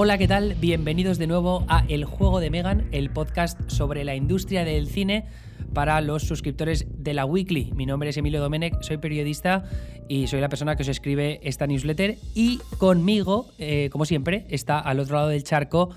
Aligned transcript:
Hola, 0.00 0.16
¿qué 0.16 0.28
tal? 0.28 0.54
Bienvenidos 0.60 1.18
de 1.18 1.26
nuevo 1.26 1.64
a 1.66 1.84
El 1.88 2.04
Juego 2.04 2.38
de 2.38 2.50
Megan, 2.50 2.88
el 2.92 3.10
podcast 3.10 3.68
sobre 3.68 4.04
la 4.04 4.14
industria 4.14 4.64
del 4.64 4.86
cine 4.86 5.24
para 5.74 6.00
los 6.00 6.22
suscriptores 6.22 6.86
de 6.88 7.14
la 7.14 7.24
Weekly. 7.24 7.72
Mi 7.74 7.84
nombre 7.84 8.10
es 8.10 8.16
Emilio 8.16 8.40
Domenech, 8.40 8.80
soy 8.80 8.98
periodista 8.98 9.64
y 10.08 10.28
soy 10.28 10.40
la 10.40 10.48
persona 10.48 10.76
que 10.76 10.84
os 10.84 10.88
escribe 10.88 11.40
esta 11.42 11.66
newsletter. 11.66 12.16
Y 12.32 12.58
conmigo, 12.78 13.48
eh, 13.58 13.88
como 13.90 14.04
siempre, 14.04 14.46
está 14.50 14.78
al 14.78 15.00
otro 15.00 15.16
lado 15.16 15.28
del 15.30 15.42
charco 15.42 15.90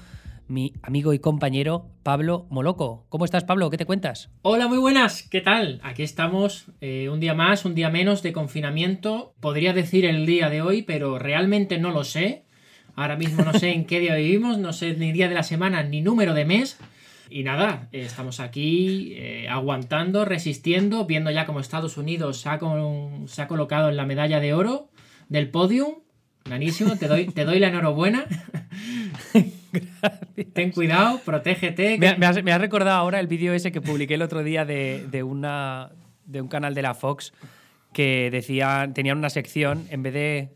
mi 0.47 0.73
amigo 0.81 1.13
y 1.13 1.20
compañero 1.20 1.91
Pablo 2.02 2.47
Moloco. 2.49 3.05
¿Cómo 3.09 3.25
estás, 3.25 3.43
Pablo? 3.43 3.70
¿Qué 3.70 3.77
te 3.77 3.86
cuentas? 3.86 4.31
Hola, 4.41 4.67
muy 4.67 4.80
buenas. 4.80 5.22
¿Qué 5.30 5.41
tal? 5.41 5.80
Aquí 5.83 6.02
estamos 6.02 6.72
eh, 6.81 7.08
un 7.09 7.20
día 7.20 7.36
más, 7.36 7.66
un 7.66 7.75
día 7.75 7.91
menos 7.91 8.23
de 8.23 8.33
confinamiento. 8.33 9.36
Podría 9.39 9.73
decir 9.73 10.05
el 10.05 10.25
día 10.25 10.49
de 10.49 10.63
hoy, 10.63 10.81
pero 10.81 11.20
realmente 11.20 11.77
no 11.77 11.91
lo 11.91 12.03
sé. 12.03 12.45
Ahora 12.95 13.16
mismo 13.16 13.44
no 13.44 13.54
sé 13.54 13.72
en 13.72 13.86
qué 13.86 14.00
día 14.00 14.16
vivimos, 14.16 14.58
no 14.58 14.73
sé 14.73 14.94
ni 14.95 15.12
día 15.12 15.30
de 15.30 15.36
la 15.36 15.44
semana 15.44 15.84
ni 15.84 16.02
número 16.02 16.34
de 16.34 16.45
mes. 16.45 16.77
Y 17.30 17.44
nada, 17.44 17.88
eh, 17.94 18.02
estamos 18.02 18.41
aquí 18.41 19.14
eh, 19.16 19.48
aguantando, 19.50 20.26
resistiendo, 20.26 21.05
viendo 21.05 21.31
ya 21.31 21.45
cómo 21.45 21.62
Estados 21.62 21.98
Unidos 21.98 22.41
se 22.41 22.50
ha, 22.50 22.59
se 23.27 23.41
ha 23.41 23.48
colocado 23.48 23.90
en 23.90 23.95
la 23.95 24.05
medalla 24.05 24.40
de 24.41 24.54
oro 24.54 24.90
del 25.30 25.50
podium. 25.50 25.95
Ganísimo, 26.44 26.98
te 26.98 27.08
doy, 27.08 27.27
te 27.27 27.45
doy 27.45 27.59
la 27.59 27.70
enhorabuena. 27.70 28.26
Ten 30.53 30.72
cuidado, 30.72 31.22
protégete. 31.23 31.98
Me, 31.98 32.17
me, 32.17 32.26
has, 32.26 32.62
recordado 32.62 32.98
ahora 32.98 33.20
el 33.20 33.28
vídeo 33.28 33.53
ese 33.53 33.72
que 33.72 33.80
publiqué 33.80 34.16
el 34.16 34.22
otro 34.22 34.44
día 34.44 34.66
de, 34.66 35.23
una, 35.23 35.92
de 36.26 36.42
un 36.42 36.48
canal 36.48 36.73
de 36.76 36.81
la 36.81 36.94
Fox 36.94 37.31
que 37.94 38.30
decía, 38.31 38.89
tenían 38.94 39.17
una 39.17 39.30
sección, 39.30 39.86
en 39.89 40.03
vez 40.03 40.14
de 40.14 40.50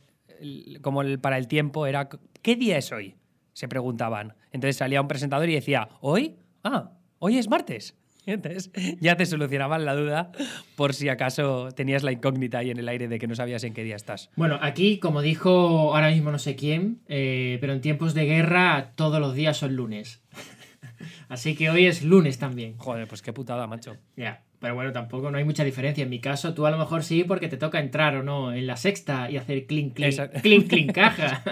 como 0.81 1.01
el, 1.01 1.19
para 1.19 1.37
el 1.37 1.47
tiempo, 1.47 1.87
era 1.87 2.09
¿qué 2.41 2.55
día 2.55 2.77
es 2.77 2.91
hoy? 2.91 3.15
Se 3.53 3.67
preguntaban. 3.67 4.35
Entonces 4.51 4.77
salía 4.77 5.01
un 5.01 5.07
presentador 5.07 5.49
y 5.49 5.53
decía, 5.53 5.89
¿hoy? 6.01 6.35
Ah, 6.63 6.91
hoy 7.19 7.37
es 7.37 7.49
martes. 7.49 7.95
Entonces 8.25 8.71
ya 8.99 9.15
te 9.15 9.25
solucionaban 9.25 9.85
la 9.85 9.95
duda 9.95 10.31
por 10.75 10.93
si 10.93 11.09
acaso 11.09 11.69
tenías 11.71 12.03
la 12.03 12.11
incógnita 12.11 12.59
ahí 12.59 12.71
en 12.71 12.79
el 12.79 12.89
aire 12.89 13.07
de 13.07 13.19
que 13.19 13.27
no 13.27 13.35
sabías 13.35 13.63
en 13.63 13.73
qué 13.73 13.83
día 13.83 13.95
estás. 13.95 14.29
Bueno, 14.35 14.57
aquí, 14.61 14.97
como 14.99 15.21
dijo 15.21 15.93
ahora 15.95 16.09
mismo 16.09 16.31
no 16.31 16.39
sé 16.39 16.55
quién, 16.55 17.01
eh, 17.07 17.57
pero 17.61 17.73
en 17.73 17.81
tiempos 17.81 18.13
de 18.13 18.25
guerra 18.25 18.93
todos 18.95 19.19
los 19.19 19.35
días 19.35 19.57
son 19.57 19.75
lunes. 19.75 20.23
Así 21.29 21.55
que 21.55 21.69
hoy 21.69 21.85
es 21.85 22.03
lunes 22.03 22.39
también. 22.39 22.77
Joder, 22.77 23.07
pues 23.07 23.21
qué 23.21 23.33
putada, 23.33 23.67
macho. 23.67 23.97
Ya, 24.15 24.43
pero 24.65 24.73
bueno, 24.73 24.91
tampoco 24.91 25.29
no 25.29 25.37
hay 25.37 25.43
mucha 25.43 25.63
diferencia. 25.63 26.05
En 26.05 26.09
mi 26.09 26.17
caso, 26.17 26.55
tú 26.55 26.65
a 26.65 26.71
lo 26.71 26.79
mejor 26.79 27.03
sí 27.03 27.23
porque 27.23 27.47
te 27.47 27.55
toca 27.55 27.79
entrar 27.79 28.15
o 28.15 28.23
no 28.23 28.51
en 28.51 28.65
la 28.65 28.77
sexta 28.77 29.29
y 29.29 29.37
hacer 29.37 29.67
clink, 29.67 29.93
clink, 29.93 30.19
clink, 30.41 30.67
clink, 30.67 30.91
caja. 30.91 31.43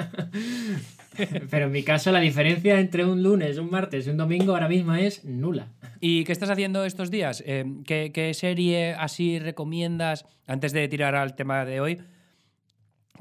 Pero 1.51 1.67
en 1.67 1.71
mi 1.71 1.83
caso 1.83 2.11
la 2.11 2.19
diferencia 2.19 2.79
entre 2.79 3.05
un 3.05 3.21
lunes, 3.21 3.59
un 3.59 3.69
martes 3.69 4.07
y 4.07 4.09
un 4.09 4.17
domingo 4.17 4.53
ahora 4.53 4.67
mismo 4.67 4.95
es 4.95 5.23
nula. 5.25 5.67
¿Y 5.99 6.23
qué 6.23 6.31
estás 6.31 6.49
haciendo 6.49 6.85
estos 6.85 7.11
días? 7.11 7.43
Eh, 7.45 7.65
¿qué, 7.85 8.31
serie 8.33 8.95
así 8.95 9.37
recomiendas 9.37 10.25
antes 10.47 10.73
de 10.73 10.87
tirar 10.87 11.13
al 11.13 11.35
tema 11.35 11.65
de 11.65 11.81
hoy? 11.81 12.01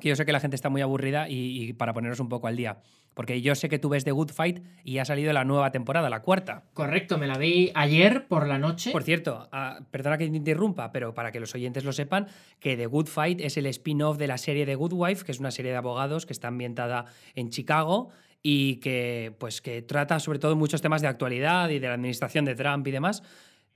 Que 0.01 0.09
yo 0.09 0.17
sé 0.17 0.25
que 0.25 0.33
la 0.33 0.41
gente 0.41 0.57
está 0.57 0.71
muy 0.71 0.81
aburrida 0.81 1.29
y 1.29 1.71
para 1.75 1.93
poneros 1.93 2.19
un 2.19 2.31
poco 2.31 2.47
al 2.47 2.57
día. 2.57 2.79
Porque 3.15 3.43
yo 3.43 3.55
sé 3.55 3.69
que 3.69 3.79
tú 3.79 3.89
ves 3.89 4.05
The 4.05 4.13
Good 4.13 4.31
Fight 4.31 4.63
y 4.85 4.99
ha 4.99 5.05
salido 5.05 5.33
la 5.33 5.45
nueva 5.45 5.71
temporada, 5.71 6.09
la 6.09 6.23
cuarta. 6.23 6.65
Correcto, 6.73 7.19
me 7.19 7.27
la 7.27 7.37
vi 7.37 7.71
ayer 7.75 8.27
por 8.27 8.47
la 8.47 8.59
noche. 8.59 8.91
Por 8.91 9.03
cierto, 9.03 9.49
ah, 9.53 9.81
perdona 9.91 10.17
que 10.19 10.29
te 10.29 10.37
interrumpa, 10.37 10.93
pero 10.93 11.15
para 11.15 11.31
que 11.31 11.41
los 11.41 11.55
oyentes 11.55 11.85
lo 11.85 11.93
sepan, 11.93 12.29
que 12.59 12.77
The 12.77 12.87
Good 12.87 13.09
Fight 13.09 13.41
es 13.41 13.57
el 13.57 13.67
spin-off 13.67 14.17
de 14.17 14.27
la 14.27 14.39
serie 14.39 14.65
The 14.65 14.75
Good 14.75 14.93
Wife, 14.95 15.25
que 15.25 15.33
es 15.33 15.41
una 15.41 15.51
serie 15.51 15.73
de 15.73 15.77
abogados 15.77 16.27
que 16.27 16.33
está 16.33 16.49
ambientada 16.49 17.07
en 17.35 17.51
Chicago 17.51 18.09
y 18.43 18.77
que, 18.77 19.35
pues, 19.39 19.61
que 19.61 19.83
trata 19.83 20.19
sobre 20.19 20.39
todo 20.39 20.57
muchos 20.57 20.83
temas 20.83 21.03
de 21.03 21.09
actualidad 21.09 21.69
y 21.69 21.79
de 21.79 21.89
la 21.89 21.95
administración 21.95 22.45
de 22.45 22.55
Trump 22.55 22.87
y 22.87 22.91
demás. 22.91 23.23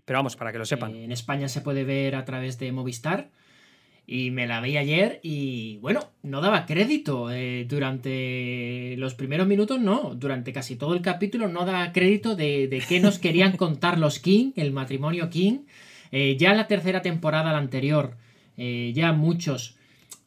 Pero 0.04 0.20
vamos, 0.20 0.36
para 0.36 0.52
que 0.52 0.58
lo 0.58 0.64
sepan. 0.64 0.94
en 0.94 1.12
España 1.12 1.48
se 1.48 1.60
puede 1.60 1.84
ver 1.84 2.14
a 2.14 2.24
través 2.24 2.58
de 2.58 2.70
Movistar. 2.72 3.30
Y 4.08 4.30
me 4.30 4.46
la 4.46 4.60
vi 4.60 4.76
ayer 4.76 5.18
y 5.22 5.78
bueno, 5.78 6.10
no 6.22 6.40
daba 6.40 6.64
crédito. 6.64 7.30
Eh, 7.32 7.66
durante 7.68 8.94
los 8.98 9.14
primeros 9.14 9.48
minutos, 9.48 9.80
no. 9.80 10.14
Durante 10.14 10.52
casi 10.52 10.76
todo 10.76 10.94
el 10.94 11.02
capítulo 11.02 11.48
no 11.48 11.64
daba 11.64 11.92
crédito 11.92 12.36
de, 12.36 12.68
de 12.68 12.78
qué 12.80 13.00
nos 13.00 13.18
querían 13.18 13.56
contar 13.56 13.98
los 13.98 14.20
King, 14.20 14.52
el 14.54 14.72
matrimonio 14.72 15.28
King. 15.28 15.60
Eh, 16.12 16.36
ya 16.38 16.54
la 16.54 16.66
tercera 16.66 17.02
temporada, 17.02 17.52
la 17.52 17.58
anterior, 17.58 18.16
eh, 18.56 18.92
ya 18.94 19.12
muchos 19.12 19.76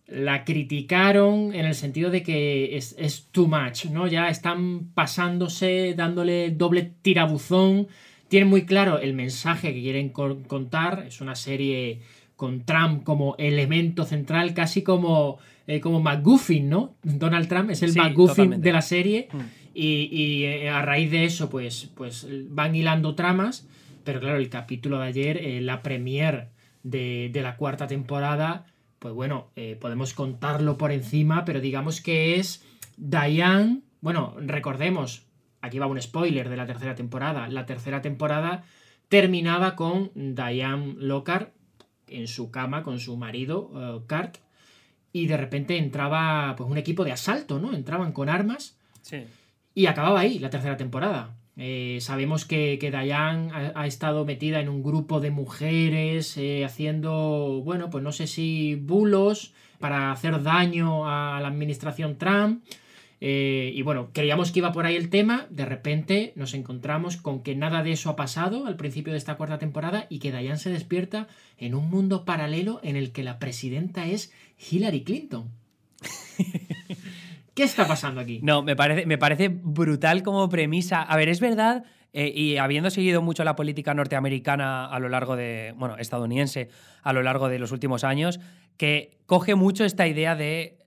la 0.07 0.43
criticaron 0.43 1.53
en 1.53 1.65
el 1.65 1.75
sentido 1.75 2.09
de 2.09 2.23
que 2.23 2.77
es, 2.77 2.95
es, 2.97 3.27
too 3.31 3.47
much, 3.47 3.85
¿no? 3.85 4.07
Ya 4.07 4.29
están 4.29 4.91
pasándose, 4.93 5.93
dándole 5.95 6.49
doble 6.51 6.93
tirabuzón. 7.01 7.87
Tienen 8.27 8.49
muy 8.49 8.65
claro 8.65 8.99
el 8.99 9.13
mensaje 9.13 9.73
que 9.73 9.81
quieren 9.81 10.09
contar. 10.09 11.05
Es 11.07 11.21
una 11.21 11.35
serie 11.35 12.01
con 12.39 12.63
Trump 12.63 13.03
como 13.03 13.35
elemento 13.37 14.05
central, 14.05 14.53
casi 14.53 14.81
como, 14.81 15.39
eh, 15.67 15.81
como 15.81 15.99
McGuffin, 15.99 16.69
¿no? 16.69 16.95
Donald 17.03 17.49
Trump 17.49 17.69
es 17.69 17.83
el 17.83 17.93
McGuffin 17.93 18.61
de 18.61 18.71
la 18.71 18.81
serie 18.81 19.27
mm. 19.29 19.39
y, 19.73 20.43
eh, 20.45 20.69
a 20.69 20.81
raíz 20.81 21.11
de 21.11 21.25
eso 21.25 21.49
pues, 21.49 21.91
pues 21.95 22.25
van 22.47 22.75
hilando 22.75 23.13
tramas, 23.13 23.67
pero 24.05 24.21
claro, 24.21 24.37
el 24.37 24.47
capítulo 24.47 24.99
de 24.99 25.07
ayer, 25.07 25.35
eh, 25.35 25.59
la 25.59 25.83
premier 25.83 26.47
de, 26.83 27.29
la 27.33 27.57
cuarta 27.57 27.87
temporada, 27.87 28.67
pues 28.99 29.13
bueno, 29.13 29.49
podemos 29.81 30.13
contarlo 30.13 30.77
por 30.77 30.93
encima, 30.93 31.43
pero 31.43 31.59
digamos 31.59 31.99
que 31.99 32.39
es 32.39 32.65
Diane, 32.95 33.81
bueno, 33.99 34.37
recordemos, 34.39 35.25
aquí 35.59 35.77
va 35.77 35.87
un 35.87 36.01
spoiler 36.01 36.47
de 36.47 36.55
la 36.55 36.65
tercera 36.65 36.95
temporada, 36.95 37.49
la 37.49 37.65
tercera 37.65 38.01
temporada 38.01 38.63
terminaba 39.09 39.75
con 39.75 40.11
Diane 40.15 40.95
Lockhart 40.99 41.58
en 42.11 42.27
su 42.27 42.51
cama 42.51 42.83
con 42.83 42.99
su 42.99 43.17
marido, 43.17 43.69
uh, 43.73 44.07
Kurt, 44.07 44.37
y 45.11 45.27
de 45.27 45.37
repente 45.37 45.77
entraba 45.77 46.55
pues 46.55 46.69
un 46.69 46.77
equipo 46.77 47.03
de 47.03 47.11
asalto, 47.11 47.59
¿no? 47.59 47.73
Entraban 47.73 48.11
con 48.11 48.29
armas. 48.29 48.77
Sí. 49.01 49.23
Y 49.73 49.85
acababa 49.87 50.19
ahí 50.19 50.39
la 50.39 50.49
tercera 50.49 50.77
temporada. 50.77 51.35
Eh, 51.61 51.97
sabemos 51.99 52.45
que, 52.45 52.77
que 52.79 52.89
Diane 52.89 53.51
ha, 53.75 53.85
estado 53.85 54.23
metida 54.23 54.61
en 54.61 54.69
un 54.69 54.81
grupo 54.81 55.19
de 55.19 55.29
mujeres 55.29 56.37
eh, 56.37 56.63
haciendo, 56.63 57.61
bueno, 57.65 57.89
pues 57.89 58.01
no 58.01 58.13
sé 58.13 58.27
si 58.27 58.75
bulos 58.75 59.53
para 59.77 60.13
hacer 60.13 60.41
daño 60.41 61.05
a 61.05 61.39
la 61.41 61.49
administración 61.49 62.17
Trump. 62.17 62.63
Eh, 63.21 63.71
y 63.75 63.81
bueno, 63.81 64.11
creíamos 64.13 64.51
que 64.51 64.59
iba 64.59 64.71
por 64.71 64.85
ahí 64.85 64.95
el 64.95 65.09
tema, 65.09 65.47
de 65.49 65.65
repente 65.65 66.31
nos 66.35 66.53
encontramos 66.53 67.17
con 67.17 67.43
que 67.43 67.55
nada 67.55 67.83
de 67.83 67.91
eso 67.91 68.09
ha 68.09 68.15
pasado 68.15 68.65
al 68.65 68.77
principio 68.77 69.11
de 69.11 69.17
esta 69.17 69.35
cuarta 69.35 69.57
temporada 69.57 70.07
y 70.09 70.19
que 70.19 70.31
Diane 70.31 70.57
se 70.57 70.69
despierta 70.69 71.27
en 71.57 71.75
un 71.75 71.89
mundo 71.89 72.23
paralelo 72.23 72.79
en 72.81 72.95
el 72.95 73.11
que 73.11 73.23
la 73.23 73.37
presidenta 73.39 74.05
es 74.05 74.31
Hillary 74.71 75.03
Clinton. 75.03 75.51
¿Qué 77.53 77.63
está 77.63 77.85
pasando 77.85 78.21
aquí? 78.21 78.39
No, 78.41 78.63
me 78.63 78.77
parece, 78.77 79.05
me 79.05 79.17
parece 79.17 79.49
brutal 79.49 80.23
como 80.23 80.47
premisa. 80.47 81.01
A 81.01 81.17
ver, 81.17 81.27
es 81.27 81.41
verdad, 81.41 81.83
eh, 82.13 82.31
y 82.33 82.55
habiendo 82.55 82.89
seguido 82.89 83.21
mucho 83.21 83.43
la 83.43 83.57
política 83.57 83.93
norteamericana 83.93 84.85
a 84.85 84.97
lo 84.99 85.09
largo 85.09 85.35
de, 85.35 85.73
bueno, 85.75 85.97
estadounidense 85.97 86.69
a 87.03 87.11
lo 87.11 87.21
largo 87.21 87.49
de 87.49 87.59
los 87.59 87.73
últimos 87.73 88.05
años, 88.05 88.39
que 88.77 89.17
coge 89.25 89.55
mucho 89.55 89.83
esta 89.83 90.07
idea 90.07 90.35
de 90.35 90.78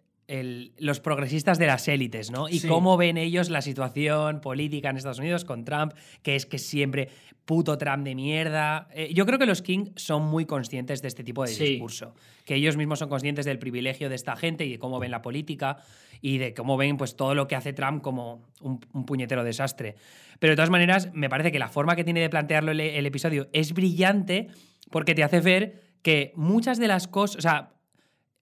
los 0.79 1.01
progresistas 1.01 1.59
de 1.59 1.67
las 1.67 1.89
élites, 1.89 2.31
¿no? 2.31 2.49
Y 2.49 2.61
cómo 2.61 2.97
ven 2.97 3.19
ellos 3.19 3.51
la 3.51 3.61
situación 3.61 4.41
política 4.41 4.89
en 4.89 4.97
Estados 4.97 5.19
Unidos 5.19 5.45
con 5.45 5.65
Trump, 5.65 5.93
que 6.23 6.37
es 6.37 6.47
que 6.47 6.59
siempre 6.59 7.09
puto 7.45 7.77
Trump 7.77 8.05
de 8.05 8.15
mierda. 8.15 8.89
Eh, 8.95 9.13
yo 9.13 9.27
creo 9.27 9.39
que 9.39 9.47
los 9.47 9.63
King 9.63 9.91
son 9.97 10.23
muy 10.23 10.47
conscientes 10.47 11.03
de 11.03 11.09
este 11.09 11.25
tipo 11.25 11.45
de 11.45 11.55
discurso, 11.55 12.15
que 12.45 12.55
ellos 12.55 12.77
mismos 12.77 13.01
son 13.01 13.09
conscientes 13.09 13.45
del 13.45 13.59
privilegio 13.59 14.09
de 14.09 14.15
esta 14.15 14.37
gente 14.37 14.65
y 14.65 14.71
de 14.71 14.79
cómo 14.79 14.99
ven 14.99 15.11
la 15.11 15.23
política 15.23 15.79
y 16.21 16.39
de 16.39 16.55
cómo 16.55 16.77
ven 16.77 16.97
pues 16.97 17.17
todo 17.17 17.35
lo 17.35 17.49
que 17.49 17.57
hace 17.57 17.73
Trump 17.73 18.03
como 18.03 18.49
un, 18.61 18.81
puñetero 18.81 19.45
desastre. 19.45 19.97
Pero 20.39 20.53
de 20.53 20.57
todas 20.57 20.71
maneras, 20.71 21.11
me 21.13 21.29
parece 21.29 21.53
que 21.53 21.59
la 21.59 21.69
forma 21.69 21.97
que 21.97 22.05
tiene 22.05 22.21
de 22.21 22.31
plantearlo 22.31 22.73
el 22.73 23.07
episodio 23.07 23.49
es 23.53 23.75
brillante 23.75 24.49
porque 24.91 25.15
te 25.15 25.25
hace 25.25 25.41
ver 25.41 25.83
que 26.03 26.33
muchas 26.37 26.79
de 26.79 26.89
las 26.89 27.09
cosas, 27.09 27.37
o 27.37 27.41
sea, 27.43 27.73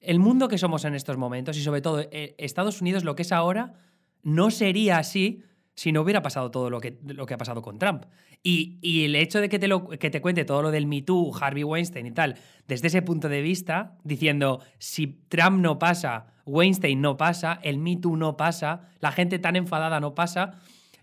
el 0.00 0.19
mundo 0.19 0.49
que 0.49 0.58
somos 0.58 0.85
en 0.85 0.94
estos 0.94 1.17
momentos 1.17 1.56
y 1.56 1.62
sobre 1.62 1.81
todo 1.81 2.00
eh, 2.00 2.35
Estados 2.38 2.81
Unidos, 2.81 3.05
lo 3.05 3.14
que 3.14 3.23
es 3.23 3.32
ahora, 3.32 3.75
no 4.23 4.50
sería 4.50 4.99
así 4.99 5.43
si 5.75 5.93
no 5.93 6.02
hubiera 6.02 6.20
pasado 6.20 6.50
todo 6.50 6.69
lo 6.69 6.81
que, 6.81 6.99
lo 7.06 7.26
que 7.26 7.35
ha 7.35 7.38
pasado 7.38 7.62
con 7.62 7.79
Trump. 7.79 8.05
Y, 8.43 9.05
el 9.05 9.17
hecho 9.17 9.41
de 9.41 9.49
que 9.49 9.58
te, 9.58 9.69
que 9.99 10.11
te 10.11 10.20
cuente 10.20 10.44
todo 10.44 10.62
lo 10.62 10.70
del 10.70 10.87
Me 10.87 11.02
Too, 11.02 11.32
Harvey 11.38 11.62
Weinstein 11.62 12.06
y 12.06 12.11
tal, 12.11 12.37
desde 12.67 12.88
ese 12.88 13.02
punto 13.02 13.29
de 13.29 13.43
vista, 13.43 13.99
diciendo, 14.02 14.61
si 14.79 15.06
Trump 15.29 15.61
no 15.61 15.79
pasa, 15.79 16.26
Weinstein 16.47 17.00
no 17.00 17.17
pasa, 17.17 17.61
el 17.62 17.79
Me 17.79 17.97
Too 17.97 18.17
no 18.17 18.37
pasa, 18.37 18.88
la 19.00 19.12
gente 19.12 19.38
tan 19.38 19.56
enfadada 19.56 20.00
no 20.00 20.14
pasa, 20.14 20.61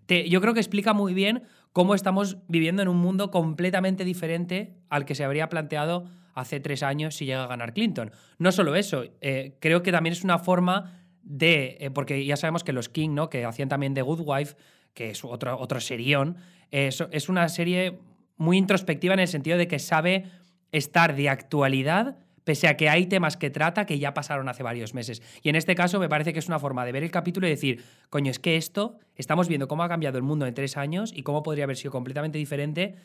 yo 0.08 0.42
creo 0.42 0.54
que 0.54 0.60
explica 0.60 0.94
muy 0.94 1.14
bien 1.14 1.44
cómo 1.74 1.94
estamos 1.94 2.38
viviendo 2.48 2.82
en 2.82 2.88
un 2.88 2.98
mundo 2.98 3.30
completamente 3.30 4.04
diferente 4.04 4.76
al 4.90 5.06
que 5.06 5.16
se 5.16 5.24
habría 5.24 5.50
planteado 5.50 6.06
hace 6.40 6.60
tres 6.60 6.84
años 6.84 7.16
si 7.16 7.26
llega 7.26 7.44
a 7.44 7.48
ganar 7.48 7.74
Clinton. 7.74 8.12
No 8.38 8.52
solo 8.52 8.76
eso, 8.76 9.04
eh, 9.22 9.58
creo 9.60 9.84
que 9.84 9.92
también 9.92 10.14
es 10.14 10.24
una 10.24 10.40
forma 10.40 11.04
de. 11.24 11.78
eh, 11.80 11.90
porque 11.92 12.26
ya 12.26 12.38
sabemos 12.38 12.64
que 12.64 12.74
los 12.74 12.90
King, 12.90 13.10
¿no? 13.14 13.30
Que 13.30 13.44
hacían 13.46 13.70
también 13.70 13.94
The 13.94 14.02
Good 14.02 14.22
Wife, 14.26 14.56
que 14.94 15.10
es 15.12 15.24
otro, 15.24 15.60
otro 15.60 15.80
serión. 15.80 16.38
eh, 16.72 16.92
so- 16.92 17.10
es 17.12 17.30
una 17.30 17.48
serie 17.50 18.00
muy 18.38 18.58
introspectiva 18.58 19.14
en 19.14 19.20
el 19.22 19.28
sentido 19.28 19.58
de 19.58 19.68
que 19.68 19.80
sabe 19.80 20.26
estar 20.72 21.16
de 21.16 21.30
actualidad. 21.30 22.18
Pese 22.44 22.68
a 22.70 22.78
que 22.78 22.88
hay 22.88 23.08
temas 23.08 23.36
que 23.36 23.50
trata 23.50 23.86
que 23.86 24.00
ya 24.00 24.14
pasaron 24.14 24.48
hace 24.48 24.64
varios 24.64 24.94
meses. 24.94 25.22
Y 25.44 25.50
en 25.50 25.56
este 25.58 25.76
caso 25.76 26.00
me 26.00 26.08
parece 26.08 26.32
que 26.32 26.40
es 26.40 26.48
una 26.48 26.60
forma 26.60 26.86
de 26.86 26.92
ver 26.94 27.04
el 27.04 27.12
capítulo 27.12 27.46
y 27.48 27.50
decir, 27.50 27.84
coño, 28.10 28.32
es 28.32 28.40
que 28.40 28.56
esto, 28.56 29.00
estamos 29.16 29.50
viendo 29.50 29.68
cómo 29.68 29.84
ha 29.84 29.90
cambiado 29.90 30.18
el 30.18 30.24
mundo 30.24 30.46
en 30.46 30.54
tres 30.54 30.78
años 30.78 31.12
y 31.14 31.24
cómo 31.24 31.44
podría 31.44 31.66
haber 31.66 31.76
sido 31.76 31.92
completamente 31.92 32.38
diferente. 32.38 32.96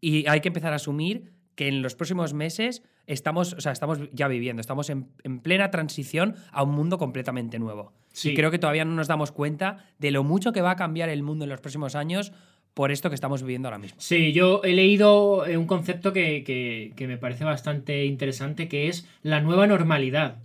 Y 0.00 0.26
hay 0.28 0.40
que 0.40 0.48
empezar 0.48 0.72
a 0.72 0.76
asumir 0.76 1.32
que 1.54 1.68
en 1.68 1.82
los 1.82 1.94
próximos 1.94 2.32
meses 2.34 2.82
estamos, 3.06 3.52
o 3.54 3.60
sea, 3.60 3.72
estamos 3.72 3.98
ya 4.12 4.28
viviendo, 4.28 4.60
estamos 4.60 4.88
en, 4.90 5.08
en 5.24 5.40
plena 5.40 5.70
transición 5.70 6.34
a 6.50 6.62
un 6.62 6.70
mundo 6.70 6.98
completamente 6.98 7.58
nuevo. 7.58 7.92
Sí. 8.12 8.30
Y 8.30 8.34
creo 8.34 8.50
que 8.50 8.58
todavía 8.58 8.84
no 8.84 8.94
nos 8.94 9.08
damos 9.08 9.32
cuenta 9.32 9.84
de 9.98 10.10
lo 10.10 10.24
mucho 10.24 10.52
que 10.52 10.62
va 10.62 10.70
a 10.72 10.76
cambiar 10.76 11.08
el 11.08 11.22
mundo 11.22 11.44
en 11.44 11.50
los 11.50 11.60
próximos 11.60 11.94
años 11.94 12.32
por 12.74 12.90
esto 12.90 13.10
que 13.10 13.14
estamos 13.14 13.42
viviendo 13.42 13.68
ahora 13.68 13.78
mismo. 13.78 14.00
Sí, 14.00 14.32
yo 14.32 14.62
he 14.64 14.72
leído 14.72 15.44
eh, 15.44 15.58
un 15.58 15.66
concepto 15.66 16.12
que, 16.14 16.42
que- 16.42 16.92
que 16.96 17.06
me 17.06 17.18
parece 17.18 17.44
bastante 17.44 18.06
interesante, 18.06 18.66
que 18.68 18.88
es 18.88 19.06
la 19.22 19.40
nueva 19.42 19.66
normalidad, 19.66 20.38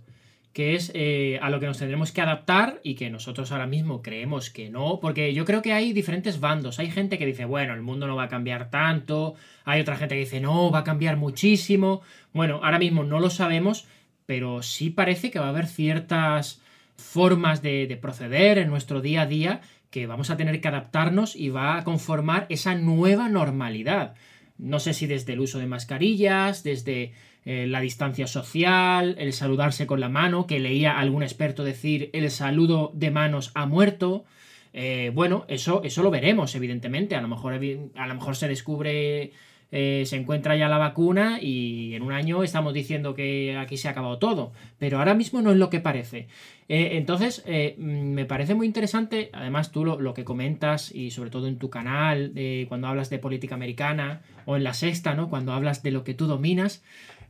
que 0.52 0.74
es 0.74 0.90
eh, 0.94 1.38
a 1.42 1.50
lo 1.50 1.60
que 1.60 1.66
nos 1.66 1.78
tendremos 1.78 2.12
que 2.12 2.20
adaptar 2.20 2.80
y 2.82 2.94
que 2.94 3.10
nosotros 3.10 3.52
ahora 3.52 3.66
mismo 3.66 4.02
creemos 4.02 4.50
que 4.50 4.70
no, 4.70 4.98
porque 5.00 5.32
yo 5.34 5.44
creo 5.44 5.62
que 5.62 5.72
hay 5.72 5.92
diferentes 5.92 6.40
bandos. 6.40 6.78
Hay 6.78 6.90
gente 6.90 7.18
que 7.18 7.26
dice, 7.26 7.44
bueno, 7.44 7.74
el 7.74 7.82
mundo 7.82 8.06
no 8.06 8.16
va 8.16 8.24
a 8.24 8.28
cambiar 8.28 8.70
tanto, 8.70 9.34
hay 9.64 9.80
otra 9.80 9.96
gente 9.96 10.14
que 10.14 10.20
dice, 10.20 10.40
no, 10.40 10.70
va 10.70 10.80
a 10.80 10.84
cambiar 10.84 11.16
muchísimo. 11.16 12.02
Bueno, 12.32 12.60
ahora 12.62 12.78
mismo 12.78 13.04
no 13.04 13.20
lo 13.20 13.30
sabemos, 13.30 13.86
pero 14.26 14.62
sí 14.62 14.90
parece 14.90 15.30
que 15.30 15.38
va 15.38 15.46
a 15.46 15.50
haber 15.50 15.66
ciertas 15.66 16.60
formas 16.96 17.62
de, 17.62 17.86
de 17.86 17.96
proceder 17.96 18.58
en 18.58 18.68
nuestro 18.68 19.00
día 19.00 19.22
a 19.22 19.26
día 19.26 19.60
que 19.90 20.06
vamos 20.06 20.30
a 20.30 20.36
tener 20.36 20.60
que 20.60 20.68
adaptarnos 20.68 21.36
y 21.36 21.48
va 21.50 21.78
a 21.78 21.84
conformar 21.84 22.46
esa 22.48 22.74
nueva 22.74 23.28
normalidad. 23.28 24.14
No 24.58 24.80
sé 24.80 24.92
si 24.92 25.06
desde 25.06 25.34
el 25.34 25.40
uso 25.40 25.58
de 25.58 25.66
mascarillas, 25.66 26.62
desde 26.62 27.12
eh, 27.50 27.66
la 27.66 27.80
distancia 27.80 28.26
social, 28.26 29.16
el 29.18 29.32
saludarse 29.32 29.86
con 29.86 30.00
la 30.00 30.10
mano, 30.10 30.46
que 30.46 30.58
leía 30.58 30.98
algún 30.98 31.22
experto 31.22 31.64
decir 31.64 32.10
el 32.12 32.30
saludo 32.30 32.90
de 32.92 33.10
manos 33.10 33.52
ha 33.54 33.64
muerto. 33.64 34.26
Eh, 34.74 35.12
bueno, 35.14 35.46
eso, 35.48 35.82
eso 35.82 36.02
lo 36.02 36.10
veremos, 36.10 36.54
evidentemente. 36.54 37.16
A 37.16 37.22
lo 37.22 37.28
mejor, 37.28 37.54
a 37.54 38.06
lo 38.06 38.14
mejor 38.14 38.36
se 38.36 38.48
descubre, 38.48 39.32
eh, 39.72 40.02
se 40.04 40.16
encuentra 40.16 40.56
ya 40.56 40.68
la 40.68 40.76
vacuna 40.76 41.38
y 41.40 41.94
en 41.94 42.02
un 42.02 42.12
año 42.12 42.42
estamos 42.42 42.74
diciendo 42.74 43.14
que 43.14 43.56
aquí 43.56 43.78
se 43.78 43.88
ha 43.88 43.92
acabado 43.92 44.18
todo. 44.18 44.52
Pero 44.78 44.98
ahora 44.98 45.14
mismo 45.14 45.40
no 45.40 45.50
es 45.50 45.56
lo 45.56 45.70
que 45.70 45.80
parece. 45.80 46.28
Entonces, 46.68 47.42
mm, 47.46 47.82
me 47.82 48.26
parece 48.26 48.54
muy 48.54 48.66
interesante, 48.66 49.30
además 49.32 49.72
tú 49.72 49.86
lo, 49.86 49.98
lo 49.98 50.12
que 50.12 50.26
comentas 50.26 50.94
y 50.94 51.12
sobre 51.12 51.30
todo 51.30 51.48
en 51.48 51.56
tu 51.56 51.70
canal, 51.70 52.34
cuando 52.68 52.88
hablas 52.88 53.08
de 53.08 53.18
política 53.18 53.54
americana 53.54 54.20
o 54.44 54.56
en 54.56 54.64
la 54.64 54.74
sexta, 54.74 55.14
¿no? 55.14 55.30
Cuando 55.30 55.54
hablas 55.54 55.82
de 55.82 55.92
lo 55.92 56.04
que 56.04 56.12
tú 56.12 56.26
dominas 56.26 56.82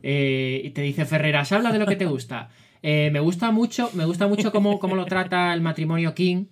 eh, 0.03 0.63
y 0.65 0.71
te 0.71 0.83
dice 0.83 1.05
Ferreras, 1.05 1.53
habla 1.53 1.73
de 1.73 1.79
lo 1.79 1.87
que 1.87 1.97
te 1.97 2.07
gusta. 2.07 2.51
Eh, 2.81 3.11
me 3.13 3.19
gusta 3.19 3.51
mucho, 3.51 3.91
me 3.95 4.05
gusta 4.05 4.29
mucho 4.29 4.53
cómo, 4.53 4.79
cómo 4.79 4.95
lo 4.95 5.05
trata 5.05 5.53
el 5.53 5.61
matrimonio 5.61 6.15
King 6.15 6.45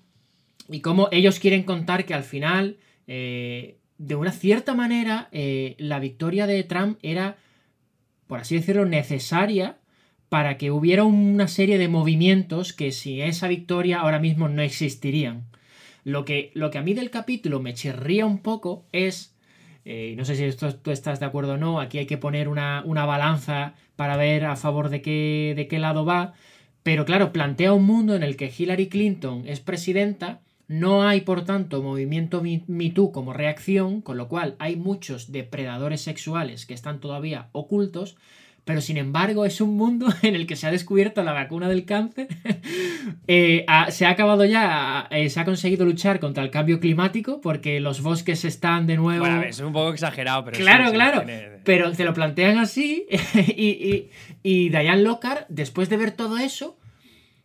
y 0.69 0.81
cómo 0.81 1.09
ellos 1.13 1.39
quieren 1.39 1.63
contar 1.63 2.05
que 2.05 2.15
al 2.15 2.25
final, 2.25 2.79
eh, 3.07 3.79
de 3.99 4.17
una 4.17 4.33
cierta 4.33 4.75
manera, 4.75 5.29
la 5.31 6.01
victoria 6.01 6.49
de 6.49 6.65
Trump 6.65 6.99
era, 7.03 7.37
por 8.27 8.41
así 8.41 8.57
decirlo, 8.57 8.87
necesaria 8.87 9.79
para 10.29 10.59
que 10.59 10.71
hubiera 10.73 11.05
una 11.05 11.47
serie 11.47 11.79
de 11.79 11.87
movimientos 11.87 12.73
que 12.73 12.91
sin 12.91 13.21
esa 13.21 13.47
victoria 13.47 14.01
ahora 14.01 14.19
mismo 14.19 14.49
no 14.49 14.63
existirían. 14.63 15.47
Lo 16.05 16.25
que, 16.25 16.51
lo 16.55 16.71
que 16.71 16.79
a 16.79 16.83
mí 16.83 16.95
del 16.95 17.11
capítulo 17.11 17.61
me 17.61 17.75
chirría 17.75 18.27
un 18.27 18.39
poco 18.39 18.87
es, 18.93 19.36
eh, 19.89 20.15
no 20.17 20.25
sé 20.25 20.35
si 20.35 20.43
esto, 20.43 20.75
tú 20.75 20.91
estás 20.91 21.21
de 21.21 21.27
acuerdo 21.27 21.55
o 21.55 21.57
no, 21.57 21.81
aquí 21.81 21.99
hay 21.99 22.07
que 22.07 22.19
poner 22.19 22.49
una, 22.49 22.83
una 22.85 23.07
balanza 23.07 23.75
para 23.95 24.17
ver 24.17 24.45
a 24.45 24.57
favor 24.57 24.89
de 24.89 25.01
qué, 25.01 25.55
de 25.55 25.69
qué 25.69 25.79
lado 25.79 26.05
va, 26.05 26.35
pero 26.83 27.05
claro, 27.05 27.33
plantea 27.33 27.73
un 27.73 27.85
mundo 27.85 28.17
en 28.17 28.25
el 28.25 28.37
que 28.37 28.53
Hillary 28.57 28.89
Clinton 28.89 29.45
es 29.47 29.61
presidenta, 29.61 30.41
no 30.67 31.05
hay 31.05 31.21
por 31.21 31.45
tanto 31.45 31.85
movimiento 31.85 32.43
Me 32.43 32.65
Me 32.67 32.91
Too 32.91 33.13
como 33.13 33.33
reacción, 33.33 34.01
con 34.01 34.17
lo 34.17 34.27
cual 34.27 34.57
hay 34.59 34.75
muchos 34.75 35.31
depredadores 35.31 36.01
sexuales 36.01 36.67
que 36.67 36.75
están 36.75 36.99
todavía 36.99 37.49
ocultos, 37.53 38.17
pero 38.67 38.81
sin 38.81 38.97
embargo 38.97 39.47
es 39.47 39.61
un 39.61 39.77
mundo 39.77 40.09
en 40.23 40.35
el 40.35 40.47
que 40.47 40.57
se 40.57 40.67
ha 40.67 40.71
descubierto 40.73 41.23
la 41.23 41.33
vacuna 41.33 41.69
del 41.69 41.85
cáncer, 41.87 42.27
eh, 43.29 43.65
se 43.91 44.05
ha 44.07 44.11
acabado 44.11 44.45
ya, 44.45 45.07
eh, 45.11 45.31
se 45.31 45.39
ha 45.41 45.45
conseguido 45.45 45.85
luchar 45.87 46.19
contra 46.21 46.43
el 46.43 46.51
cambio 46.51 46.81
climático 46.81 47.41
porque 47.41 47.79
los 47.81 48.03
bosques 48.03 48.45
están 48.45 48.87
de 48.89 48.97
nuevo... 48.97 49.21
Bueno, 49.21 49.37
a 49.37 49.41
ver, 49.41 49.49
es 49.51 49.61
un 49.61 49.73
poco 49.73 49.93
exagerado, 49.93 50.45
pero. 50.45 50.59
Claro, 50.59 50.89
sí, 50.89 50.95
claro. 50.95 51.23
tiene- 51.23 51.49
Pero 51.65 51.93
te 51.93 52.05
lo 52.05 52.13
plantean 52.13 52.59
así 52.59 53.07
y, 53.57 53.69
y, 53.69 54.11
y 54.43 54.69
Diane 54.69 55.03
Lockhart, 55.03 55.47
después 55.49 55.89
de 55.89 55.97
ver 55.97 56.11
todo 56.11 56.37
eso, 56.37 56.77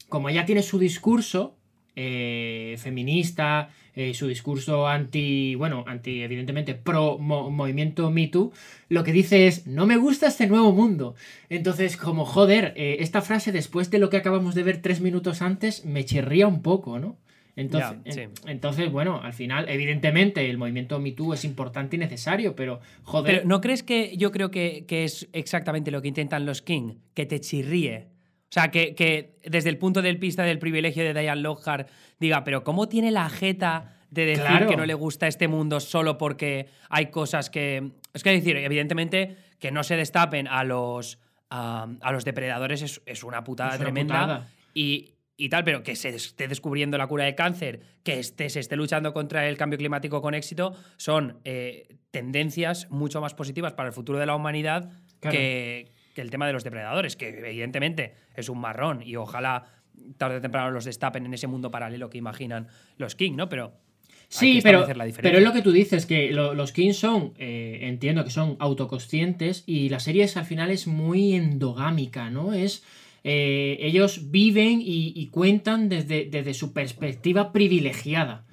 como 0.10 0.28
ella 0.28 0.46
tiene 0.46 0.64
su 0.64 0.80
discurso 0.80 1.56
eh, 1.96 2.78
feminista, 2.80 3.70
eh, 3.96 4.14
su 4.14 4.28
discurso 4.28 4.88
anti, 4.88 5.56
bueno, 5.56 5.84
anti, 5.88 6.22
evidentemente, 6.22 6.76
pro 6.76 7.18
mo- 7.18 7.50
movimiento 7.52 8.10
Me 8.12 8.28
Too, 8.28 8.52
lo 8.90 9.04
que 9.04 9.12
dice 9.12 9.48
es, 9.48 9.68
no 9.68 9.86
me 9.86 9.98
gusta 9.98 10.28
este 10.28 10.48
nuevo 10.48 10.72
mundo. 10.72 11.16
Entonces, 11.50 11.98
como, 11.98 12.26
joder, 12.26 12.74
eh, 12.78 12.98
esta 13.00 13.22
frase 13.22 13.52
después 13.52 13.90
de 13.92 14.00
lo 14.00 14.10
que 14.10 14.18
acabamos 14.18 14.56
de 14.56 14.64
ver 14.64 14.82
tres 14.82 15.02
minutos 15.02 15.42
antes, 15.42 15.86
me 15.86 16.06
chirría 16.06 16.48
un 16.48 16.62
poco, 16.62 17.00
¿no? 17.00 17.18
Entonces, 17.58 17.98
Ya, 18.06 18.12
sí. 18.14 18.20
en- 18.22 18.32
entonces, 18.48 18.90
bueno, 18.90 19.20
al 19.22 19.34
final, 19.34 19.68
evidentemente, 19.68 20.50
el 20.50 20.58
movimiento 20.58 21.00
Me 21.00 21.12
Too 21.12 21.34
es 21.34 21.44
importante 21.44 21.98
y 21.98 22.00
necesario, 22.00 22.56
pero, 22.56 22.80
joder, 23.04 23.36
Pero 23.40 23.48
¿no 23.48 23.60
crees 23.60 23.84
que 23.84 24.16
yo 24.16 24.32
creo 24.32 24.52
que, 24.52 24.86
que 24.88 25.04
es 25.04 25.28
exactamente 25.34 25.92
lo 25.92 26.02
que 26.02 26.08
intentan 26.08 26.46
los 26.46 26.62
King? 26.62 26.94
Que 27.14 27.26
te 27.26 27.42
chirríe. 27.42 28.08
O 28.52 28.54
sea, 28.54 28.70
que, 28.70 28.94
que 28.96 29.38
desde 29.46 29.70
el 29.70 29.78
punto 29.78 30.02
de 30.02 30.12
vista 30.14 30.44
del 30.44 30.60
privilegio 30.60 31.04
de 31.06 31.14
Diane 31.20 31.40
Lockhart 31.42 31.88
diga, 32.20 32.44
pero 32.44 32.64
¿cómo 32.66 32.90
tiene 32.90 33.10
la 33.10 33.30
jeta 33.30 33.96
de 34.10 34.26
decir 34.26 34.44
Claro. 34.44 34.68
que 34.68 34.76
no 34.76 34.86
le 34.86 34.94
gusta 34.94 35.28
este 35.28 35.48
mundo 35.48 35.80
solo 35.80 36.18
porque 36.18 36.68
hay 36.90 37.08
cosas 37.12 37.50
que... 37.50 37.92
Es 38.14 38.24
que 38.24 38.32
decir, 38.32 38.58
evidentemente, 38.58 39.38
que 39.58 39.72
no 39.72 39.84
se 39.84 39.96
destapen 39.96 40.50
a 40.50 40.66
los, 40.66 41.18
a, 41.50 41.88
a 42.02 42.12
los 42.12 42.26
depredadores 42.26 42.82
es, 42.82 43.02
es 43.06 43.24
una 43.24 43.44
putada 43.46 43.70
Es 43.70 43.76
una 43.78 43.86
tremenda. 43.86 44.22
putada. 44.22 44.48
Y, 44.74 45.14
y 45.38 45.48
tal, 45.48 45.64
pero 45.64 45.82
que 45.82 45.96
se 45.96 46.10
esté 46.10 46.50
descubriendo 46.50 46.98
la 46.98 47.08
cura 47.08 47.24
del 47.24 47.36
cáncer, 47.36 47.80
que 48.04 48.20
esté, 48.20 48.50
se 48.50 48.60
esté 48.60 48.76
luchando 48.76 49.14
contra 49.14 49.48
el 49.48 49.56
cambio 49.56 49.78
climático 49.80 50.22
con 50.22 50.34
éxito, 50.34 50.76
son 50.98 51.40
eh, 51.46 51.88
tendencias 52.12 52.88
mucho 52.92 53.22
más 53.22 53.34
positivas 53.34 53.72
para 53.72 53.88
el 53.88 53.94
futuro 53.94 54.20
de 54.20 54.26
la 54.26 54.36
humanidad 54.36 54.92
Claro. 55.22 55.38
que, 55.38 55.92
que 56.14 56.22
el 56.22 56.30
tema 56.30 56.48
de 56.48 56.54
los 56.54 56.64
depredadores, 56.64 57.16
que 57.16 57.30
evidentemente 57.30 58.14
es 58.36 58.50
un 58.50 58.60
marrón 58.60 59.02
y 59.06 59.16
ojalá 59.16 59.66
tarde 60.18 60.38
o 60.38 60.42
temprano 60.42 60.72
los 60.72 60.86
destapen 60.86 61.26
en 61.26 61.34
ese 61.34 61.48
mundo 61.48 61.70
paralelo 61.72 62.10
que 62.10 62.18
imaginan 62.18 62.68
los 62.98 63.16
King, 63.16 63.34
¿no? 63.36 63.48
Pero 63.50 63.74
Sí, 64.30 64.60
pero, 64.64 64.80
pero 65.24 65.38
es 65.40 65.44
lo 65.44 65.52
que 65.52 65.62
tú 65.62 65.74
dices, 65.74 66.06
que 66.06 66.32
lo- 66.32 66.54
los 66.54 66.72
Kings 66.72 66.96
son, 66.98 67.34
eh, 67.38 67.80
entiendo 67.82 68.24
que 68.24 68.30
son 68.30 68.56
autoconscientes 68.60 69.64
y 69.68 69.90
la 69.90 70.00
serie 70.00 70.24
es, 70.24 70.38
al 70.38 70.46
final 70.46 70.72
es 70.72 70.88
muy 70.88 71.34
endogámica, 71.34 72.30
¿no? 72.30 72.54
Es, 72.54 72.82
eh, 73.26 73.78
ellos 73.82 74.32
viven 74.32 74.80
y, 74.82 75.12
y 75.16 75.28
cuentan 75.28 75.90
desde, 75.90 76.26
desde 76.32 76.54
su 76.54 76.72
perspectiva 76.72 77.52
privilegiada. 77.52 78.46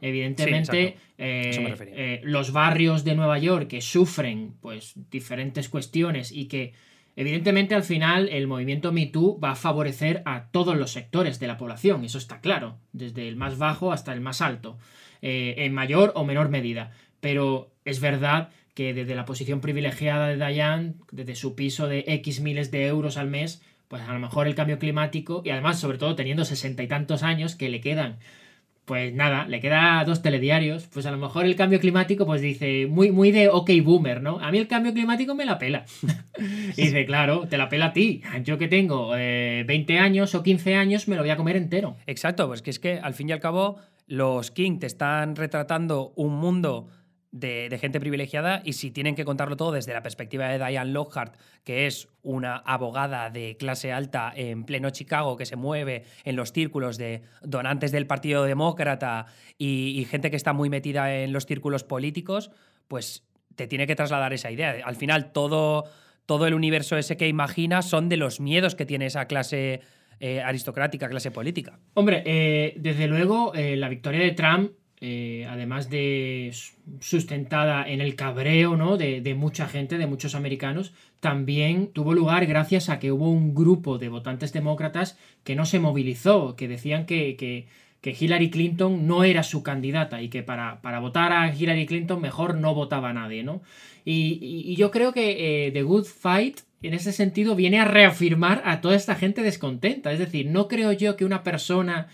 Evidentemente, 0.00 0.96
eh, 1.18 2.20
los 2.24 2.52
barrios 2.52 3.04
de 3.04 3.14
Nueva 3.14 3.38
York 3.38 3.68
que 3.68 3.80
sufren 3.80 4.54
pues 4.60 4.94
diferentes 5.10 5.68
cuestiones 5.68 6.32
y 6.32 6.46
que 6.48 6.72
evidentemente 7.16 7.74
al 7.74 7.82
final 7.82 8.28
el 8.28 8.46
movimiento 8.46 8.92
Me 8.92 9.06
Too 9.06 9.40
va 9.40 9.52
a 9.52 9.56
favorecer 9.56 10.22
a 10.24 10.48
todos 10.50 10.76
los 10.76 10.92
sectores 10.92 11.40
de 11.40 11.46
la 11.46 11.56
población, 11.56 12.04
eso 12.04 12.18
está 12.18 12.40
claro, 12.40 12.78
desde 12.92 13.26
el 13.26 13.36
más 13.36 13.58
bajo 13.58 13.92
hasta 13.92 14.12
el 14.12 14.20
más 14.20 14.40
alto, 14.40 14.78
eh, 15.22 15.54
en 15.58 15.74
mayor 15.74 16.12
o 16.14 16.24
menor 16.24 16.50
medida. 16.50 16.92
Pero 17.20 17.72
es 17.84 18.00
verdad 18.00 18.50
que 18.74 18.92
desde 18.92 19.14
la 19.14 19.24
posición 19.24 19.60
privilegiada 19.60 20.28
de 20.28 20.36
Diane, 20.36 20.94
desde 21.10 21.34
su 21.34 21.56
piso 21.56 21.88
de 21.88 22.04
X 22.06 22.40
miles 22.40 22.70
de 22.70 22.86
euros 22.86 23.16
al 23.16 23.28
mes, 23.28 23.62
pues 23.88 24.02
a 24.02 24.12
lo 24.12 24.18
mejor 24.18 24.46
el 24.46 24.54
cambio 24.54 24.78
climático, 24.78 25.42
y 25.44 25.50
además 25.50 25.80
sobre 25.80 25.98
todo 25.98 26.14
teniendo 26.14 26.44
sesenta 26.44 26.82
y 26.82 26.88
tantos 26.88 27.22
años 27.22 27.56
que 27.56 27.70
le 27.70 27.80
quedan 27.80 28.18
pues 28.86 29.12
nada, 29.12 29.46
le 29.48 29.60
queda 29.60 30.02
dos 30.04 30.22
telediarios. 30.22 30.86
Pues 30.86 31.04
a 31.06 31.10
lo 31.10 31.18
mejor 31.18 31.44
el 31.44 31.56
cambio 31.56 31.80
climático, 31.80 32.24
pues 32.24 32.40
dice, 32.40 32.86
muy, 32.86 33.10
muy 33.10 33.32
de 33.32 33.48
ok 33.48 33.70
boomer, 33.82 34.22
¿no? 34.22 34.38
A 34.38 34.52
mí 34.52 34.58
el 34.58 34.68
cambio 34.68 34.94
climático 34.94 35.34
me 35.34 35.44
la 35.44 35.58
pela. 35.58 35.84
y 36.76 36.82
dice, 36.82 37.04
claro, 37.04 37.48
te 37.48 37.58
la 37.58 37.68
pela 37.68 37.86
a 37.86 37.92
ti. 37.92 38.22
Yo 38.44 38.58
que 38.58 38.68
tengo 38.68 39.14
eh, 39.16 39.64
20 39.66 39.98
años 39.98 40.34
o 40.36 40.42
15 40.42 40.76
años, 40.76 41.08
me 41.08 41.16
lo 41.16 41.22
voy 41.22 41.30
a 41.30 41.36
comer 41.36 41.56
entero. 41.56 41.96
Exacto, 42.06 42.46
pues 42.46 42.62
que 42.62 42.70
es 42.70 42.78
que 42.78 43.00
al 43.00 43.14
fin 43.14 43.28
y 43.28 43.32
al 43.32 43.40
cabo 43.40 43.76
los 44.06 44.52
King 44.52 44.78
te 44.78 44.86
están 44.86 45.34
retratando 45.34 46.12
un 46.14 46.36
mundo 46.36 46.86
de, 47.38 47.76
gente 47.80 48.00
privilegiada 48.00 48.62
y 48.64 48.72
si 48.74 48.90
tienen 48.90 49.14
que 49.14 49.24
contarlo 49.24 49.56
todo 49.56 49.72
desde 49.72 49.92
la 49.92 50.02
perspectiva 50.02 50.48
de 50.48 50.58
Diane 50.58 50.90
Lockhart, 50.90 51.36
que 51.64 51.86
es 51.86 52.08
una 52.22 52.56
abogada 52.56 53.30
de 53.30 53.56
clase 53.56 53.92
alta 53.92 54.32
en 54.34 54.64
pleno 54.64 54.90
Chicago 54.90 55.36
que 55.36 55.46
se 55.46 55.56
mueve 55.56 56.04
en 56.24 56.36
los 56.36 56.52
círculos 56.52 56.96
de 56.96 57.22
donantes 57.42 57.92
del 57.92 58.06
Partido 58.06 58.44
Demócrata 58.44 59.26
y, 59.58 59.98
y 59.98 60.04
gente 60.04 60.30
que 60.30 60.36
está 60.36 60.52
muy 60.52 60.70
metida 60.70 61.14
en 61.14 61.32
los 61.32 61.46
círculos 61.46 61.84
políticos, 61.84 62.50
pues 62.88 63.24
te 63.54 63.66
tiene 63.66 63.86
que 63.86 63.96
trasladar 63.96 64.32
esa 64.32 64.50
idea. 64.50 64.76
Al 64.84 64.96
final, 64.96 65.32
todo, 65.32 65.84
todo 66.26 66.46
el 66.46 66.54
universo 66.54 66.96
ese 66.96 67.16
que 67.16 67.28
imaginas 67.28 67.88
son 67.88 68.08
de 68.08 68.16
los 68.16 68.40
miedos 68.40 68.74
que 68.74 68.86
tiene 68.86 69.06
esa 69.06 69.26
clase 69.26 69.80
eh, 70.20 70.40
aristocrática, 70.40 71.08
clase 71.08 71.30
política. 71.30 71.78
Hombre, 71.94 72.22
eh, 72.24 72.74
desde 72.78 73.06
luego, 73.06 73.52
eh, 73.54 73.76
la 73.76 73.88
victoria 73.88 74.20
de 74.20 74.32
Trump, 74.32 74.72
eh, 75.00 75.46
además 75.48 75.90
de 75.90 76.52
sustentada 77.00 77.88
en 77.88 78.00
el 78.00 78.14
cabreo 78.16 78.76
¿no? 78.76 78.96
de, 78.96 79.20
de 79.20 79.34
mucha 79.34 79.66
gente, 79.68 79.98
de 79.98 80.06
muchos 80.06 80.34
americanos, 80.34 80.92
también 81.20 81.88
tuvo 81.88 82.14
lugar 82.14 82.46
gracias 82.46 82.88
a 82.88 82.98
que 82.98 83.12
hubo 83.12 83.30
un 83.30 83.54
grupo 83.54 83.98
de 83.98 84.08
votantes 84.08 84.52
demócratas 84.52 85.18
que 85.44 85.54
no 85.56 85.66
se 85.66 85.80
movilizó, 85.80 86.56
que 86.56 86.68
decían 86.68 87.06
que, 87.06 87.36
que- 87.36 87.66
Hillary 88.08 88.50
Clinton 88.50 89.08
no 89.08 89.24
era 89.24 89.42
su 89.42 89.64
candidata 89.64 90.22
y 90.22 90.28
que 90.28 90.44
para, 90.44 90.80
para 90.80 91.00
votar 91.00 91.32
a 91.32 91.52
Hillary 91.52 91.86
Clinton 91.86 92.20
mejor 92.20 92.54
no 92.54 92.72
votaba 92.72 93.10
a 93.10 93.12
nadie, 93.12 93.42
¿no? 93.42 93.62
Y 94.04 94.76
yo 94.76 94.92
creo 94.92 95.12
que 95.12 95.66
eh, 95.66 95.72
The 95.72 95.82
Good 95.82 96.04
Fight, 96.04 96.60
en 96.82 96.94
ese 96.94 97.12
sentido, 97.12 97.56
viene 97.56 97.80
a 97.80 97.84
reafirmar 97.84 98.62
a 98.64 98.80
toda 98.80 98.94
esta 98.94 99.16
gente 99.16 99.42
descontenta. 99.42 100.12
Es 100.12 100.20
decir, 100.20 100.46
no 100.46 100.68
creo 100.68 100.92
yo 100.92 101.16
que 101.16 101.24
una 101.24 101.42
persona 101.42 102.06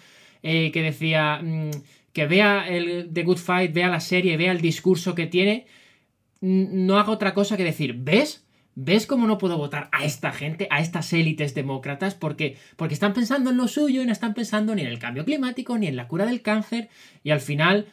eh, 0.42 0.70
que 0.72 0.80
decía 0.80 1.40
mm, 1.42 1.70
que 2.12 2.26
vea 2.26 2.68
el 2.68 3.10
The 3.12 3.22
Good 3.22 3.38
Fight, 3.38 3.72
vea 3.72 3.88
la 3.88 4.00
serie, 4.00 4.36
vea 4.36 4.52
el 4.52 4.60
discurso 4.60 5.14
que 5.14 5.26
tiene, 5.26 5.66
no 6.40 6.98
haga 6.98 7.12
otra 7.12 7.34
cosa 7.34 7.56
que 7.56 7.64
decir, 7.64 7.94
¿ves? 7.98 8.44
¿Ves 8.74 9.06
cómo 9.06 9.26
no 9.26 9.36
puedo 9.36 9.58
votar 9.58 9.90
a 9.92 10.04
esta 10.04 10.32
gente, 10.32 10.66
a 10.70 10.80
estas 10.80 11.12
élites 11.12 11.54
demócratas? 11.54 12.14
Porque, 12.14 12.56
porque 12.76 12.94
están 12.94 13.12
pensando 13.12 13.50
en 13.50 13.58
lo 13.58 13.68
suyo 13.68 14.02
y 14.02 14.06
no 14.06 14.12
están 14.12 14.32
pensando 14.32 14.74
ni 14.74 14.80
en 14.80 14.88
el 14.88 14.98
cambio 14.98 15.24
climático, 15.24 15.76
ni 15.76 15.86
en 15.86 15.96
la 15.96 16.08
cura 16.08 16.24
del 16.24 16.40
cáncer. 16.40 16.88
Y 17.22 17.30
al 17.30 17.40
final, 17.40 17.86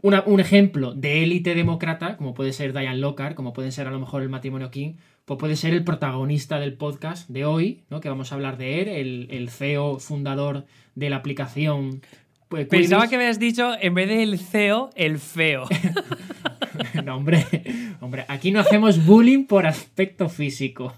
un 0.00 0.40
ejemplo 0.40 0.94
de 0.94 1.22
élite 1.22 1.54
demócrata, 1.54 2.16
como 2.16 2.32
puede 2.32 2.54
ser 2.54 2.72
Diane 2.72 2.98
Lockhart, 2.98 3.34
como 3.34 3.52
puede 3.52 3.72
ser 3.72 3.88
a 3.88 3.90
lo 3.90 4.00
mejor 4.00 4.22
el 4.22 4.30
matrimonio 4.30 4.70
King, 4.70 4.94
pues 5.26 5.38
puede 5.38 5.56
ser 5.56 5.74
el 5.74 5.84
protagonista 5.84 6.58
del 6.60 6.74
podcast 6.74 7.28
de 7.28 7.44
hoy, 7.44 7.84
¿no? 7.90 8.00
que 8.00 8.08
vamos 8.08 8.32
a 8.32 8.36
hablar 8.36 8.56
de 8.56 8.80
él, 8.80 8.88
el, 8.88 9.28
el 9.30 9.50
CEO 9.50 9.98
fundador 9.98 10.66
de 10.94 11.10
la 11.10 11.16
aplicación. 11.16 12.00
Pues, 12.48 12.66
Pensaba 12.68 13.02
Quidditch. 13.02 13.10
que 13.10 13.16
habías 13.16 13.38
dicho, 13.38 13.72
en 13.80 13.94
vez 13.94 14.08
del 14.08 14.38
CEO, 14.38 14.90
el 14.94 15.18
feo. 15.18 15.64
No, 17.04 17.16
hombre, 17.16 17.44
hombre, 18.00 18.24
aquí 18.28 18.50
no 18.50 18.60
hacemos 18.60 19.04
bullying 19.04 19.44
por 19.46 19.66
aspecto 19.66 20.28
físico. 20.28 20.94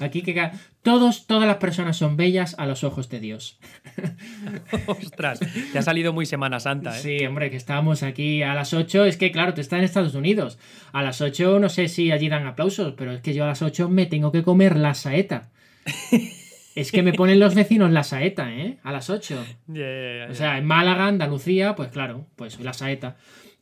Aquí 0.00 0.22
que 0.22 0.50
todos, 0.82 1.26
todas 1.26 1.46
las 1.46 1.56
personas 1.56 1.96
son 1.96 2.16
bellas 2.16 2.54
a 2.58 2.66
los 2.66 2.84
ojos 2.84 3.08
de 3.08 3.20
Dios. 3.20 3.58
Ostras, 4.86 5.40
te 5.72 5.78
ha 5.78 5.82
salido 5.82 6.12
muy 6.12 6.26
Semana 6.26 6.60
Santa, 6.60 6.98
¿eh? 6.98 7.02
Sí, 7.02 7.26
hombre, 7.26 7.50
que 7.50 7.56
estábamos 7.56 8.02
aquí 8.02 8.42
a 8.42 8.54
las 8.54 8.72
8. 8.72 9.04
Es 9.04 9.16
que, 9.16 9.30
claro, 9.30 9.54
tú 9.54 9.60
estás 9.60 9.78
en 9.78 9.84
Estados 9.84 10.14
Unidos. 10.14 10.58
A 10.92 11.02
las 11.02 11.20
8 11.20 11.60
no 11.60 11.68
sé 11.68 11.88
si 11.88 12.10
allí 12.10 12.28
dan 12.28 12.46
aplausos, 12.46 12.94
pero 12.96 13.12
es 13.12 13.20
que 13.20 13.34
yo 13.34 13.44
a 13.44 13.48
las 13.48 13.62
8 13.62 13.88
me 13.88 14.06
tengo 14.06 14.32
que 14.32 14.42
comer 14.42 14.76
la 14.76 14.94
saeta. 14.94 15.50
Es 16.74 16.90
que 16.90 17.02
me 17.02 17.12
ponen 17.12 17.38
los 17.38 17.54
vecinos 17.54 17.90
la 17.90 18.02
saeta, 18.02 18.50
¿eh? 18.52 18.78
A 18.82 18.92
las 18.92 19.10
8. 19.10 19.44
Ya, 19.68 19.80
ya, 19.80 20.26
ya, 20.26 20.30
O 20.30 20.34
sea, 20.34 20.58
en 20.58 20.64
Málaga, 20.64 21.06
Andalucía, 21.06 21.74
pues 21.74 21.90
claro, 21.90 22.26
pues 22.36 22.58
la 22.60 22.72
saeta. 22.72 23.16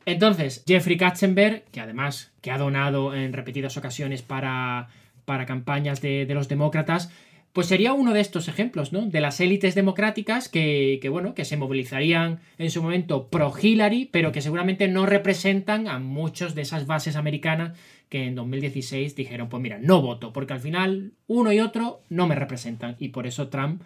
Entonces, 0.07 0.65
Jeffrey 0.67 0.97
Katzenberg, 0.97 1.65
que 1.73 1.81
además 1.81 2.33
que 2.41 2.51
ha 2.51 2.59
donado 2.59 3.15
en 3.15 3.33
repetidas 3.33 3.77
ocasiones 3.77 4.23
para, 4.23 4.89
para 5.25 5.47
campañas 5.47 6.01
de, 6.01 6.25
de 6.27 6.35
los 6.35 6.49
demócratas, 6.49 7.11
pues 7.53 7.67
sería 7.67 7.93
uno 7.93 8.13
de 8.13 8.21
estos 8.21 8.47
ejemplos, 8.49 8.93
¿no? 8.93 9.07
De 9.07 9.21
las 9.21 9.41
élites 9.41 9.75
democráticas 9.75 10.49
que, 10.49 10.99
que, 11.03 11.09
bueno, 11.09 11.35
que 11.35 11.45
se 11.45 11.57
movilizarían 11.57 12.39
en 12.59 12.71
su 12.71 12.83
momento 12.83 13.29
pro 13.29 13.53
Hillary, 13.61 14.09
pero 14.11 14.31
que 14.31 14.41
seguramente 14.41 14.87
no 14.87 15.05
representan 15.05 15.89
a 15.89 15.99
muchos 15.99 16.55
de 16.55 16.63
esas 16.63 16.87
bases 16.87 17.17
americanas 17.17 17.77
que 18.11 18.27
en 18.27 18.35
2016 18.35 19.15
dijeron, 19.15 19.49
pues 19.49 19.63
mira, 19.63 19.79
no 19.81 20.03
voto, 20.03 20.33
porque 20.33 20.53
al 20.53 20.61
final 20.61 21.13
uno 21.29 21.53
y 21.53 21.61
otro 21.61 22.03
no 22.11 22.27
me 22.27 22.35
representan. 22.35 22.97
Y 22.99 23.09
por 23.09 23.27
eso 23.27 23.49
Trump 23.49 23.83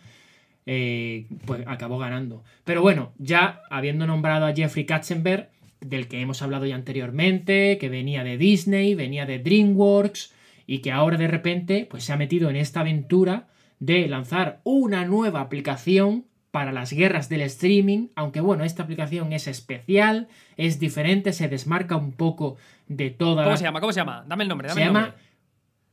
eh, 0.67 1.27
pues 1.45 1.63
acabó 1.67 1.99
ganando. 1.99 2.43
Pero 2.65 2.81
bueno, 2.81 3.13
ya 3.19 3.61
habiendo 3.71 4.07
nombrado 4.07 4.47
a 4.47 4.55
Jeffrey 4.55 4.87
Katzenberg, 4.87 5.51
del 5.81 6.09
que 6.09 6.23
hemos 6.23 6.41
hablado 6.41 6.65
ya 6.65 6.75
anteriormente, 6.75 7.77
que 7.79 7.91
venía 7.91 8.25
de 8.25 8.39
Disney, 8.39 8.95
venía 8.95 9.27
de 9.27 9.39
DreamWorks 9.39 10.33
y 10.67 10.79
que 10.79 10.91
ahora 10.91 11.19
de 11.19 11.29
repente 11.29 11.87
pues 11.89 12.05
se 12.05 12.15
ha 12.15 12.17
metido 12.17 12.49
en 12.49 12.57
esta 12.57 12.81
aventura 12.81 13.49
de 13.79 14.09
lanzar 14.09 14.63
una 14.65 15.05
nueva 15.05 15.43
aplicación 15.43 16.25
para 16.55 16.71
las 16.71 16.93
guerras 16.93 17.29
del 17.29 17.41
streaming, 17.41 18.11
aunque 18.15 18.41
bueno, 18.41 18.63
esta 18.63 18.85
aplicación 18.85 19.33
es 19.33 19.49
especial, 19.49 20.29
es 20.57 20.79
diferente, 20.79 21.33
se 21.33 21.49
desmarca 21.49 21.97
un 21.97 22.13
poco 22.13 22.57
de 22.87 23.11
toda 23.11 23.43
¿Cómo 23.43 23.51
la... 23.51 23.57
se 23.57 23.65
llama? 23.65 23.81
¿Cómo 23.81 23.93
se 23.93 23.99
llama? 23.99 24.25
Dame 24.29 24.45
el 24.45 24.49
nombre, 24.49 24.69
dame 24.69 24.79
Se 24.81 24.83
el 24.83 24.87
llama 24.89 25.01
nombre. 25.01 25.21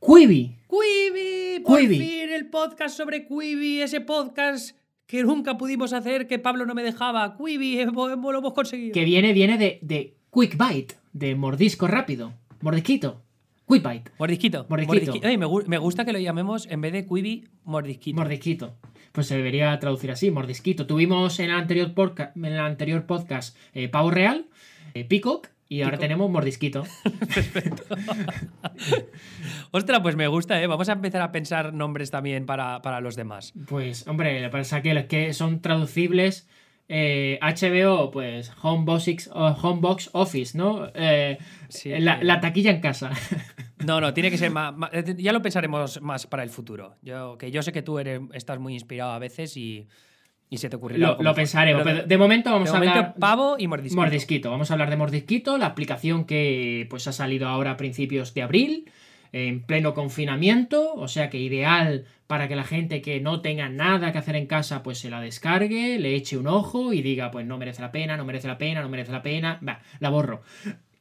Quibi. 0.00 0.56
Quibi, 0.70 1.64
por 1.64 1.80
Quibi. 1.80 1.98
fin 1.98 2.30
el 2.30 2.46
podcast 2.48 2.96
sobre 2.96 3.26
Quibi, 3.26 3.80
ese 3.82 4.00
podcast 4.02 4.76
que 5.06 5.24
nunca 5.24 5.58
pudimos 5.58 5.92
hacer, 5.92 6.28
que 6.28 6.38
Pablo 6.38 6.64
no 6.64 6.74
me 6.76 6.84
dejaba. 6.84 7.36
Quibi, 7.36 7.80
hemos- 7.80 8.12
hemos- 8.12 8.32
lo 8.32 8.38
hemos 8.38 8.52
conseguido. 8.54 8.92
que 8.94 9.04
viene, 9.04 9.32
viene 9.32 9.58
de, 9.58 9.80
de 9.82 10.16
Quick 10.32 10.56
Bite, 10.56 10.94
de 11.12 11.34
mordisco 11.34 11.88
rápido, 11.88 12.34
mordisquito, 12.60 13.20
Quick 13.68 13.82
Bite, 13.88 14.10
Mordisquito. 14.16 14.66
Mordisquito. 14.68 15.12
Oye, 15.26 15.38
me, 15.38 15.46
me 15.66 15.78
gusta 15.78 16.04
que 16.04 16.12
lo 16.12 16.20
llamemos, 16.20 16.66
en 16.70 16.80
vez 16.82 16.92
de 16.92 17.04
Quibi, 17.04 17.48
mordisquito. 17.64 18.16
mordisquito. 18.16 18.76
Pues 19.12 19.26
se 19.26 19.36
debería 19.36 19.78
traducir 19.78 20.10
así, 20.10 20.30
mordisquito. 20.30 20.86
Tuvimos 20.86 21.38
en 21.38 21.50
el 21.50 21.56
anterior, 21.56 21.92
porca- 21.94 22.32
en 22.34 22.44
el 22.46 22.58
anterior 22.60 23.04
podcast 23.06 23.56
eh, 23.74 23.88
Pavo 23.88 24.10
Real, 24.10 24.46
eh, 24.94 25.04
Peacock, 25.04 25.48
y 25.68 25.82
ahora 25.82 25.98
tenemos 25.98 26.30
mordisquito. 26.30 26.84
Ostras, 29.70 30.00
pues 30.00 30.16
me 30.16 30.26
gusta, 30.28 30.60
¿eh? 30.62 30.66
Vamos 30.66 30.88
a 30.88 30.92
empezar 30.92 31.22
a 31.22 31.32
pensar 31.32 31.72
nombres 31.72 32.10
también 32.10 32.46
para, 32.46 32.82
para 32.82 33.00
los 33.00 33.16
demás. 33.16 33.52
Pues, 33.68 34.06
hombre, 34.06 34.40
lo 34.40 34.48
que 34.48 34.52
pasa 34.58 34.78
es 34.78 34.82
que 34.82 34.94
los 34.94 35.04
que 35.04 35.32
son 35.32 35.60
traducibles. 35.60 36.48
eh, 36.88 37.38
HBO, 37.40 38.10
pues 38.10 38.52
Homebox, 38.62 39.30
Homebox 39.32 40.10
Office, 40.12 40.56
¿no? 40.58 40.88
Eh, 40.94 41.38
Sí, 41.68 41.88
la, 41.98 42.14
eh. 42.20 42.24
la 42.24 42.40
taquilla 42.40 42.70
en 42.70 42.80
casa. 42.80 43.10
No, 43.84 44.00
no, 44.00 44.12
tiene 44.14 44.30
que 44.30 44.38
ser 44.38 44.50
más, 44.50 44.76
más- 44.76 44.90
eh, 44.92 45.14
Ya 45.18 45.32
lo 45.32 45.42
pensaremos 45.42 46.00
más 46.02 46.26
para 46.26 46.42
el 46.42 46.50
futuro. 46.50 46.96
Yo, 47.02 47.36
que 47.38 47.50
yo 47.50 47.62
sé 47.62 47.72
que 47.72 47.82
tú 47.82 47.98
eres, 47.98 48.20
estás 48.32 48.58
muy 48.58 48.74
inspirado 48.74 49.12
a 49.12 49.18
veces 49.18 49.56
y, 49.56 49.88
y 50.50 50.58
se 50.58 50.68
te 50.68 50.76
ocurrirá. 50.76 51.12
Lo, 51.16 51.22
lo 51.22 51.34
pensaremos. 51.34 51.82
Pero 51.82 51.96
pero 51.98 52.08
de 52.08 52.18
momento 52.18 52.50
vamos 52.50 52.70
de 52.70 52.76
a 52.76 52.78
momento, 52.78 52.98
hablar. 52.98 53.14
pavo 53.18 53.56
y 53.58 53.66
mordisquito. 53.68 54.00
Mordisquito. 54.00 54.50
Vamos 54.50 54.70
a 54.70 54.74
hablar 54.74 54.90
de 54.90 54.96
Mordisquito, 54.96 55.58
la 55.58 55.66
aplicación 55.66 56.24
que 56.24 56.86
pues 56.90 57.06
ha 57.08 57.12
salido 57.12 57.48
ahora 57.48 57.72
a 57.72 57.76
principios 57.76 58.34
de 58.34 58.42
abril, 58.42 58.90
en 59.34 59.62
pleno 59.62 59.94
confinamiento, 59.94 60.92
o 60.94 61.08
sea 61.08 61.30
que 61.30 61.38
ideal 61.38 62.04
para 62.26 62.48
que 62.48 62.56
la 62.56 62.64
gente 62.64 63.00
que 63.00 63.18
no 63.20 63.40
tenga 63.40 63.68
nada 63.70 64.12
que 64.12 64.18
hacer 64.18 64.36
en 64.36 64.46
casa 64.46 64.82
pues 64.82 64.98
se 64.98 65.08
la 65.08 65.22
descargue, 65.22 65.98
le 65.98 66.14
eche 66.14 66.36
un 66.36 66.46
ojo 66.46 66.92
y 66.92 67.00
diga 67.00 67.30
pues 67.30 67.46
no 67.46 67.56
merece 67.56 67.80
la 67.80 67.92
pena, 67.92 68.16
no 68.18 68.26
merece 68.26 68.46
la 68.48 68.58
pena, 68.58 68.82
no 68.82 68.90
merece 68.90 69.10
la 69.12 69.22
pena, 69.22 69.58
va, 69.66 69.80
la 70.00 70.10
borro. 70.10 70.42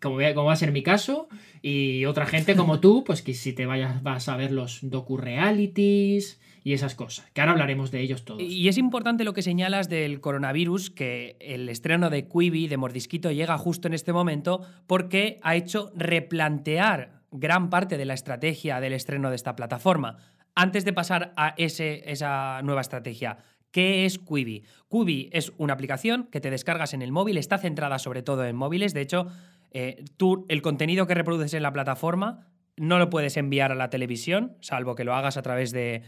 Como, 0.01 0.17
como 0.33 0.45
va 0.45 0.53
a 0.53 0.55
ser 0.55 0.71
mi 0.71 0.83
caso, 0.83 1.29
y 1.61 2.05
otra 2.05 2.25
gente 2.25 2.55
como 2.55 2.79
tú, 2.79 3.03
pues 3.03 3.21
que 3.21 3.33
si 3.33 3.53
te 3.53 3.65
vayas 3.65 4.01
vas 4.01 4.27
a 4.29 4.35
ver 4.35 4.51
los 4.51 4.79
docu-realities 4.81 6.39
y 6.63 6.73
esas 6.73 6.95
cosas, 6.95 7.29
que 7.33 7.41
ahora 7.41 7.53
hablaremos 7.53 7.91
de 7.91 8.01
ellos 8.01 8.23
todos. 8.23 8.41
Y 8.41 8.67
es 8.67 8.77
importante 8.77 9.23
lo 9.23 9.33
que 9.33 9.41
señalas 9.41 9.89
del 9.89 10.21
coronavirus, 10.21 10.91
que 10.91 11.35
el 11.39 11.69
estreno 11.69 12.09
de 12.09 12.27
Quibi, 12.27 12.67
de 12.67 12.77
Mordisquito, 12.77 13.31
llega 13.31 13.57
justo 13.57 13.87
en 13.87 13.93
este 13.93 14.13
momento 14.13 14.61
porque 14.87 15.39
ha 15.43 15.55
hecho 15.55 15.91
replantear 15.95 17.21
gran 17.31 17.69
parte 17.69 17.97
de 17.97 18.05
la 18.05 18.13
estrategia 18.13 18.79
del 18.79 18.93
estreno 18.93 19.29
de 19.29 19.35
esta 19.35 19.55
plataforma. 19.55 20.17
Antes 20.53 20.85
de 20.85 20.93
pasar 20.93 21.33
a 21.37 21.55
ese, 21.57 22.03
esa 22.11 22.61
nueva 22.61 22.81
estrategia, 22.81 23.37
¿qué 23.71 24.05
es 24.05 24.19
Quibi? 24.19 24.63
Quibi 24.89 25.29
es 25.31 25.53
una 25.57 25.73
aplicación 25.73 26.27
que 26.29 26.41
te 26.41 26.51
descargas 26.51 26.93
en 26.93 27.01
el 27.01 27.11
móvil, 27.11 27.37
está 27.37 27.57
centrada 27.57 27.99
sobre 27.99 28.21
todo 28.21 28.45
en 28.45 28.55
móviles, 28.55 28.93
de 28.93 29.01
hecho, 29.01 29.27
eh, 29.71 30.03
tú 30.17 30.45
el 30.49 30.61
contenido 30.61 31.07
que 31.07 31.13
reproduces 31.13 31.53
en 31.53 31.63
la 31.63 31.73
plataforma 31.73 32.47
no 32.77 32.97
lo 32.99 33.09
puedes 33.09 33.37
enviar 33.37 33.71
a 33.71 33.75
la 33.75 33.89
televisión, 33.89 34.57
salvo 34.61 34.95
que 34.95 35.03
lo 35.03 35.13
hagas 35.15 35.37
a 35.37 35.41
través 35.41 35.71
de, 35.71 36.01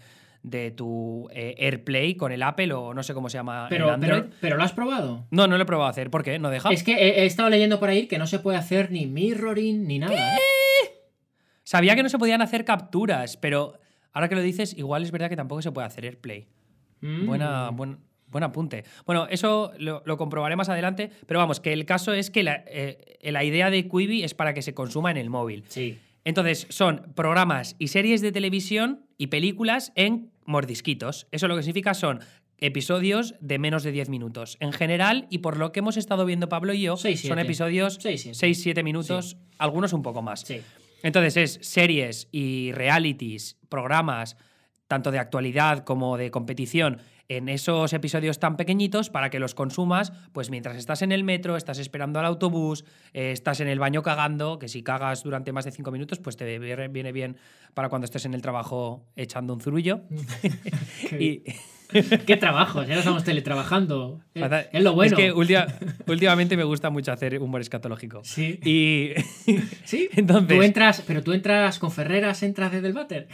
de 0.43 0.71
tu 0.71 1.29
eh, 1.31 1.55
AirPlay 1.59 2.15
con 2.15 2.31
el 2.31 2.41
Apple 2.43 2.73
o 2.73 2.93
no 2.93 3.03
sé 3.03 3.13
cómo 3.13 3.29
se 3.29 3.37
llama 3.37 3.67
pero, 3.69 3.87
el 3.87 3.93
Android. 3.93 4.21
pero, 4.23 4.33
pero 4.41 4.57
lo 4.57 4.63
has 4.63 4.71
probado. 4.73 5.27
No, 5.31 5.47
no 5.47 5.57
lo 5.57 5.63
he 5.63 5.65
probado 5.65 5.87
a 5.87 5.91
hacer. 5.91 6.09
¿Por 6.09 6.23
qué? 6.23 6.39
¿No 6.39 6.49
deja? 6.49 6.69
Es 6.71 6.83
que 6.83 6.93
he, 6.93 7.21
he 7.21 7.25
estado 7.25 7.49
leyendo 7.49 7.79
por 7.79 7.89
ahí 7.89 8.07
que 8.07 8.17
no 8.17 8.27
se 8.27 8.39
puede 8.39 8.57
hacer 8.57 8.91
ni 8.91 9.05
mirroring 9.05 9.85
ni 9.87 9.99
nada. 9.99 10.15
¿eh? 10.35 10.39
Sabía 11.63 11.95
que 11.95 12.03
no 12.03 12.09
se 12.09 12.17
podían 12.17 12.41
hacer 12.41 12.65
capturas, 12.65 13.37
pero 13.37 13.79
ahora 14.11 14.27
que 14.29 14.35
lo 14.35 14.41
dices, 14.41 14.77
igual 14.77 15.03
es 15.03 15.11
verdad 15.11 15.29
que 15.29 15.35
tampoco 15.35 15.61
se 15.61 15.71
puede 15.71 15.87
hacer 15.87 16.05
AirPlay. 16.05 16.47
Mm. 17.01 17.25
Buena, 17.25 17.69
buen- 17.71 17.99
Buen 18.33 18.43
apunte. 18.43 18.83
Bueno, 19.05 19.27
eso 19.29 19.71
lo, 19.77 20.03
lo 20.05 20.17
comprobaré 20.17 20.57
más 20.57 20.67
adelante, 20.67 21.09
pero 21.25 21.39
vamos, 21.39 21.61
que 21.61 21.71
el 21.71 21.85
caso 21.85 22.11
es 22.11 22.29
que 22.29 22.43
la, 22.43 22.65
eh, 22.67 23.17
la 23.31 23.43
idea 23.45 23.69
de 23.69 23.87
Quibi 23.87 24.23
es 24.23 24.33
para 24.33 24.53
que 24.53 24.61
se 24.61 24.73
consuma 24.73 25.11
en 25.11 25.17
el 25.17 25.29
móvil. 25.29 25.63
Sí. 25.69 25.97
Entonces, 26.25 26.67
son 26.69 27.13
programas 27.15 27.75
y 27.79 27.89
series 27.89 28.21
de 28.21 28.31
televisión 28.31 29.05
y 29.17 29.27
películas 29.27 29.91
en 29.95 30.31
mordisquitos. 30.45 31.27
Eso 31.31 31.47
lo 31.47 31.55
que 31.55 31.63
significa 31.63 31.93
son 31.93 32.19
episodios 32.57 33.35
de 33.41 33.59
menos 33.59 33.83
de 33.83 33.91
10 33.91 34.09
minutos. 34.09 34.57
En 34.59 34.71
general, 34.71 35.27
y 35.29 35.39
por 35.39 35.57
lo 35.57 35.71
que 35.71 35.79
hemos 35.79 35.97
estado 35.97 36.25
viendo 36.25 36.49
Pablo 36.49 36.73
y 36.73 36.81
yo, 36.81 36.97
Seis, 36.97 37.21
son 37.21 37.39
episodios 37.39 37.99
Seis, 38.01 38.29
siete. 38.33 38.81
6-7 38.81 38.83
minutos, 38.83 39.37
algunos 39.57 39.93
un 39.93 40.01
poco 40.01 40.21
más. 40.21 40.41
Sí. 40.41 40.61
Entonces 41.03 41.35
es 41.37 41.59
series 41.61 42.29
y 42.31 42.71
realities, 42.71 43.57
programas, 43.67 44.37
tanto 44.87 45.11
de 45.11 45.19
actualidad 45.19 45.83
como 45.83 46.17
de 46.17 46.31
competición, 46.31 47.01
en 47.29 47.49
esos 47.49 47.93
episodios 47.93 48.39
tan 48.39 48.57
pequeñitos 48.57 49.09
para 49.09 49.29
que 49.29 49.39
los 49.39 49.55
consumas, 49.55 50.11
pues 50.33 50.49
mientras 50.49 50.75
estás 50.77 51.01
en 51.01 51.11
el 51.11 51.23
metro, 51.23 51.55
estás 51.57 51.79
esperando 51.79 52.19
al 52.19 52.25
autobús, 52.25 52.85
eh, 53.13 53.31
estás 53.31 53.59
en 53.59 53.67
el 53.67 53.79
baño 53.79 54.03
cagando, 54.03 54.59
que 54.59 54.67
si 54.67 54.83
cagas 54.83 55.23
durante 55.23 55.51
más 55.51 55.65
de 55.65 55.71
cinco 55.71 55.91
minutos, 55.91 56.19
pues 56.19 56.37
te 56.37 56.59
viene 56.59 57.11
bien 57.11 57.37
para 57.73 57.89
cuando 57.89 58.05
estés 58.05 58.25
en 58.25 58.33
el 58.33 58.41
trabajo 58.41 59.05
echando 59.15 59.53
un 59.53 59.61
zurullo. 59.61 60.01
y, 61.19 61.43
Qué 62.25 62.37
trabajo, 62.37 62.81
ya 62.83 62.93
no 62.95 62.99
estamos 62.99 63.23
teletrabajando. 63.23 64.19
Es, 64.33 64.43
es 64.71 64.83
lo 64.83 64.93
bueno. 64.93 65.15
Es 65.15 65.23
que 65.23 65.31
última- 65.31 65.67
últimamente 66.07 66.57
me 66.57 66.63
gusta 66.63 66.89
mucho 66.89 67.11
hacer 67.11 67.39
humor 67.39 67.61
escatológico. 67.61 68.21
Sí. 68.23 68.59
Y 68.65 69.11
Sí, 69.85 70.09
entonces 70.13 70.57
Tú 70.57 70.63
entras, 70.63 71.03
pero 71.05 71.21
tú 71.21 71.33
entras 71.33 71.77
con 71.77 71.91
Ferreras, 71.91 72.41
entras 72.41 72.71
desde 72.71 72.87
el 72.87 72.93
váter. 72.93 73.27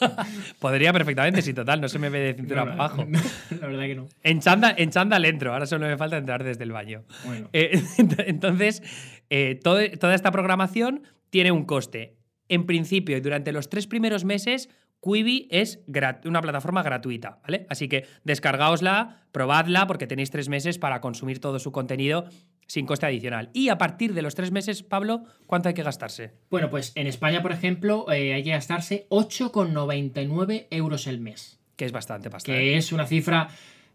podría 0.60 0.92
perfectamente, 0.92 1.42
si 1.42 1.52
total, 1.54 1.80
no 1.80 1.88
se 1.88 1.98
me 1.98 2.08
ve 2.10 2.18
de 2.20 2.34
cintura 2.34 2.64
No, 2.64 2.72
abajo. 2.72 3.04
no, 3.06 3.18
la 3.60 3.66
verdad 3.66 3.82
que 3.84 3.94
no. 3.94 4.06
En 4.22 4.40
chándal, 4.40 4.74
en 4.78 4.90
chándal 4.90 5.24
entro, 5.24 5.52
ahora 5.52 5.66
solo 5.66 5.86
me 5.86 5.96
falta 5.96 6.16
entrar 6.16 6.44
desde 6.44 6.64
el 6.64 6.72
baño. 6.72 7.04
Bueno. 7.24 7.48
Eh, 7.52 7.82
entonces, 8.26 8.82
eh, 9.30 9.58
todo- 9.62 9.88
toda 9.98 10.14
esta 10.14 10.30
programación 10.30 11.02
tiene 11.30 11.52
un 11.52 11.64
coste. 11.64 12.16
En 12.48 12.64
principio, 12.66 13.16
y 13.16 13.20
durante 13.20 13.50
los 13.52 13.68
tres 13.68 13.86
primeros 13.86 14.24
meses, 14.24 14.68
Quibi 15.02 15.48
es 15.50 15.80
una 16.24 16.40
plataforma 16.40 16.82
gratuita, 16.82 17.38
¿vale? 17.42 17.66
Así 17.68 17.88
que 17.88 18.06
descargaosla, 18.24 19.22
probadla, 19.32 19.86
porque 19.86 20.06
tenéis 20.06 20.30
tres 20.30 20.48
meses 20.48 20.78
para 20.78 21.00
consumir 21.00 21.40
todo 21.40 21.58
su 21.58 21.70
contenido 21.72 22.24
sin 22.66 22.86
coste 22.86 23.06
adicional. 23.06 23.50
Y 23.52 23.68
a 23.68 23.78
partir 23.78 24.12
de 24.14 24.22
los 24.22 24.34
tres 24.34 24.50
meses, 24.52 24.82
Pablo, 24.82 25.24
¿cuánto 25.46 25.68
hay 25.68 25.74
que 25.74 25.82
gastarse? 25.82 26.32
Bueno, 26.50 26.68
pues 26.70 26.92
en 26.96 27.06
España, 27.06 27.42
por 27.42 27.52
ejemplo, 27.52 28.10
eh, 28.12 28.34
hay 28.34 28.42
que 28.42 28.50
gastarse 28.50 29.06
8,99 29.10 30.66
euros 30.70 31.06
el 31.06 31.20
mes. 31.20 31.58
Que 31.76 31.84
es 31.84 31.92
bastante 31.92 32.30
pasta. 32.30 32.52
que 32.52 32.74
¿eh? 32.74 32.76
es 32.78 32.90
una 32.92 33.06
cifra, 33.06 33.48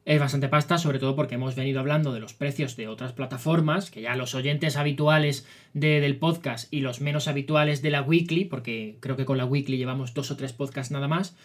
es 0.05 0.19
bastante 0.19 0.47
pasta, 0.49 0.77
sobre 0.77 0.99
todo 0.99 1.15
porque 1.15 1.35
hemos 1.35 1.55
venido 1.55 1.79
hablando 1.79 2.13
de 2.13 2.19
los 2.19 2.33
precios 2.33 2.75
de 2.75 2.87
otras 2.87 3.13
plataformas, 3.13 3.89
que 3.89 4.01
ya 4.01 4.15
los 4.15 4.35
oyentes 4.35 4.77
habituales 4.77 5.47
de- 5.73 5.99
del 5.99 6.17
podcast 6.17 6.71
y 6.73 6.81
los 6.81 7.01
menos 7.01 7.27
habituales 7.27 7.81
de 7.81 7.89
la 7.91 8.01
weekly, 8.03 8.45
porque 8.45 8.97
creo 8.99 9.17
que 9.17 9.25
con 9.25 9.37
la 9.37 9.45
weekly 9.45 9.77
llevamos 9.77 10.13
dos 10.13 10.29
o 10.31 10.37
tres 10.37 10.53
podcasts 10.53 10.91
nada 10.91 11.07
más, 11.07 11.35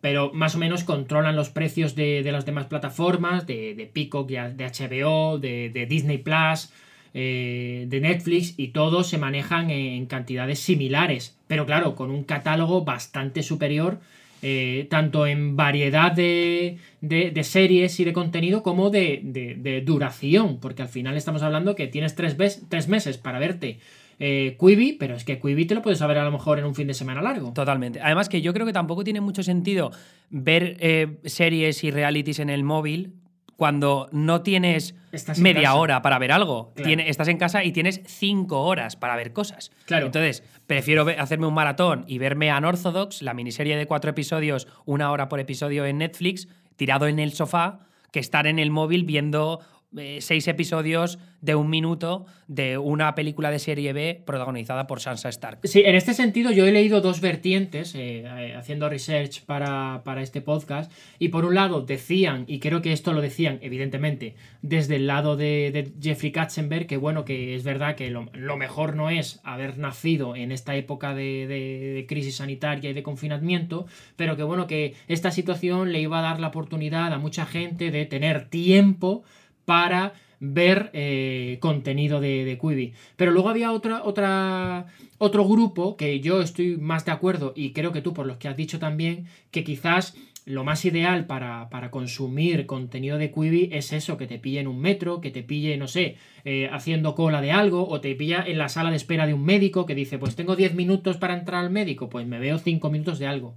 pero 0.00 0.32
más 0.32 0.54
o 0.54 0.58
menos 0.58 0.84
controlan 0.84 1.36
los 1.36 1.48
precios 1.50 1.94
de, 1.94 2.22
de 2.22 2.32
las 2.32 2.46
demás 2.46 2.66
plataformas, 2.66 3.46
de, 3.46 3.74
de 3.74 3.86
Peacock, 3.86 4.28
de, 4.28 4.64
HBO, 4.64 5.38
de, 5.38 5.70
de 5.70 5.86
Disney 5.86 6.18
Plus, 6.18 6.70
eh, 7.14 7.86
de 7.88 8.00
Netflix, 8.00 8.54
y 8.58 8.68
todos 8.68 9.08
se 9.08 9.18
manejan 9.18 9.70
en 9.70 10.06
cantidades 10.06 10.58
similares, 10.60 11.36
pero 11.46 11.64
claro, 11.66 11.94
con 11.94 12.10
un 12.10 12.24
catálogo 12.24 12.84
bastante 12.84 13.42
superior 13.42 13.98
eh, 14.42 14.86
tanto 14.90 15.26
en 15.26 15.56
variedad 15.56 16.12
de, 16.12 16.76
de- 17.00 17.42
series 17.42 17.98
y 18.00 18.04
de 18.04 18.12
contenido 18.12 18.62
como 18.62 18.90
de, 18.90 19.20
de- 19.24 19.80
duración, 19.80 20.58
porque 20.60 20.82
al 20.82 20.88
final 20.88 21.16
estamos 21.16 21.42
hablando 21.42 21.74
que 21.74 21.86
tienes 21.86 22.14
tres, 22.14 22.36
tres 22.68 22.86
meses 22.88 23.16
para 23.16 23.38
verte 23.38 23.78
eh, 24.18 24.56
Quibi, 24.58 24.94
pero 24.94 25.14
es 25.14 25.24
que 25.24 25.38
Quibi 25.40 25.66
te 25.66 25.74
lo 25.74 25.82
puedes 25.82 26.00
ver 26.00 26.18
a 26.18 26.24
lo 26.24 26.30
mejor 26.32 26.58
en 26.58 26.64
un 26.64 26.74
fin 26.74 26.86
de 26.86 26.94
semana 26.94 27.20
largo. 27.22 27.52
Totalmente. 27.52 28.00
Además 28.00 28.28
que 28.28 28.40
yo 28.42 28.52
creo 28.54 28.64
que 28.66 28.72
tampoco 28.72 29.04
tiene 29.04 29.20
mucho 29.20 29.42
sentido 29.42 29.90
ver 30.30 30.76
eh, 30.80 31.18
series 31.24 31.84
y 31.84 31.90
realities 31.90 32.38
en 32.38 32.50
el 32.50 32.64
móvil 32.64 33.12
cuando 33.56 34.08
no 34.12 34.42
tienes 34.42 34.94
media 35.38 35.62
casa. 35.62 35.74
hora 35.76 36.02
para 36.02 36.18
ver 36.18 36.30
algo. 36.32 36.72
Claro. 36.74 36.86
Tiene- 36.88 37.08
estás 37.08 37.28
en 37.28 37.38
casa 37.38 37.64
y 37.64 37.72
tienes 37.72 38.02
cinco 38.06 38.62
horas 38.62 38.96
para 38.96 39.16
ver 39.16 39.32
cosas. 39.32 39.70
Claro. 39.86 40.06
Entonces, 40.06 40.42
prefiero 40.66 41.06
hacerme 41.18 41.46
un 41.46 41.54
maratón 41.54 42.04
y 42.06 42.18
verme 42.18 42.54
Unorthodox, 42.54 43.22
la 43.22 43.32
miniserie 43.32 43.76
de 43.76 43.86
cuatro 43.86 44.10
episodios, 44.10 44.68
una 44.84 45.10
hora 45.10 45.28
por 45.30 45.40
episodio 45.40 45.86
en 45.86 45.98
Netflix, 45.98 46.48
tirado 46.76 47.06
en 47.06 47.18
el 47.18 47.32
sofá, 47.32 47.80
que 48.12 48.20
estar 48.20 48.46
en 48.46 48.58
el 48.58 48.70
móvil 48.70 49.04
viendo 49.04 49.60
eh, 49.96 50.18
seis 50.20 50.46
episodios 50.48 51.18
de 51.40 51.54
un 51.54 51.70
minuto 51.70 52.26
de 52.48 52.78
una 52.78 53.14
película 53.14 53.50
de 53.50 53.58
serie 53.58 53.92
B 53.92 54.22
protagonizada 54.26 54.86
por 54.86 55.00
Sansa 55.00 55.28
Stark. 55.28 55.60
Sí, 55.64 55.82
en 55.84 55.94
este 55.94 56.14
sentido 56.14 56.50
yo 56.50 56.66
he 56.66 56.72
leído 56.72 57.00
dos 57.00 57.20
vertientes 57.20 57.94
eh, 57.94 58.24
eh, 58.26 58.54
haciendo 58.56 58.88
research 58.88 59.44
para, 59.44 60.02
para 60.04 60.22
este 60.22 60.40
podcast 60.40 60.92
y 61.18 61.28
por 61.28 61.44
un 61.44 61.54
lado 61.54 61.82
decían, 61.82 62.44
y 62.46 62.58
creo 62.58 62.82
que 62.82 62.92
esto 62.92 63.12
lo 63.12 63.20
decían 63.20 63.58
evidentemente 63.62 64.34
desde 64.62 64.96
el 64.96 65.06
lado 65.06 65.36
de, 65.36 65.92
Jeffrey 66.00 66.32
Katzenberg, 66.32 66.86
que 66.86 66.96
bueno, 66.96 67.24
que 67.24 67.54
es 67.54 67.64
verdad 67.64 67.94
que 67.96 68.10
lo, 68.10 68.56
mejor 68.56 68.96
no 68.96 69.10
es 69.10 69.40
haber 69.44 69.78
nacido 69.78 70.36
en 70.36 70.52
esta 70.52 70.74
época 70.76 71.14
de- 71.14 71.46
de 71.46 72.06
crisis 72.08 72.36
sanitaria 72.36 72.90
y 72.90 72.92
de 72.92 73.02
confinamiento, 73.02 73.86
pero 74.16 74.36
que 74.36 74.42
bueno, 74.42 74.66
que 74.66 74.94
esta 75.08 75.30
situación 75.30 75.92
le 75.92 76.00
iba 76.00 76.18
a 76.18 76.22
dar 76.22 76.40
la 76.40 76.48
oportunidad 76.48 77.12
a 77.12 77.18
mucha 77.18 77.46
gente 77.46 77.90
de 77.90 78.06
tener 78.06 78.48
tiempo 78.48 79.24
para 79.66 80.14
ver 80.40 80.90
eh, 80.94 81.58
contenido 81.60 82.20
de, 82.20 82.46
de 82.46 82.58
Quibi. 82.58 82.94
Pero 83.16 83.32
luego 83.32 83.50
había 83.50 83.72
otra, 83.72 84.02
otra, 84.04 84.86
otro 85.18 85.44
grupo 85.46 85.96
que 85.96 86.20
yo 86.20 86.40
estoy 86.40 86.78
más 86.78 87.04
de 87.04 87.12
acuerdo 87.12 87.52
y 87.54 87.72
creo 87.72 87.92
que 87.92 88.02
tú 88.02 88.14
por 88.14 88.26
los 88.26 88.38
que 88.38 88.48
has 88.48 88.56
dicho 88.56 88.78
también, 88.78 89.26
que 89.50 89.64
quizás 89.64 90.14
lo 90.46 90.62
más 90.62 90.84
ideal 90.84 91.26
para, 91.26 91.68
para 91.70 91.90
consumir 91.90 92.66
contenido 92.66 93.18
de 93.18 93.32
Quibi 93.32 93.68
es 93.72 93.92
eso, 93.92 94.16
que 94.16 94.28
te 94.28 94.38
pille 94.38 94.60
en 94.60 94.68
un 94.68 94.80
metro, 94.80 95.20
que 95.20 95.32
te 95.32 95.42
pille, 95.42 95.76
no 95.76 95.88
sé, 95.88 96.16
eh, 96.44 96.68
haciendo 96.70 97.16
cola 97.16 97.40
de 97.40 97.50
algo, 97.50 97.88
o 97.88 98.00
te 98.00 98.14
pilla 98.14 98.44
en 98.46 98.58
la 98.58 98.68
sala 98.68 98.90
de 98.90 98.96
espera 98.96 99.26
de 99.26 99.34
un 99.34 99.44
médico 99.44 99.86
que 99.86 99.96
dice, 99.96 100.18
pues 100.18 100.36
tengo 100.36 100.54
10 100.54 100.74
minutos 100.74 101.16
para 101.16 101.36
entrar 101.36 101.64
al 101.64 101.70
médico, 101.70 102.08
pues 102.08 102.28
me 102.28 102.38
veo 102.38 102.58
5 102.58 102.90
minutos 102.90 103.18
de 103.18 103.26
algo. 103.26 103.54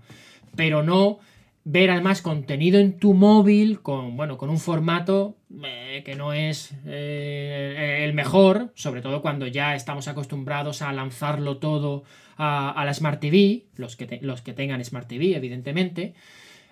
Pero 0.56 0.82
no 0.82 1.20
ver 1.64 1.92
además 1.92 2.22
contenido 2.22 2.80
en 2.80 2.98
tu 2.98 3.14
móvil 3.14 3.82
con, 3.82 4.16
bueno, 4.18 4.38
con 4.38 4.50
un 4.50 4.60
formato 4.60 5.38
eh, 5.64 6.02
que 6.06 6.16
no 6.16 6.34
es 6.34 6.74
eh, 6.86 8.02
el 8.04 8.14
mejor, 8.14 8.72
sobre 8.76 9.02
todo 9.02 9.22
cuando 9.22 9.48
ya 9.48 9.76
estamos 9.76 10.08
acostumbrados 10.08 10.82
a 10.82 10.94
lanzarlo 10.94 11.58
todo 11.58 12.04
a, 12.38 12.82
la 12.86 12.94
Smart 12.94 13.20
TV, 13.20 13.66
los 13.76 13.98
que, 13.98 14.20
los 14.22 14.42
que 14.42 14.54
tengan 14.54 14.84
Smart 14.84 15.08
TV, 15.08 15.36
evidentemente. 15.36 16.14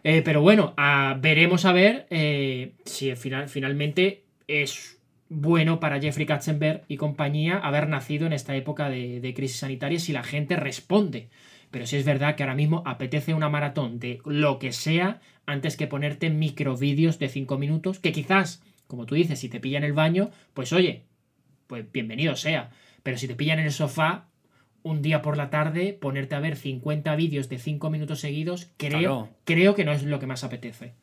Eh, 0.03 0.21
pero 0.23 0.41
bueno, 0.41 0.73
veremos 1.19 1.65
a 1.65 1.73
ver 1.73 2.07
si 2.85 3.09
al 3.09 3.17
final, 3.17 3.49
finalmente 3.49 4.23
es 4.47 4.99
bueno 5.27 5.81
para 5.81 5.99
Jeffrey 5.99 6.25
Katzenberg 6.25 6.85
y 6.87 6.95
compañía 6.95 7.57
haber 7.57 7.89
nacido 7.89 8.25
en 8.27 8.33
esta 8.33 8.55
época 8.55 8.89
de, 8.89 9.19
de 9.19 9.33
crisis 9.33 9.57
sanitaria 9.57 9.99
si 9.99 10.13
la 10.13 10.23
gente 10.23 10.55
responde. 10.55 11.27
Pero 11.71 11.85
sí 11.85 11.97
es 11.97 12.05
verdad 12.05 12.35
que 12.35 12.43
ahora 12.43 12.55
mismo 12.55 12.81
apetece 12.85 13.33
una 13.33 13.49
maratón 13.49 13.99
de 13.99 14.21
lo 14.25 14.57
que 14.59 14.71
sea 14.71 15.19
antes 15.45 15.75
que 15.77 15.87
ponerte 15.87 16.29
microvídeos 16.29 17.19
de 17.19 17.29
5 17.29 17.57
minutos 17.57 17.99
que 17.99 18.11
quizás, 18.11 18.63
como 18.87 19.05
tú 19.05 19.15
dices, 19.15 19.39
si 19.39 19.49
te 19.49 19.59
pillan 19.59 19.83
en 19.83 19.89
el 19.89 19.93
baño, 19.93 20.29
pues 20.53 20.71
oye, 20.73 21.03
pues 21.67 21.91
bienvenido 21.91 22.35
sea. 22.35 22.69
Pero 23.03 23.17
si 23.17 23.27
te 23.27 23.35
pillan 23.35 23.59
en 23.59 23.65
el 23.65 23.71
sofá, 23.71 24.27
un 24.83 25.01
día 25.01 25.21
por 25.21 25.35
la 25.35 25.49
tarde, 25.49 25.93
ponerte 25.93 26.35
a 26.35 26.39
ver 26.39 26.55
50 26.55 27.15
vídeos 27.15 27.49
de 27.49 27.57
5 27.59 27.89
minutos 27.89 28.19
seguidos, 28.21 28.71
creo, 28.77 28.99
Claro. 28.99 29.29
creo 29.43 29.75
que 29.75 29.83
no 29.83 29.91
es 29.91 30.03
lo 30.03 30.19
que 30.19 30.27
más 30.27 30.43
apetece. 30.45 30.93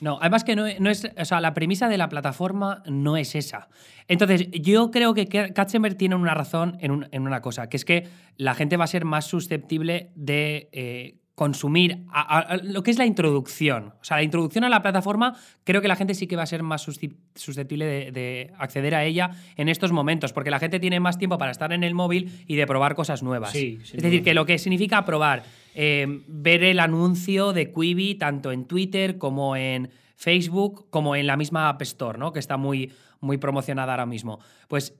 No, 0.00 0.18
además 0.20 0.42
que 0.44 0.56
no, 0.56 0.64
no 0.80 0.90
es. 0.90 1.06
O 1.16 1.24
sea, 1.24 1.40
la 1.40 1.54
premisa 1.54 1.88
de 1.88 1.96
la 1.98 2.08
plataforma 2.08 2.82
no 2.86 3.16
es 3.16 3.34
esa. 3.34 3.68
Entonces, 4.08 4.48
yo 4.50 4.90
creo 4.90 5.14
que 5.14 5.26
Ka- 5.28 5.50
Katzenberg 5.52 5.96
tiene 5.96 6.16
una 6.16 6.34
razón 6.34 6.76
en, 6.80 6.90
un- 6.90 7.08
en 7.12 7.22
una 7.22 7.40
cosa, 7.40 7.68
que 7.68 7.76
es 7.76 7.84
que 7.84 8.08
la 8.36 8.54
gente 8.54 8.76
va 8.76 8.84
a 8.84 8.88
ser 8.88 9.04
más 9.04 9.26
susceptible 9.26 10.10
de 10.16 10.68
eh, 10.72 11.18
consumir 11.36 12.04
a- 12.10 12.20
a- 12.20 12.40
a 12.40 12.56
lo 12.56 12.82
que 12.82 12.90
es 12.90 12.98
la 12.98 13.06
introducción. 13.06 13.94
O 14.00 14.04
sea, 14.04 14.16
la 14.16 14.22
introducción 14.24 14.64
a 14.64 14.68
la 14.68 14.82
plataforma, 14.82 15.36
creo 15.64 15.80
que 15.80 15.88
la 15.88 15.96
gente 15.96 16.14
sí 16.14 16.26
que 16.26 16.36
va 16.36 16.42
a 16.42 16.46
ser 16.46 16.62
más 16.64 16.82
susceptible 17.34 17.84
de, 17.86 18.12
de 18.12 18.52
acceder 18.58 18.94
a 18.94 19.04
ella 19.04 19.30
en 19.56 19.68
estos 19.68 19.92
momentos, 19.92 20.32
porque 20.32 20.50
la 20.50 20.58
gente 20.58 20.80
tiene 20.80 20.98
más 21.00 21.16
tiempo 21.16 21.38
para 21.38 21.52
estar 21.52 21.72
en 21.72 21.84
el 21.84 21.94
móvil 21.94 22.44
y 22.46 22.56
de 22.56 22.66
probar 22.66 22.94
cosas 22.94 23.22
nuevas. 23.22 23.50
Sí, 23.52 23.78
es 23.82 24.02
decir, 24.02 24.22
que 24.22 24.34
lo 24.34 24.44
que 24.46 24.58
significa 24.58 25.04
probar, 25.04 25.44
eh, 25.74 26.06
ver 26.26 26.64
el 26.64 26.80
anuncio 26.80 27.52
de 27.52 27.72
Quibi 27.72 28.14
tanto 28.14 28.52
en 28.52 28.66
Twitter 28.66 29.18
como 29.18 29.56
en 29.56 29.90
Facebook, 30.16 30.88
como 30.90 31.16
en 31.16 31.26
la 31.26 31.36
misma 31.36 31.68
App 31.68 31.82
Store, 31.82 32.18
¿no? 32.18 32.32
Que 32.32 32.38
está 32.38 32.56
muy, 32.56 32.92
muy 33.20 33.38
promocionada 33.38 33.92
ahora 33.92 34.06
mismo. 34.06 34.38
Pues 34.68 34.94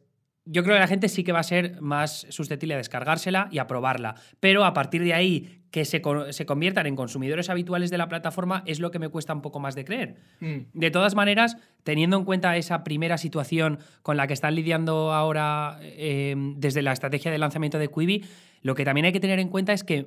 yo 0.44 0.64
creo 0.64 0.74
que 0.74 0.80
la 0.80 0.88
gente 0.88 1.08
sí 1.08 1.22
que 1.22 1.32
va 1.32 1.40
a 1.40 1.44
ser 1.44 1.80
más 1.80 2.26
susceptible 2.30 2.74
a 2.74 2.78
descargársela 2.78 3.48
y 3.52 3.58
a 3.58 3.66
probarla. 3.66 4.16
Pero 4.40 4.64
a 4.64 4.74
partir 4.74 5.04
de 5.04 5.14
ahí, 5.14 5.62
que 5.70 5.84
se, 5.84 6.02
se 6.30 6.46
conviertan 6.46 6.86
en 6.86 6.96
consumidores 6.96 7.48
habituales 7.48 7.90
de 7.90 7.98
la 7.98 8.08
plataforma 8.08 8.62
es 8.66 8.78
lo 8.78 8.90
que 8.90 8.98
me 8.98 9.08
cuesta 9.08 9.32
un 9.32 9.40
poco 9.40 9.58
más 9.58 9.74
de 9.74 9.84
creer. 9.84 10.16
Mm. 10.40 10.58
De 10.74 10.90
todas 10.90 11.14
maneras, 11.14 11.56
teniendo 11.82 12.18
en 12.18 12.24
cuenta 12.24 12.56
esa 12.56 12.84
primera 12.84 13.16
situación 13.16 13.78
con 14.02 14.16
la 14.16 14.26
que 14.26 14.34
están 14.34 14.54
lidiando 14.54 15.12
ahora 15.12 15.78
eh, 15.80 16.34
desde 16.56 16.82
la 16.82 16.92
estrategia 16.92 17.30
de 17.30 17.38
lanzamiento 17.38 17.78
de 17.78 17.88
Quibi, 17.88 18.24
lo 18.62 18.74
que 18.74 18.84
también 18.84 19.04
hay 19.04 19.12
que 19.12 19.20
tener 19.20 19.40
en 19.40 19.48
cuenta 19.48 19.72
es 19.72 19.84
que 19.84 20.06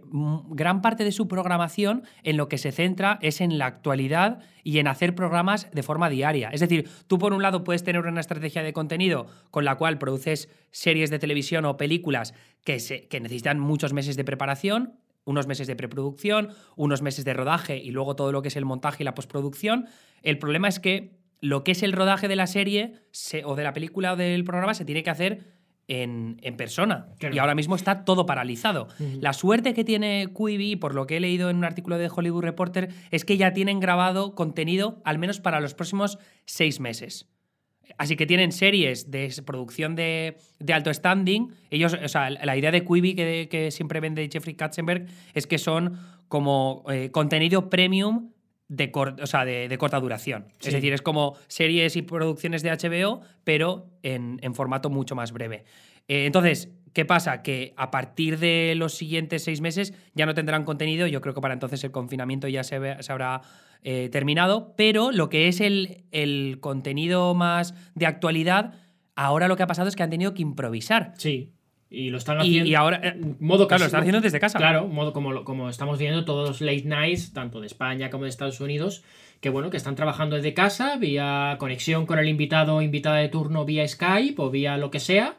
gran 0.50 0.82
parte 0.82 1.04
de 1.04 1.12
su 1.12 1.28
programación 1.28 2.04
en 2.24 2.38
lo 2.38 2.48
que 2.48 2.58
se 2.58 2.72
centra 2.72 3.20
es 3.22 3.42
en 3.42 3.58
la 3.58 3.66
actualidad 3.66 4.40
y 4.64 4.80
en 4.80 4.88
hacer 4.88 5.14
programas 5.14 5.70
de 5.72 5.84
forma 5.84 6.10
diaria. 6.10 6.50
Es 6.50 6.62
decir, 6.62 6.90
tú 7.08 7.20
por 7.20 7.34
un 7.34 7.44
lado 7.44 7.64
puedes 7.64 7.84
tener 7.84 8.06
una 8.06 8.22
estrategia 8.22 8.64
de 8.64 8.74
contenido 8.74 9.28
con 9.52 9.66
la 9.66 9.76
cual 9.76 9.98
produces 9.98 10.50
series 10.72 11.10
de 11.10 11.20
televisión 11.20 11.66
o 11.66 11.78
películas 11.78 12.34
que, 12.64 12.80
se, 12.80 13.08
que 13.08 13.20
necesitan 13.20 13.60
muchos 13.60 13.94
meses 13.94 14.16
de 14.16 14.24
preparación, 14.24 15.00
unos 15.26 15.48
meses 15.48 15.68
de 15.68 15.76
preproducción, 15.76 16.50
unos 16.78 17.02
meses 17.02 17.26
de 17.26 17.34
rodaje 17.34 17.78
y 17.78 17.92
luego 17.92 18.16
todo 18.16 18.32
lo 18.32 18.42
que 18.42 18.48
es 18.48 18.56
el 18.56 18.66
montaje 18.66 19.04
y 19.04 19.06
la 19.06 19.16
postproducción. 19.16 19.88
El 20.22 20.38
problema 20.38 20.68
es 20.70 20.80
que 20.80 21.18
lo 21.42 21.64
que 21.64 21.74
es 21.74 21.84
el 21.84 21.92
rodaje 21.92 22.28
de 22.28 22.36
la 22.36 22.48
serie 22.48 22.94
o 23.44 23.56
de 23.56 23.64
la 23.64 23.74
película 23.74 24.14
o 24.14 24.16
del 24.16 24.44
programa 24.44 24.74
se 24.74 24.86
tiene 24.86 25.04
que 25.04 25.10
hacer 25.10 25.55
en, 25.88 26.38
persona. 26.58 27.08
Claro. 27.20 27.36
Y 27.36 27.40
ahora 27.40 27.56
mismo 27.56 27.76
está 27.76 28.06
todo 28.06 28.26
paralizado. 28.26 28.88
La 29.20 29.34
suerte 29.34 29.74
que 29.74 29.84
tiene 29.84 30.28
Quibi, 30.36 30.76
por 30.76 30.96
lo 30.96 31.06
que 31.08 31.18
he 31.18 31.20
leído 31.20 31.50
en 31.50 31.58
un 31.58 31.66
artículo 31.66 31.98
de 31.98 32.10
Hollywood 32.14 32.44
Reporter, 32.44 32.90
es 33.12 33.26
que 33.26 33.38
ya 33.38 33.54
tienen 33.54 33.80
grabado 33.80 34.36
contenido 34.36 35.02
al 35.06 35.20
menos 35.20 35.40
para 35.40 35.60
los 35.60 35.74
próximos 35.74 36.18
seis 36.46 36.80
meses. 36.80 37.28
Así 37.98 38.16
que 38.16 38.26
tienen 38.26 38.52
series 38.52 39.12
de 39.12 39.32
producción 39.46 39.96
de, 39.96 40.38
de 40.60 40.74
alto 40.74 40.94
standing. 40.94 41.52
Ellos, 41.70 41.94
o 41.94 42.08
sea, 42.08 42.30
la 42.30 42.58
idea 42.58 42.72
de 42.72 42.84
Quibi 42.84 43.14
que, 43.16 43.48
que 43.50 43.72
siempre 43.72 44.00
vende 44.00 44.28
Jeffrey 44.32 44.56
Katzenberg 44.56 45.06
es 45.34 45.46
que 45.46 45.58
son 45.58 46.00
como 46.28 46.84
eh, 46.90 47.12
contenido 47.12 47.70
premium 47.70 48.32
de, 48.68 48.92
o 48.96 49.28
sea, 49.28 49.46
de, 49.46 49.68
de 49.68 49.78
corta 49.78 50.00
duración. 50.00 50.48
Sí. 50.60 50.70
Es 50.70 50.74
decir, 50.74 50.94
es 50.94 51.02
como 51.02 51.36
series 51.48 51.96
y 51.96 52.02
producciones 52.02 52.64
de 52.64 52.72
HBO, 52.72 53.22
pero 53.44 53.90
en, 54.04 54.40
en 54.42 54.56
formato 54.56 54.90
mucho 54.90 55.16
más 55.16 55.32
breve. 55.32 55.66
Eh, 56.08 56.26
entonces, 56.26 56.70
¿qué 56.94 57.06
pasa? 57.06 57.42
Que 57.44 57.74
a 57.78 57.92
partir 57.92 58.38
de 58.40 58.74
los 58.76 58.94
siguientes 58.94 59.44
seis 59.44 59.62
meses 59.62 59.94
ya 60.14 60.26
no 60.26 60.34
tendrán 60.34 60.64
contenido. 60.64 61.08
Yo 61.08 61.22
creo 61.22 61.34
que 61.34 61.42
para 61.42 61.54
entonces 61.54 61.84
el 61.84 61.92
confinamiento 61.92 62.48
ya 62.48 62.64
se, 62.64 62.80
ve- 62.80 62.98
se 63.02 63.12
habrá 63.12 63.42
eh, 63.82 64.10
terminado. 64.12 64.74
Pero 64.78 65.12
lo 65.12 65.30
que 65.30 65.48
es 65.48 65.62
el, 65.62 66.04
el 66.12 66.58
contenido 66.60 67.34
más 67.36 67.74
de 67.96 68.06
actualidad, 68.06 68.74
ahora 69.16 69.48
lo 69.48 69.56
que 69.58 69.64
ha 69.64 69.68
pasado 69.68 69.88
es 69.90 69.96
que 69.96 70.04
han 70.04 70.10
tenido 70.10 70.34
que 70.34 70.42
improvisar. 70.42 71.14
Sí. 71.18 71.52
Y 71.90 72.10
lo 72.10 72.18
están 72.18 72.38
Y, 72.38 72.42
haciendo. 72.42 72.70
y 72.70 72.76
ahora. 72.76 73.00
eh, 73.04 73.16
modo 73.40 73.68
claro, 73.68 73.82
lo 73.82 73.86
están 73.86 74.02
haciendo 74.02 74.22
desde 74.22 74.40
casa. 74.40 74.58
Claro, 74.58 74.88
modo 74.88 75.14
como, 75.14 75.44
como 75.44 75.70
estamos 75.70 76.00
viendo 76.00 76.26
todos 76.26 76.48
los 76.50 76.62
late 76.62 76.84
nights, 76.86 77.32
tanto 77.34 77.62
de 77.62 77.68
España 77.68 78.10
como 78.10 78.24
de 78.24 78.30
Estados 78.32 78.60
Unidos, 78.60 79.04
que 79.40 79.50
bueno, 79.50 79.70
que 79.70 79.78
están 79.78 79.96
trabajando 79.96 80.36
desde 80.36 80.54
casa, 80.54 80.98
vía 80.98 81.56
conexión 81.60 82.06
con 82.06 82.18
el 82.20 82.28
invitado 82.28 82.76
o 82.78 82.82
invitada 82.82 83.18
de 83.18 83.30
turno 83.30 83.66
vía 83.66 83.88
Skype 83.88 84.36
o 84.42 84.50
vía 84.50 84.78
lo 84.78 84.90
que 84.92 85.00
sea. 85.00 85.36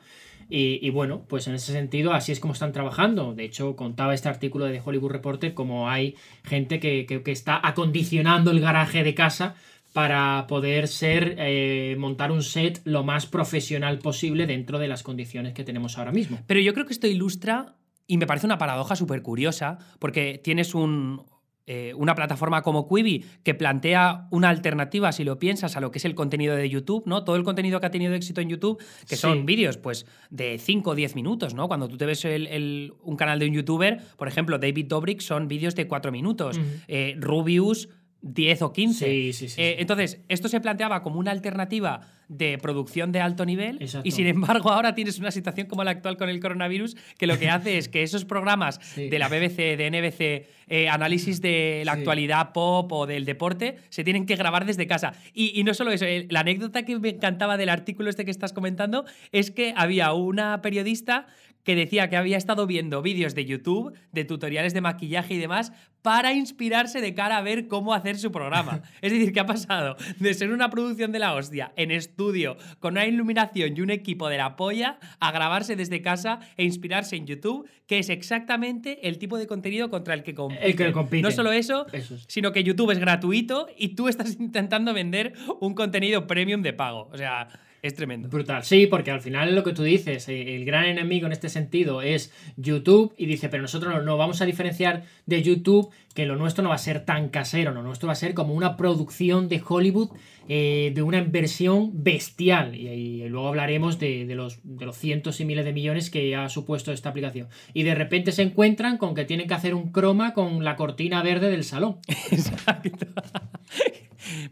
Y, 0.49 0.79
y 0.81 0.91
bueno, 0.91 1.25
pues 1.29 1.49
en 1.49 1.57
ese 1.57 1.73
sentido, 1.73 2.13
así 2.13 2.31
es 2.31 2.39
como 2.39 2.53
están 2.53 2.71
trabajando. 2.71 3.35
De 3.35 3.45
hecho, 3.45 3.75
contaba 3.75 4.15
este 4.15 4.29
artículo 4.29 4.67
de 4.67 4.75
The 4.75 4.83
Hollywood 4.85 5.11
Reporter 5.11 5.53
como 5.55 5.91
hay 5.91 6.15
gente 6.45 6.79
que, 6.79 7.05
que- 7.07 7.25
que 7.25 7.33
está 7.33 7.61
acondicionando 7.67 8.53
el 8.53 8.61
garaje 8.61 9.03
de 9.03 9.15
casa 9.17 9.57
para 9.97 10.47
poder 10.47 10.89
ser 10.89 11.37
eh, 11.39 11.97
montar 11.99 12.31
un 12.31 12.43
set 12.43 12.83
lo 12.85 13.03
más 13.03 13.25
profesional 13.25 13.99
posible 13.99 14.47
dentro 14.47 14.79
de 14.79 14.89
las 14.89 15.03
condiciones 15.03 15.55
que 15.55 15.65
tenemos 15.65 15.97
ahora 15.97 16.13
mismo. 16.13 16.39
Pero 16.47 16.61
yo 16.61 16.75
creo 16.75 16.85
que 16.85 16.93
esto 16.93 17.07
ilustra, 17.07 17.77
y 18.07 18.19
me 18.19 18.27
parece 18.27 18.45
una 18.45 18.59
paradoja 18.59 18.95
súper 18.95 19.23
curiosa, 19.23 19.79
porque 19.99 20.39
tienes 20.45 20.75
un, 20.75 21.23
eh, 21.67 21.95
una 21.97 22.15
plataforma 22.15 22.61
como 22.61 22.87
Quibi 22.87 23.25
que 23.43 23.55
plantea 23.55 24.29
una 24.31 24.51
alternativa, 24.51 25.13
si 25.13 25.25
lo 25.25 25.39
piensas, 25.39 25.79
a 25.79 25.81
lo 25.81 25.91
que 25.91 25.97
es 25.97 26.05
el 26.05 26.15
contenido 26.15 26.55
de 26.57 26.69
YouTube, 26.69 27.05
¿no? 27.07 27.25
Todo 27.25 27.37
el 27.37 27.43
contenido 27.43 27.81
que 27.81 27.87
ha 27.87 27.91
tenido 27.91 28.13
éxito 28.13 28.43
en 28.43 28.51
YouTube, 28.51 28.79
que 29.09 29.17
Sí. 29.17 29.23
son 29.23 29.47
vídeos, 29.47 29.79
pues, 29.79 30.05
de 30.29 30.59
5 30.59 30.91
o 30.91 30.95
10 30.95 31.15
minutos, 31.15 31.55
¿no? 31.55 31.69
Cuando 31.69 31.89
tú 31.89 31.97
te 31.97 32.05
ves 32.05 32.23
el- 32.27 32.49
el- 32.49 32.93
un 33.03 33.17
canal 33.17 33.39
de 33.39 33.47
un 33.49 33.55
youtuber, 33.55 34.03
por 34.19 34.29
ejemplo, 34.29 34.59
David 34.59 34.89
Dobrik, 34.89 35.21
son 35.23 35.49
vídeos 35.49 35.75
de 35.75 35.87
4 35.89 36.13
minutos. 36.13 36.61
Eh, 36.87 37.17
Rubius, 37.19 37.89
10 38.35 38.63
o 38.63 38.73
15. 38.73 39.07
Sí, 39.07 39.33
sí, 39.33 39.49
sí. 39.49 39.61
Eh, 39.61 39.77
entonces, 39.79 40.21
esto 40.29 40.49
se 40.49 40.61
planteaba 40.61 41.03
como 41.03 41.19
una 41.19 41.31
alternativa 41.31 42.01
de 42.29 42.59
producción 42.59 43.13
de 43.13 43.21
alto 43.21 43.45
nivel 43.45 43.81
Exacto. 43.81 44.09
y 44.09 44.11
sin 44.11 44.27
embargo 44.27 44.73
ahora 44.73 44.97
tienes 44.97 45.21
una 45.21 45.31
situación 45.31 45.69
como 45.69 45.85
la 45.85 45.93
actual 45.93 46.17
con 46.17 46.29
el 46.29 46.41
coronavirus 46.41 46.97
que 47.19 47.29
lo 47.29 47.39
que 47.39 47.49
hace 47.49 47.79
es 47.79 47.89
que 47.89 48.03
esos 48.03 48.25
programas 48.25 48.81
de 48.97 49.17
la 49.17 49.29
BBC, 49.29 49.77
de 49.77 49.91
NBC, 49.91 50.49
eh, 50.69 50.89
análisis 50.89 51.41
de 51.41 51.83
la 51.85 51.93
actualidad 51.93 52.53
pop 52.53 52.91
o 52.91 53.07
del 53.07 53.25
deporte, 53.25 53.77
se 53.91 54.03
tienen 54.03 54.27
que 54.27 54.35
grabar 54.35 54.65
desde 54.67 54.89
casa. 54.89 55.13
Y, 55.33 55.59
y 55.59 55.63
no 55.63 55.73
solo 55.75 55.93
eso, 55.93 56.05
eh, 56.05 56.27
la 56.29 56.41
anécdota 56.41 56.83
que 56.83 56.99
me 56.99 57.11
encantaba 57.11 57.57
del 57.57 57.69
artículo 57.69 58.11
este 58.11 58.25
que 58.25 58.33
estás 58.33 58.53
comentando 58.53 59.05
es 59.31 59.53
que 59.53 59.73
había 59.77 60.13
una 60.13 60.63
periodista 60.63 61.29
que 61.67 61.75
decía 61.75 62.09
que 62.09 62.17
había 62.17 62.37
estado 62.39 62.65
viendo 62.69 63.03
vídeos 63.03 63.35
de 63.35 63.45
YouTube, 63.45 63.93
de 64.13 64.25
tutoriales 64.25 64.73
de 64.73 64.81
maquillaje 64.81 65.35
y 65.35 65.39
demás, 65.39 65.73
para 66.01 66.33
inspirarse 66.33 67.01
de 67.01 67.13
cara 67.13 67.39
a 67.39 67.43
ver 67.43 67.67
cómo 67.67 67.93
hacer 67.93 68.17
su 68.19 68.31
programa. 68.31 68.83
es 69.03 69.11
decir, 69.11 69.33
que 69.33 69.41
ha 69.41 69.47
pasado 69.47 69.97
de 70.21 70.33
ser 70.33 70.53
una 70.53 70.71
producción 70.71 71.11
de 71.11 71.19
la 71.19 71.35
hostia 71.35 71.73
en 71.75 71.91
estudio, 71.91 72.57
con 72.79 72.93
una 72.93 73.05
iluminación 73.05 73.77
y 73.77 73.81
un 73.81 73.91
equipo 73.91 74.29
de 74.29 74.37
la 74.37 74.55
polla, 74.55 75.01
a 75.19 75.33
grabarse 75.33 75.75
desde 75.75 76.03
casa 76.03 76.39
e 76.57 76.63
inspirarse 76.63 77.17
en 77.17 77.27
YouTube, 77.27 77.69
que 77.89 77.99
es 77.99 78.11
exactamente 78.11 79.09
el 79.09 79.19
tipo 79.19 79.37
de 79.37 79.49
contenido 79.49 79.91
contra 79.91 80.15
el 80.15 80.23
que 80.23 80.37
compite. 80.37 80.65
El 80.65 80.77
que 80.77 80.93
compite. 80.93 81.23
No 81.23 81.33
solo 81.33 81.51
eso, 81.51 81.89
Eso 81.93 82.15
es. 82.15 82.27
sino 82.29 82.53
que 82.53 82.63
YouTube 82.63 82.93
es 82.93 83.01
gratuito 83.01 83.67
y 83.77 83.97
tú 83.97 84.07
estás 84.07 84.37
intentando 84.39 84.95
vender 84.95 85.33
un 85.59 85.75
contenido 85.75 86.29
premium 86.29 86.63
de 86.63 86.73
pago. 86.73 87.09
O 87.13 87.17
sea, 87.17 87.49
es 87.87 87.95
tremendo. 87.95 88.29
Brutal, 88.29 88.65
sí, 88.65 88.87
porque 88.87 89.11
al 89.11 89.21
final 89.21 89.55
lo 89.55 89.63
que 89.63 89.73
tú 89.73 89.83
dices, 89.83 90.29
eh, 90.29 90.57
el 90.57 90.65
gran 90.65 90.85
enemigo 90.85 91.27
en 91.27 91.33
este 91.33 91.49
sentido 91.49 92.03
es 92.03 92.33
YouTube 92.57 93.15
y 93.17 93.27
dice, 93.27 93.49
pero 93.49 93.63
nosotros 93.63 93.95
no, 93.95 94.03
no 94.03 94.17
vamos 94.17 94.41
a 94.43 94.47
diferenciar 94.47 95.05
de 95.27 95.43
YouTube 95.43 95.91
que 96.15 96.27
lo 96.27 96.37
nuestro 96.37 96.63
no 96.63 96.71
va 96.71 96.77
a 96.77 96.79
ser 96.79 97.05
tan 97.05 97.29
casero, 97.29 97.73
lo 97.73 97.83
nuestro 97.83 98.07
va 98.07 98.15
a 98.15 98.17
ser 98.17 98.33
como 98.33 98.55
una 98.55 98.77
producción 98.77 99.49
de 99.49 99.63
Hollywood 99.67 100.11
eh, 100.49 100.93
de 100.95 101.03
una 101.03 101.19
inversión 101.19 101.91
bestial 101.93 102.75
y, 102.75 102.89
y 102.89 103.29
luego 103.29 103.49
hablaremos 103.49 103.99
de, 103.99 104.27
de 104.27 104.35
los, 104.35 104.61
de 104.63 104.87
los 104.87 104.97
cientos 104.97 105.41
y 105.41 105.45
miles 105.45 105.65
de 105.65 105.73
millones 105.73 106.09
que 106.09 106.35
ha 106.35 106.49
supuesto 106.49 106.93
esta 106.93 107.11
aplicación. 107.11 107.49
Y 107.75 107.83
de 107.83 107.95
repente 107.95 108.33
se 108.33 108.43
encuentran 108.43 108.97
con 108.97 109.15
que 109.15 109.25
tienen 109.25 109.47
que 109.47 109.55
hacer 109.55 109.75
un 109.75 109.93
croma 109.93 110.33
con 110.33 110.65
la 110.65 110.77
cortina 110.77 111.23
verde 111.23 111.51
del 111.51 111.65
salón. 111.65 111.99
Exacto. 112.31 113.07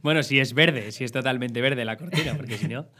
Bueno, 0.03 0.23
si 0.23 0.39
es 0.41 0.55
verde, 0.55 0.93
si 0.93 1.05
es 1.05 1.13
totalmente 1.13 1.61
verde 1.61 1.85
la 1.85 1.97
cortina, 1.97 2.35
porque 2.37 2.59
si 2.59 2.69
no. 2.69 2.87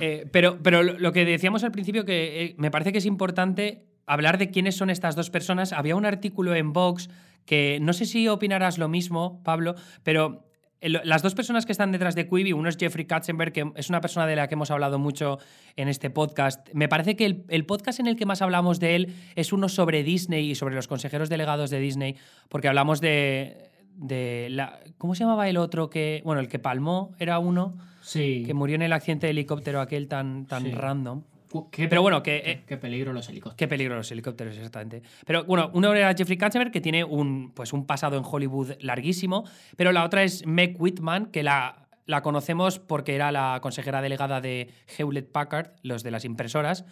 Eh, 0.00 0.26
pero, 0.32 0.58
pero 0.62 0.82
lo 0.82 1.12
que 1.12 1.24
decíamos 1.24 1.62
al 1.64 1.70
principio, 1.70 2.04
que 2.04 2.42
eh, 2.44 2.54
me 2.56 2.70
parece 2.70 2.90
que 2.92 2.98
es 2.98 3.06
importante 3.06 3.84
hablar 4.06 4.36
de 4.38 4.50
quiénes 4.50 4.74
son 4.74 4.90
estas 4.90 5.14
dos 5.14 5.30
personas. 5.30 5.72
Había 5.72 5.94
un 5.96 6.06
artículo 6.06 6.54
en 6.56 6.72
Vox 6.72 7.08
que 7.44 7.78
no 7.80 7.92
sé 7.92 8.06
si 8.06 8.26
opinarás 8.26 8.78
lo 8.78 8.88
mismo, 8.88 9.42
Pablo, 9.44 9.74
pero 10.02 10.48
el- 10.80 11.00
las 11.04 11.22
dos 11.22 11.34
personas 11.34 11.66
que 11.66 11.72
están 11.72 11.92
detrás 11.92 12.14
de 12.16 12.26
Quibi, 12.28 12.52
uno 12.52 12.68
es 12.68 12.76
Jeffrey 12.78 13.04
Katzenberg, 13.04 13.52
que 13.52 13.70
es 13.76 13.90
una 13.90 14.00
persona 14.00 14.26
de 14.26 14.34
la 14.34 14.48
que 14.48 14.54
hemos 14.54 14.70
hablado 14.72 14.98
mucho 14.98 15.38
en 15.76 15.88
este 15.88 16.10
podcast. 16.10 16.68
Me 16.72 16.88
parece 16.88 17.14
que 17.14 17.26
el, 17.26 17.44
el 17.48 17.64
podcast 17.66 18.00
en 18.00 18.06
el 18.08 18.16
que 18.16 18.26
más 18.26 18.42
hablamos 18.42 18.80
de 18.80 18.96
él 18.96 19.14
es 19.36 19.52
uno 19.52 19.68
sobre 19.68 20.02
Disney 20.02 20.50
y 20.50 20.54
sobre 20.56 20.74
los 20.74 20.88
consejeros 20.88 21.28
delegados 21.28 21.70
de 21.70 21.78
Disney, 21.78 22.16
porque 22.48 22.66
hablamos 22.68 23.00
de, 23.00 23.70
de 23.96 24.48
la... 24.50 24.78
¿Cómo 24.98 25.14
se 25.14 25.24
llamaba 25.24 25.48
el 25.48 25.56
otro 25.56 25.90
que... 25.90 26.22
Bueno, 26.24 26.40
el 26.40 26.48
que 26.48 26.58
palmó 26.58 27.12
era 27.18 27.38
uno 27.38 27.74
Sí. 28.02 28.42
que 28.46 28.54
murió 28.54 28.74
en 28.76 28.82
el 28.82 28.92
accidente 28.92 29.26
de 29.26 29.30
helicóptero 29.30 29.80
aquel 29.80 30.08
tan, 30.08 30.46
tan 30.46 30.64
Sí. 30.64 30.72
random. 30.72 31.22
Qué 31.70 31.86
Pero 31.86 32.00
pe- 32.00 32.02
bueno, 32.02 32.22
que... 32.22 32.40
qué- 32.42 32.50
eh, 32.50 32.62
qué 32.66 32.76
peligro 32.78 33.12
los 33.12 33.28
helicópteros. 33.28 33.56
Qué 33.56 33.68
peligro 33.68 33.94
los 33.96 34.10
helicópteros, 34.10 34.56
exactamente. 34.56 35.02
Pero 35.26 35.44
bueno, 35.44 35.70
uno 35.74 35.92
era 35.94 36.14
Jeffrey 36.14 36.38
Katzenberg, 36.38 36.72
que 36.72 36.80
tiene 36.80 37.04
un, 37.04 37.52
pues, 37.54 37.72
un 37.74 37.84
pasado 37.86 38.16
en 38.16 38.24
Hollywood 38.24 38.72
larguísimo, 38.80 39.44
pero 39.76 39.92
la 39.92 40.04
otra 40.04 40.22
es 40.24 40.46
Meg 40.46 40.80
Whitman, 40.80 41.26
que 41.26 41.42
la, 41.42 41.86
la 42.06 42.22
conocemos 42.22 42.78
porque 42.78 43.14
era 43.14 43.30
la 43.32 43.58
consejera 43.62 44.00
delegada 44.00 44.40
de 44.40 44.70
Hewlett 44.98 45.30
Packard, 45.30 45.72
los 45.82 46.02
de 46.02 46.10
las 46.10 46.24
impresoras, 46.24 46.86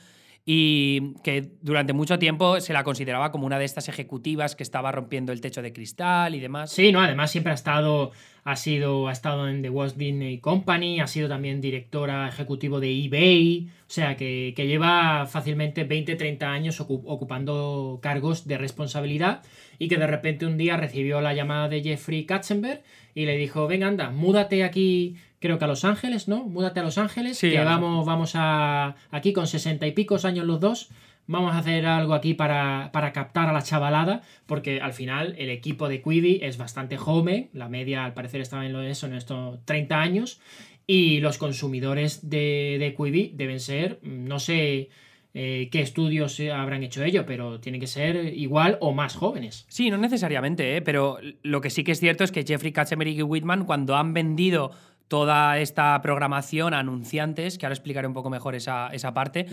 y 0.47 1.15
que 1.23 1.51
durante 1.63 1.93
mucho 1.93 2.19
tiempo 2.19 2.61
se 2.61 2.73
la 2.73 2.83
consideraba 2.85 3.31
como 3.31 3.47
una 3.47 3.59
de 3.59 3.65
estas 3.65 3.89
ejecutivas 3.89 4.57
que 4.57 4.63
estaba 4.63 4.91
rompiendo 4.93 5.33
el 5.33 5.41
techo 5.41 5.63
de 5.63 5.73
cristal 5.73 6.35
y 6.35 6.41
demás. 6.41 6.73
Sí, 6.73 6.93
no, 6.93 7.01
además 7.01 7.31
siempre 7.31 7.53
ha 7.53 7.55
estado, 7.55 8.11
ha 8.45 8.57
sido, 8.57 9.09
ha 9.09 9.13
estado 9.13 9.49
en 9.49 9.63
The 9.63 9.71
Walt 9.71 9.97
Disney 9.97 10.39
Company, 10.39 11.01
ha 11.01 11.07
sido 11.07 11.29
también 11.29 11.61
directora 11.61 12.27
ejecutivo 12.29 12.81
de 12.81 13.05
eBay, 13.05 13.69
o 13.69 13.93
sea 13.93 14.17
que, 14.17 14.55
que 14.57 14.67
lleva 14.67 15.27
fácilmente 15.27 15.85
20, 15.85 16.17
30 16.17 16.51
años 16.51 16.81
ocu- 16.81 17.03
ocupando 17.05 17.99
cargos 18.03 18.47
de 18.47 18.57
responsabilidad 18.59 19.43
y 19.79 19.89
que 19.89 19.99
de 19.99 20.07
repente 20.07 20.47
un 20.47 20.57
día 20.57 20.77
recibió 20.77 21.21
la 21.21 21.35
llamada 21.35 21.69
de 21.69 21.83
Jeffrey 21.83 22.25
Katzenberg 22.25 22.83
y 23.15 23.27
le 23.27 23.37
dijo, 23.37 23.67
venga 23.67 23.87
anda, 23.89 24.11
múdate 24.11 24.65
aquí 24.65 25.17
creo 25.41 25.59
que 25.59 25.65
a 25.65 25.69
Los 25.69 25.85
Ángeles, 25.85 26.29
¿no? 26.29 26.45
Múdate 26.45 26.81
a 26.81 26.83
Los 26.85 26.99
Ángeles, 26.99 27.39
Sí, 27.39 27.51
que 27.51 27.59
a 27.59 27.65
vamos, 27.65 28.07
vamos 28.07 28.33
a. 28.35 28.95
Aquí 29.11 29.33
con 29.33 29.47
sesenta 29.47 29.87
y 29.87 29.93
picos 29.93 30.25
años 30.25 30.47
los 30.47 30.61
dos. 30.61 30.91
Vamos 31.27 31.55
a 31.55 31.59
hacer 31.59 31.87
algo 31.87 32.15
aquí 32.15 32.35
para, 32.35 32.91
para 32.93 33.13
captar 33.13 33.49
a 33.49 33.53
la 33.53 33.63
chavalada, 33.63 34.23
porque 34.47 34.81
al 34.81 34.93
final 34.93 35.37
el 35.39 35.49
equipo 35.51 35.89
de 35.89 36.03
Quibi 36.03 36.41
es 36.43 36.59
bastante 36.59 36.97
joven, 36.97 37.51
la 37.53 37.69
media 37.69 38.05
al 38.05 38.15
parecer 38.15 38.41
estaba 38.41 38.67
en 38.67 38.73
lo 38.73 38.81
de 38.81 38.91
eso, 38.91 39.07
en 39.07 39.15
estos 39.15 39.65
30 39.65 40.01
años, 40.01 40.41
y 40.89 41.21
los 41.21 41.39
consumidores 41.39 42.29
de, 42.29 42.79
de 42.81 42.97
Quibi 42.97 43.33
deben 43.37 43.61
ser, 43.61 44.01
no 44.03 44.41
sé 44.41 44.89
eh, 45.33 45.69
qué 45.71 45.81
estudios 45.81 46.41
habrán 46.41 46.83
hecho 46.83 47.05
ello, 47.05 47.25
pero 47.25 47.61
tienen 47.61 47.81
que 47.81 47.87
ser 47.87 48.37
igual 48.37 48.79
o 48.81 48.93
más 48.93 49.15
jóvenes. 49.15 49.67
Sí, 49.69 49.89
no 49.89 49.99
necesariamente, 49.99 50.77
¿eh? 50.77 50.83
pero 50.83 51.19
lo 51.43 51.61
que 51.61 51.71
sí 51.71 51.85
que 51.85 51.93
es 51.93 52.01
cierto 52.01 52.25
es 52.25 52.33
que 52.33 52.45
Jeffrey 52.45 52.73
Katzenberg 52.73 53.11
y 53.11 53.23
Whitman, 53.23 53.65
cuando 53.67 53.95
han 53.95 54.13
vendido 54.13 54.73
toda 55.11 55.59
esta 55.59 56.01
programación 56.03 56.73
a 56.73 56.79
anunciantes, 56.79 57.59
que 57.59 57.67
ahora 57.67 57.75
explicaré 57.75 58.07
un 58.07 58.15
poco 58.15 58.31
mejor 58.31 58.55
esa, 58.55 58.91
esa 58.93 59.13
parte, 59.13 59.45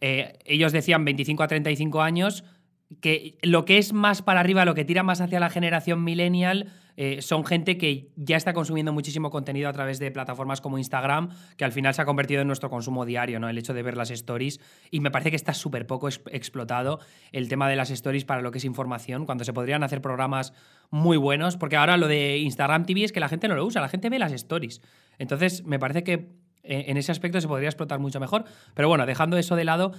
eh, 0.00 0.38
ellos 0.46 0.72
decían 0.72 1.04
25 1.04 1.42
a 1.42 1.48
35 1.48 2.00
años, 2.00 2.44
que 3.00 3.38
lo 3.42 3.64
que 3.64 3.78
es 3.78 3.92
más 3.92 4.22
para 4.22 4.40
arriba, 4.40 4.64
lo 4.64 4.74
que 4.74 4.84
tira 4.84 5.02
más 5.02 5.20
hacia 5.20 5.40
la 5.40 5.50
generación 5.50 6.04
millennial, 6.04 6.72
eh, 6.96 7.22
son 7.22 7.46
gente 7.46 7.78
que 7.78 8.10
ya 8.16 8.36
está 8.36 8.52
consumiendo 8.52 8.92
muchísimo 8.92 9.30
contenido 9.30 9.68
a 9.68 9.72
través 9.72 9.98
de 9.98 10.10
plataformas 10.10 10.60
como 10.60 10.76
Instagram, 10.76 11.30
que 11.56 11.64
al 11.64 11.72
final 11.72 11.94
se 11.94 12.02
ha 12.02 12.04
convertido 12.04 12.42
en 12.42 12.46
nuestro 12.46 12.68
consumo 12.68 13.06
diario, 13.06 13.40
¿no? 13.40 13.48
El 13.48 13.56
hecho 13.56 13.72
de 13.72 13.82
ver 13.82 13.96
las 13.96 14.10
stories. 14.10 14.60
Y 14.90 15.00
me 15.00 15.10
parece 15.10 15.30
que 15.30 15.36
está 15.36 15.54
súper 15.54 15.86
poco 15.86 16.08
ex- 16.08 16.20
explotado 16.30 17.00
el 17.32 17.48
tema 17.48 17.68
de 17.70 17.76
las 17.76 17.90
stories 17.90 18.26
para 18.26 18.42
lo 18.42 18.50
que 18.50 18.58
es 18.58 18.64
información, 18.66 19.24
cuando 19.24 19.44
se 19.44 19.54
podrían 19.54 19.82
hacer 19.82 20.02
programas 20.02 20.52
muy 20.90 21.16
buenos, 21.16 21.56
porque 21.56 21.76
ahora 21.76 21.96
lo 21.96 22.08
de 22.08 22.36
Instagram 22.38 22.84
TV 22.84 23.04
es 23.04 23.12
que 23.12 23.20
la 23.20 23.28
gente 23.28 23.48
no 23.48 23.54
lo 23.54 23.64
usa, 23.64 23.80
la 23.80 23.88
gente 23.88 24.10
ve 24.10 24.18
las 24.18 24.32
stories. 24.32 24.82
Entonces, 25.18 25.64
me 25.64 25.78
parece 25.78 26.04
que 26.04 26.42
eh, 26.64 26.84
en 26.88 26.96
ese 26.96 27.10
aspecto 27.10 27.40
se 27.40 27.48
podría 27.48 27.68
explotar 27.68 27.98
mucho 27.98 28.20
mejor. 28.20 28.44
Pero 28.74 28.88
bueno, 28.88 29.06
dejando 29.06 29.36
eso 29.36 29.56
de 29.56 29.64
lado, 29.64 29.92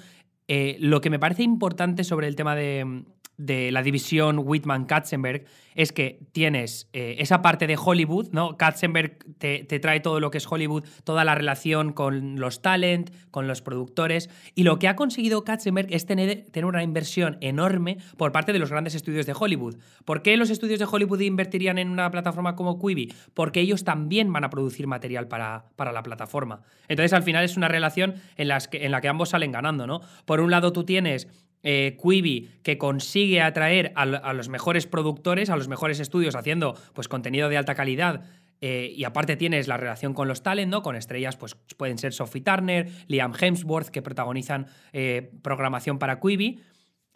eh, 0.48 0.78
lo 0.80 1.02
que 1.02 1.10
me 1.10 1.20
parece 1.20 1.44
importante 1.44 2.04
sobre 2.04 2.28
el 2.28 2.36
tema 2.36 2.56
de, 2.56 3.04
de 3.38 3.72
la 3.72 3.84
división 3.84 4.40
Whitman-Katzenberg 4.40 5.46
es 5.76 5.92
que 5.92 6.20
tienes 6.32 6.90
eh, 6.94 7.16
esa 7.20 7.42
parte 7.42 7.68
de 7.68 7.78
Hollywood, 7.78 8.30
¿no? 8.32 8.58
Katzenberg 8.58 9.18
te, 9.38 9.64
te 9.64 9.80
trae 9.80 10.00
todo 10.00 10.20
lo 10.20 10.32
que 10.32 10.38
es 10.38 10.52
Hollywood, 10.52 10.84
toda 11.04 11.24
la 11.24 11.36
relación 11.36 11.94
con 11.94 12.40
los 12.40 12.62
talent, 12.62 13.12
con 13.32 13.48
los 13.48 13.62
productores, 13.62 14.30
y 14.56 14.64
lo 14.64 14.80
que 14.80 14.88
ha 14.88 14.96
conseguido 14.96 15.44
Katzenberg 15.44 15.94
es 15.94 16.06
tener, 16.06 16.46
tener 16.52 16.66
una 16.66 16.84
inversión 16.84 17.38
enorme 17.42 17.98
por 18.18 18.32
parte 18.32 18.54
de 18.54 18.60
los 18.60 18.70
grandes 18.70 18.96
estudios 18.96 19.26
de 19.26 19.36
Hollywood. 19.38 19.78
¿Por 20.06 20.22
qué 20.22 20.38
los 20.38 20.50
estudios 20.50 20.80
de 20.80 20.88
Hollywood 20.90 21.20
invertirían 21.20 21.78
en 21.78 21.90
una 21.90 22.10
plataforma 22.12 22.56
como 22.56 22.80
Quibi? 22.80 23.14
Porque 23.34 23.60
ellos 23.60 23.84
también 23.84 24.32
van 24.32 24.44
a 24.44 24.50
producir 24.50 24.88
material 24.88 25.28
para, 25.28 25.66
para 25.76 25.92
la 25.92 26.04
plataforma. 26.04 26.62
Entonces, 26.88 27.14
al 27.14 27.24
final 27.24 27.44
es 27.44 27.58
una 27.58 27.68
relación 27.68 28.16
en, 28.38 28.48
las 28.48 28.68
que, 28.68 28.86
en 28.86 28.92
la 28.92 29.02
que 29.02 29.08
ambos 29.08 29.30
salen 29.30 29.52
ganando, 29.52 29.88
¿no? 29.88 30.02
Por 30.26 30.42
un 30.42 30.52
lado, 30.52 30.74
tú 30.74 30.84
tienes 30.84 31.28
eh, 31.64 31.98
Quibi 32.02 32.52
que 32.62 32.78
consigue 32.78 33.42
atraer 33.42 33.94
a, 33.96 34.34
los 34.34 34.50
mejores 34.50 34.86
productores, 34.86 35.50
a 35.50 35.56
los 35.56 35.68
mejores 35.68 36.00
estudios 36.00 36.36
haciendo 36.36 36.76
pues, 36.94 37.08
contenido 37.08 37.50
de 37.50 37.58
alta 37.58 37.76
calidad. 37.76 38.26
Eh, 38.62 38.94
y 38.96 39.04
aparte 39.04 39.36
tienes 39.36 39.68
la 39.68 39.76
relación 39.76 40.14
con 40.14 40.28
los 40.28 40.44
talent. 40.44 40.74
Con 40.84 40.96
estrellas, 40.96 41.36
pues 41.36 41.56
pueden 41.76 41.98
ser 41.98 42.14
Sophie 42.14 42.42
Turner, 42.42 42.90
Liam 43.08 43.34
Hemsworth, 43.38 43.90
que 43.90 44.02
protagonizan 44.02 44.68
eh, 44.94 45.32
programación 45.42 46.00
para 46.00 46.20
Quibi. 46.20 46.62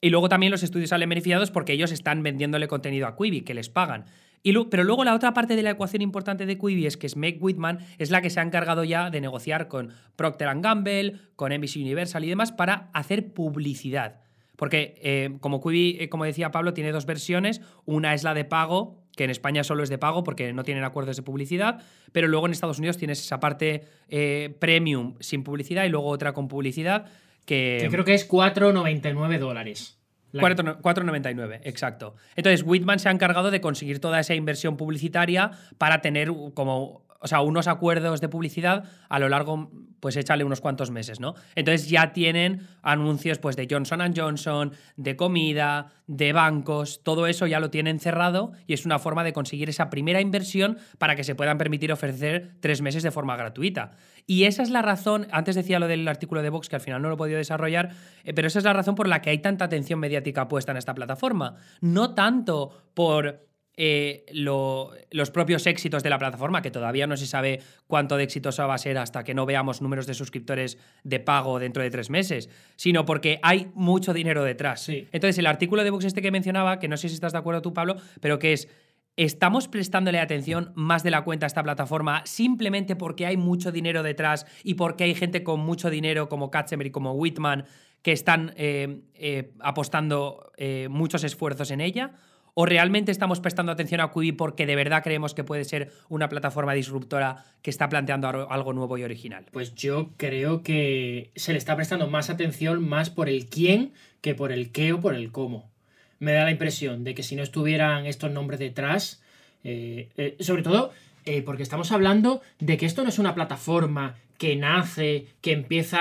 Y 0.01 0.09
luego 0.09 0.29
también 0.29 0.51
los 0.51 0.63
estudios 0.63 0.89
salen 0.89 1.09
beneficiados 1.09 1.51
porque 1.51 1.73
ellos 1.73 1.91
están 1.91 2.21
vendiéndole 2.21 2.67
contenido 2.67 3.07
a 3.07 3.15
Quibi, 3.15 3.41
que 3.41 3.53
les 3.53 3.69
pagan. 3.69 4.05
Y 4.43 4.53
pero 4.65 4.83
luego 4.83 5.03
la 5.03 5.15
otra 5.15 5.33
parte 5.33 5.55
de 5.55 5.63
la 5.63 5.71
ecuación 5.71 6.01
importante 6.01 6.45
de 6.45 6.57
Quibi 6.57 6.85
es 6.85 6.97
que 6.97 7.07
Meg 7.15 7.41
Whitman 7.41 7.79
es 7.97 8.11
la 8.11 8.21
que 8.21 8.29
se 8.29 8.39
ha 8.39 8.43
encargado 8.43 8.83
ya 8.83 9.09
de 9.09 9.21
negociar 9.21 9.67
con 9.67 9.93
Procter 10.15 10.49
Gamble, 10.59 11.19
con 11.35 11.51
NBC 11.51 11.77
Universal 11.77 12.23
y 12.23 12.29
demás 12.29 12.51
para 12.51 12.89
hacer 12.93 13.33
publicidad. 13.33 14.26
Porque 14.57 14.95
eh, 15.01 15.37
como 15.39 15.61
Quibi, 15.61 15.97
eh, 16.01 16.09
como 16.09 16.25
decía 16.25 16.51
Pablo, 16.51 16.73
tiene 16.73 16.91
dos 16.91 17.05
versiones. 17.05 17.61
Una 17.85 18.13
es 18.13 18.23
la 18.23 18.33
de 18.33 18.43
pago, 18.43 19.05
que 19.15 19.23
en 19.23 19.29
España 19.29 19.63
solo 19.63 19.83
es 19.83 19.89
de 19.89 19.97
pago 19.97 20.23
porque 20.23 20.51
no 20.51 20.63
tienen 20.63 20.83
acuerdos 20.83 21.15
de 21.15 21.23
publicidad, 21.23 21.81
pero 22.11 22.27
luego 22.27 22.47
en 22.47 22.51
Estados 22.51 22.79
Unidos 22.79 22.97
tienes 22.97 23.23
esa 23.23 23.39
parte 23.39 23.85
eh, 24.09 24.55
premium 24.59 25.15
sin 25.19 25.43
publicidad 25.43 25.85
y 25.85 25.89
luego 25.89 26.07
otra 26.07 26.33
con 26.33 26.47
publicidad 26.47 27.05
que... 27.45 27.77
Que 27.79 27.89
creo 27.89 28.03
que 28.03 28.15
es 28.15 28.27
4,99 28.27 29.37
dólares. 29.37 29.99
La... 30.31 30.43
4,99, 30.43 31.61
exacto. 31.63 32.15
Entonces, 32.35 32.63
Whitman 32.65 32.99
se 32.99 33.09
ha 33.09 33.11
encargado 33.11 33.49
de 33.49 33.61
conseguir 33.61 33.99
toda 33.99 34.19
esa 34.19 34.35
inversión 34.35 34.75
publicitaria 34.75 35.51
para 35.77 36.01
tener 36.01 36.29
como 36.53 37.06
o 37.19 37.27
sea, 37.27 37.41
unos 37.41 37.67
acuerdos 37.67 38.21
de 38.21 38.29
publicidad 38.29 38.85
a 39.09 39.19
lo 39.19 39.29
largo, 39.29 39.71
pues 39.99 40.15
échale 40.15 40.43
unos 40.43 40.61
cuantos 40.61 40.91
meses, 40.91 41.19
¿no? 41.19 41.35
Entonces 41.55 41.89
ya 41.89 42.13
tienen 42.13 42.67
anuncios 42.81 43.39
pues 43.39 43.55
de 43.55 43.67
Johnson 43.69 44.13
Johnson, 44.15 44.73
de 44.95 45.15
comida, 45.15 45.87
de 46.07 46.33
bancos, 46.33 47.01
todo 47.03 47.27
eso 47.27 47.47
ya 47.47 47.59
lo 47.59 47.69
tienen 47.69 47.99
cerrado 47.99 48.51
y 48.65 48.73
es 48.73 48.85
una 48.85 48.99
forma 48.99 49.23
de 49.23 49.33
conseguir 49.33 49.69
esa 49.69 49.89
primera 49.89 50.21
inversión 50.21 50.77
para 50.97 51.15
que 51.15 51.23
se 51.23 51.35
puedan 51.35 51.57
permitir 51.57 51.91
ofrecer 51.91 52.55
tres 52.59 52.81
meses 52.81 53.03
de 53.03 53.11
forma 53.11 53.35
gratuita. 53.35 53.91
Y 54.25 54.43
esa 54.43 54.61
es 54.61 54.69
la 54.69 54.81
razón, 54.81 55.27
antes 55.31 55.55
decía 55.55 55.79
lo 55.79 55.87
del 55.87 56.07
artículo 56.07 56.41
de 56.41 56.49
Vox 56.49 56.69
que 56.69 56.75
al 56.75 56.81
final 56.81 57.01
no 57.01 57.07
lo 57.07 57.15
he 57.15 57.17
podido 57.17 57.37
desarrollar, 57.37 57.91
eh, 58.23 58.33
pero 58.33 58.47
esa 58.47 58.59
es 58.59 58.65
la 58.65 58.73
razón 58.73 58.95
por 58.95 59.07
la 59.07 59.21
que 59.21 59.29
hay 59.29 59.39
tanta 59.39 59.65
atención 59.65 59.99
mediática 59.99 60.47
puesta 60.47 60.71
en 60.71 60.77
esta 60.77 60.93
plataforma. 60.93 61.55
No 61.81 62.13
tanto 62.13 62.71
por 62.93 63.46
eh, 63.79 64.25
lo, 64.33 64.91
los 65.11 65.29
propios 65.29 65.67
éxitos 65.67 66.01
de 66.01 66.09
la 66.09 66.17
plataforma, 66.17 66.63
que 66.63 66.71
todavía 66.71 67.05
no 67.05 67.15
se 67.15 67.27
sabe 67.27 67.61
cuánto 67.85 68.17
de 68.17 68.23
exitosa 68.23 68.65
va 68.65 68.73
a 68.73 68.79
ser 68.79 68.97
hasta 68.97 69.23
que 69.23 69.35
no 69.35 69.45
veamos 69.45 69.83
números 69.83 70.07
de 70.07 70.15
suscriptores 70.15 70.79
de 71.03 71.19
pago 71.19 71.59
dentro 71.59 71.83
de 71.83 71.91
tres 71.91 72.09
meses, 72.09 72.49
sino 72.75 73.05
porque 73.05 73.39
hay 73.43 73.69
mucho 73.75 74.15
dinero 74.15 74.43
detrás. 74.43 74.81
Sí. 74.81 75.07
Entonces, 75.11 75.37
el 75.37 75.45
artículo 75.45 75.83
de 75.83 75.91
Vox 75.91 76.05
este 76.05 76.23
que 76.23 76.31
mencionaba, 76.31 76.79
que 76.79 76.87
no 76.87 76.97
sé 76.97 77.07
si 77.07 77.13
estás 77.13 77.33
de 77.33 77.37
acuerdo 77.37 77.61
tú, 77.61 77.73
Pablo, 77.73 77.97
pero 78.19 78.39
que 78.39 78.53
es 78.53 78.67
¿Estamos 79.15 79.67
prestándole 79.67 80.19
atención 80.19 80.71
más 80.75 81.01
de 81.01 81.09
la 81.09 81.23
cuenta 81.23 81.45
a 81.45 81.47
esta 81.47 81.63
plataforma 81.63 82.21
simplemente 82.25 82.95
porque 82.95 83.25
hay 83.25 83.35
mucho 83.35 83.71
dinero 83.71 84.03
detrás 84.03 84.45
y 84.63 84.75
porque 84.75 85.05
hay 85.05 85.15
gente 85.15 85.41
con 85.41 85.59
mucho 85.59 85.89
dinero 85.89 86.29
como 86.29 86.51
Katzenberg 86.51 86.89
y 86.89 86.91
como 86.91 87.13
Whitman 87.13 87.65
que 88.03 88.11
están 88.11 88.53
eh, 88.57 89.01
eh, 89.15 89.53
apostando 89.59 90.51
muchos 90.89 91.23
esfuerzos 91.23 91.71
en 91.71 91.81
ella? 91.81 92.13
¿O 92.59 92.65
realmente 92.65 93.11
estamos 93.11 93.39
prestando 93.39 93.71
atención 93.71 94.01
a 94.01 94.11
Quibi 94.11 94.31
porque 94.31 94.65
de 94.65 94.75
verdad 94.75 95.03
creemos 95.03 95.35
que 95.35 95.43
puede 95.43 95.63
ser 95.63 95.91
una 96.09 96.27
plataforma 96.27 96.73
disruptora 96.73 97.45
que 97.61 97.69
está 97.69 97.87
planteando 97.87 98.49
algo 98.49 98.73
nuevo 98.73 98.97
y 98.97 99.03
original? 99.03 99.45
Pues 99.51 99.75
yo 99.75 100.09
creo 100.17 100.63
que 100.63 101.29
se 101.35 101.51
le 101.51 101.59
está 101.59 101.75
prestando 101.75 102.07
más 102.07 102.31
atención 102.31 102.83
más 102.83 103.11
por 103.11 103.29
el 103.29 103.45
quién 103.45 103.93
que 104.21 104.33
por 104.33 104.51
el 104.51 104.71
qué 104.71 104.93
o 104.93 104.99
por 104.99 105.13
el 105.13 105.31
cómo. 105.31 105.69
Me 106.17 106.33
da 106.33 106.45
la 106.45 106.49
impresión 106.49 107.03
de 107.03 107.13
que 107.13 107.21
si 107.21 107.35
no 107.35 107.43
estuvieran 107.43 108.07
estos 108.07 108.31
nombres 108.31 108.59
detrás, 108.59 109.21
eh, 109.63 110.09
eh, 110.17 110.35
sobre 110.39 110.63
todo 110.63 110.91
eh, 111.25 111.43
porque 111.43 111.61
estamos 111.61 111.91
hablando 111.91 112.41
de 112.57 112.77
que 112.77 112.87
esto 112.87 113.03
no 113.03 113.09
es 113.09 113.19
una 113.19 113.35
plataforma 113.35 114.15
que 114.39 114.55
nace, 114.55 115.27
que 115.41 115.51
empieza 115.51 115.99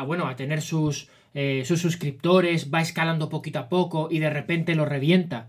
a, 0.00 0.04
bueno, 0.04 0.28
a 0.28 0.36
tener 0.36 0.60
sus, 0.60 1.08
sus 1.64 1.80
suscriptores, 1.80 2.70
va 2.70 2.82
escalando 2.82 3.30
poquito 3.30 3.60
a 3.60 3.70
poco 3.70 4.08
y 4.10 4.18
de 4.18 4.28
repente 4.28 4.74
lo 4.74 4.84
revienta. 4.84 5.48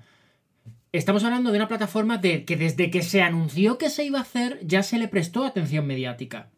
Estamos 0.98 1.24
hablando 1.24 1.52
de 1.52 1.58
una 1.58 1.68
plataforma 1.68 2.18
de 2.18 2.44
que 2.44 2.58
desde 2.58 2.90
que 2.90 3.04
se 3.04 3.22
anunció 3.22 3.78
que 3.78 3.92
se 3.92 4.04
iba 4.04 4.18
a 4.18 4.24
hacer 4.24 4.60
ya 4.64 4.82
se 4.82 4.98
le 4.98 5.08
prestó 5.08 5.46
atención 5.46 5.86
mediática. 5.86 6.50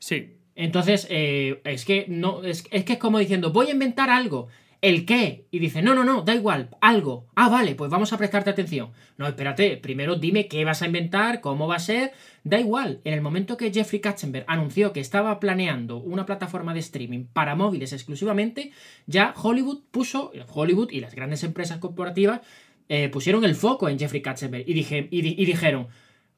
Sí. 0.00 0.38
Entonces, 0.56 1.06
eh, 1.08 1.60
es 1.62 1.84
que 1.84 2.06
no. 2.08 2.42
Es, 2.42 2.64
es, 2.72 2.84
que 2.84 2.94
es 2.94 2.98
como 2.98 3.20
diciendo, 3.20 3.52
voy 3.52 3.68
a 3.68 3.72
inventar 3.72 4.10
algo. 4.10 4.48
¿El 4.82 5.06
qué? 5.06 5.46
Y 5.50 5.58
dice, 5.58 5.82
no, 5.82 5.94
no, 5.94 6.04
no, 6.04 6.22
da 6.22 6.34
igual, 6.34 6.70
algo. 6.80 7.26
Ah, 7.34 7.48
vale, 7.48 7.74
pues 7.74 7.90
vamos 7.90 8.12
a 8.12 8.18
prestarte 8.18 8.50
atención. 8.50 8.90
No, 9.16 9.26
espérate, 9.26 9.76
primero 9.78 10.16
dime 10.16 10.48
qué 10.48 10.64
vas 10.64 10.82
a 10.82 10.86
inventar, 10.86 11.40
cómo 11.40 11.66
va 11.66 11.76
a 11.76 11.80
ser. 11.80 12.12
Da 12.44 12.60
igual, 12.60 13.00
en 13.04 13.14
el 13.14 13.22
momento 13.22 13.56
que 13.56 13.72
Jeffrey 13.72 14.00
Katzenberg 14.00 14.44
anunció 14.48 14.92
que 14.92 15.00
estaba 15.00 15.40
planeando 15.40 15.96
una 15.96 16.26
plataforma 16.26 16.74
de 16.74 16.80
streaming 16.80 17.24
para 17.24 17.56
móviles 17.56 17.92
exclusivamente, 17.92 18.72
ya 19.06 19.32
Hollywood 19.36 19.80
puso, 19.90 20.32
Hollywood 20.52 20.90
y 20.90 21.00
las 21.00 21.14
grandes 21.14 21.42
empresas 21.42 21.78
corporativas 21.78 22.42
eh, 22.88 23.08
pusieron 23.08 23.44
el 23.44 23.54
foco 23.54 23.88
en 23.88 23.98
Jeffrey 23.98 24.22
Katzenberg 24.22 24.68
y, 24.68 24.74
dije, 24.74 25.08
y, 25.10 25.42
y, 25.42 25.44
dijeron, 25.46 25.88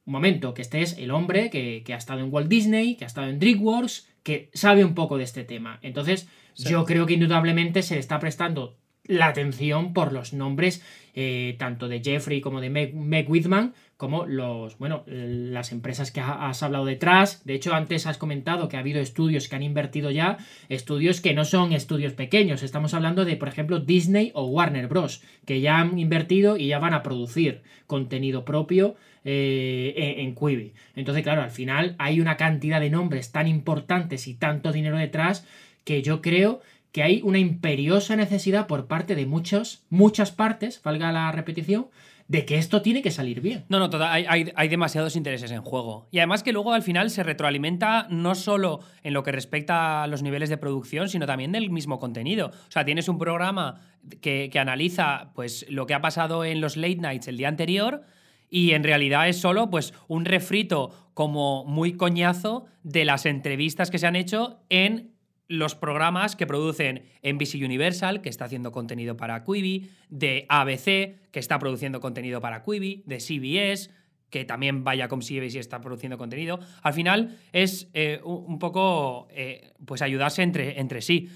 un 0.07 0.13
momento, 0.13 0.55
que 0.55 0.63
este 0.63 0.83
es 0.83 0.97
el 0.99 1.11
hombre 1.11 1.51
que, 1.51 1.83
que, 1.85 1.95
ha 1.95 1.99
estado 1.99 2.21
en 2.21 2.33
Walt 2.33 2.49
Disney, 2.49 2.97
que 2.97 3.05
ha 3.05 3.07
estado 3.07 3.29
en 3.29 3.39
DreamWorks, 3.39 4.09
que 4.23 4.51
sabe 4.55 4.85
un 4.85 4.95
poco 4.95 5.19
de 5.19 5.25
este 5.25 5.45
tema. 5.45 5.79
Entonces, 5.83 6.29
sí. 6.55 6.69
yo 6.69 6.85
creo 6.85 7.07
que 7.07 7.15
indudablemente 7.15 7.83
se 7.83 7.95
le 7.95 8.01
está 8.01 8.19
prestando 8.19 8.77
la 9.09 9.27
atención 9.27 9.93
por 9.93 10.13
los 10.13 10.33
nombres 10.33 10.83
eh, 11.15 11.57
tanto 11.59 11.89
de 11.89 12.01
Jeffrey 12.01 12.41
como 12.41 12.61
de 12.61 12.71
Meg, 12.71 12.95
Meg, 12.95 13.29
Whitman, 13.29 13.75
como 13.99 14.27
los, 14.27 14.79
bueno, 14.79 15.03
las 15.09 15.73
empresas 15.73 16.13
que 16.13 16.21
has 16.21 16.63
hablado 16.63 16.85
detrás. 16.85 17.45
De 17.45 17.55
hecho, 17.55 17.75
antes 17.75 18.07
has 18.07 18.17
comentado 18.17 18.69
que 18.69 18.77
ha 18.77 18.81
habido 18.81 19.01
estudios 19.01 19.49
que 19.49 19.57
han 19.57 19.65
invertido 19.65 20.13
ya, 20.13 20.39
estudios 20.69 21.21
que 21.21 21.35
no 21.35 21.45
son 21.45 21.73
estudios 21.73 22.13
pequeños. 22.13 22.63
Estamos 22.63 22.95
hablando 22.95 23.25
de, 23.25 23.37
por 23.37 23.49
ejemplo, 23.49 23.81
Disney 23.81 24.31
o 24.35 24.47
Warner 24.47 24.87
Bros., 24.87 25.21
que 25.45 25.61
ya 25.61 25.79
han 25.79 25.99
invertido 25.99 26.57
y 26.57 26.69
ya 26.69 26.79
van 26.79 26.95
a 26.95 27.03
producir 27.03 27.63
contenido 27.89 28.45
propio 28.45 28.95
eh, 29.25 29.95
en, 29.97 30.27
en 30.27 30.35
Quibi. 30.37 30.75
Entonces, 30.95 31.25
claro, 31.25 31.43
al 31.43 31.51
final 31.51 31.97
hay 31.99 32.21
una 32.21 32.37
cantidad 32.37 32.81
de 32.81 32.91
nombres 32.91 33.33
tan 33.33 33.49
importantes 33.49 34.29
y 34.29 34.35
tanto 34.35 34.71
dinero 34.71 34.97
detrás 34.97 35.45
que 35.83 36.03
yo 36.03 36.23
creo 36.23 36.61
que 36.93 37.03
hay 37.03 37.21
una 37.25 37.39
imperiosa 37.39 38.15
necesidad 38.15 38.69
por 38.69 38.87
parte 38.87 39.17
de 39.17 39.27
muchos, 39.27 39.83
muchas 39.91 40.31
partes, 40.31 40.81
valga 40.85 41.11
la 41.11 41.33
repetición, 41.33 41.89
de 42.29 42.45
que 42.45 42.59
esto 42.59 42.83
tiene 42.83 43.01
que 43.03 43.11
salir 43.11 43.41
bien. 43.41 43.65
No, 43.71 43.79
no, 43.89 44.05
hay- 44.05 44.53
hay 44.55 44.69
demasiados 44.69 45.17
intereses 45.17 45.51
en 45.51 45.63
juego. 45.63 46.09
Y 46.11 46.19
además 46.19 46.43
que 46.43 46.53
luego 46.53 46.73
al 46.75 46.83
final 46.83 47.11
se 47.11 47.23
retroalimenta 47.23 48.07
no 48.11 48.35
solo 48.35 48.81
en 49.03 49.15
lo 49.15 49.23
que 49.23 49.33
respecta 49.33 50.03
a 50.03 50.07
los 50.07 50.23
niveles 50.23 50.51
de 50.51 50.59
producción, 50.59 51.09
sino 51.09 51.27
también 51.27 51.53
del 51.53 51.71
mismo 51.71 51.99
contenido. 51.99 52.49
O 52.49 52.71
sea, 52.71 52.85
tienes 52.85 53.09
un 53.09 53.17
programa 53.19 53.81
que, 54.21 54.51
que 54.53 54.59
analiza 54.59 55.33
pues, 55.35 55.65
lo 55.71 55.87
que 55.87 55.95
ha 55.95 56.01
pasado 56.03 56.45
en 56.45 56.61
los 56.61 56.77
late 56.77 56.97
nights 56.97 57.29
el 57.29 57.39
día 57.39 57.49
anterior 57.49 58.03
y 58.51 58.73
en 58.73 58.85
realidad 58.85 59.29
es 59.29 59.41
solo 59.41 59.71
pues, 59.71 59.95
un 60.07 60.25
refrito 60.27 61.11
como 61.15 61.65
muy 61.65 61.95
coñazo 61.95 62.67
de 62.83 63.05
las 63.07 63.25
entrevistas 63.27 63.91
que 63.91 63.99
se 63.99 64.07
han 64.07 64.17
hecho 64.17 64.61
en 64.69 65.15
los 65.49 65.75
programas 65.75 66.37
que 66.37 66.47
producen 66.47 67.03
NBC 67.23 67.55
Universal, 67.65 68.21
que 68.21 68.29
está 68.29 68.45
haciendo 68.45 68.71
contenido 68.71 69.17
para 69.17 69.45
Quibi, 69.45 69.91
de 70.11 70.45
ABC, 70.49 70.85
que 71.31 71.39
está 71.41 71.59
produciendo 71.59 72.01
contenido 72.01 72.41
para 72.41 72.63
Quibi, 72.63 73.03
de 73.07 73.19
CBS, 73.19 73.91
que 74.31 74.45
también 74.45 74.85
vaya 74.85 75.09
con 75.09 75.23
CBS 75.23 75.57
y 75.57 75.59
está 75.59 75.81
produciendo 75.81 76.19
contenido. 76.19 76.61
Al 76.83 76.93
final 76.93 77.39
es 77.53 77.89
eh, 77.95 78.21
un 78.25 78.59
poco 78.59 79.27
eh, 79.31 79.73
pues 79.87 80.03
ayudarse 80.03 80.43
entre, 80.43 80.79
entre 80.81 81.01
sí. 81.01 81.31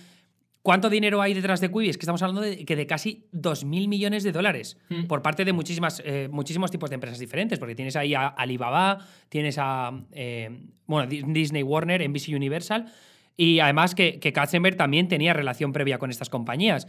¿Cuánto 0.60 0.90
dinero 0.90 1.22
hay 1.22 1.32
detrás 1.34 1.60
de 1.62 1.70
Quibi? 1.72 1.88
Es 1.88 1.96
que 1.96 2.02
estamos 2.02 2.22
hablando 2.22 2.42
de, 2.42 2.64
que 2.66 2.76
de 2.76 2.86
casi 2.86 3.24
2.000 3.32 3.88
millones 3.88 4.22
de 4.24 4.30
dólares 4.30 4.76
Mm. 4.90 5.04
por 5.06 5.22
parte 5.22 5.44
de 5.46 5.52
muchísimas, 5.54 6.02
eh, 6.04 6.28
muchísimos 6.30 6.70
tipos 6.70 6.90
de 6.90 6.94
empresas 6.94 7.18
diferentes, 7.18 7.58
porque 7.58 7.74
tienes 7.74 7.96
ahí 7.96 8.12
a 8.14 8.26
Alibaba, 8.28 8.98
tienes 9.30 9.56
a 9.58 9.90
eh, 10.12 10.50
bueno, 10.86 11.08
Di- 11.08 11.22
Disney 11.26 11.62
Warner, 11.62 12.06
NBC 12.08 12.28
Universal, 12.36 12.92
y 13.36 13.60
además 13.60 13.94
que, 13.94 14.20
que 14.20 14.32
Katzenberg 14.32 14.76
también 14.76 15.08
tenía 15.08 15.32
relación 15.32 15.72
previa 15.72 15.98
con 15.98 16.10
estas 16.10 16.28
compañías. 16.28 16.86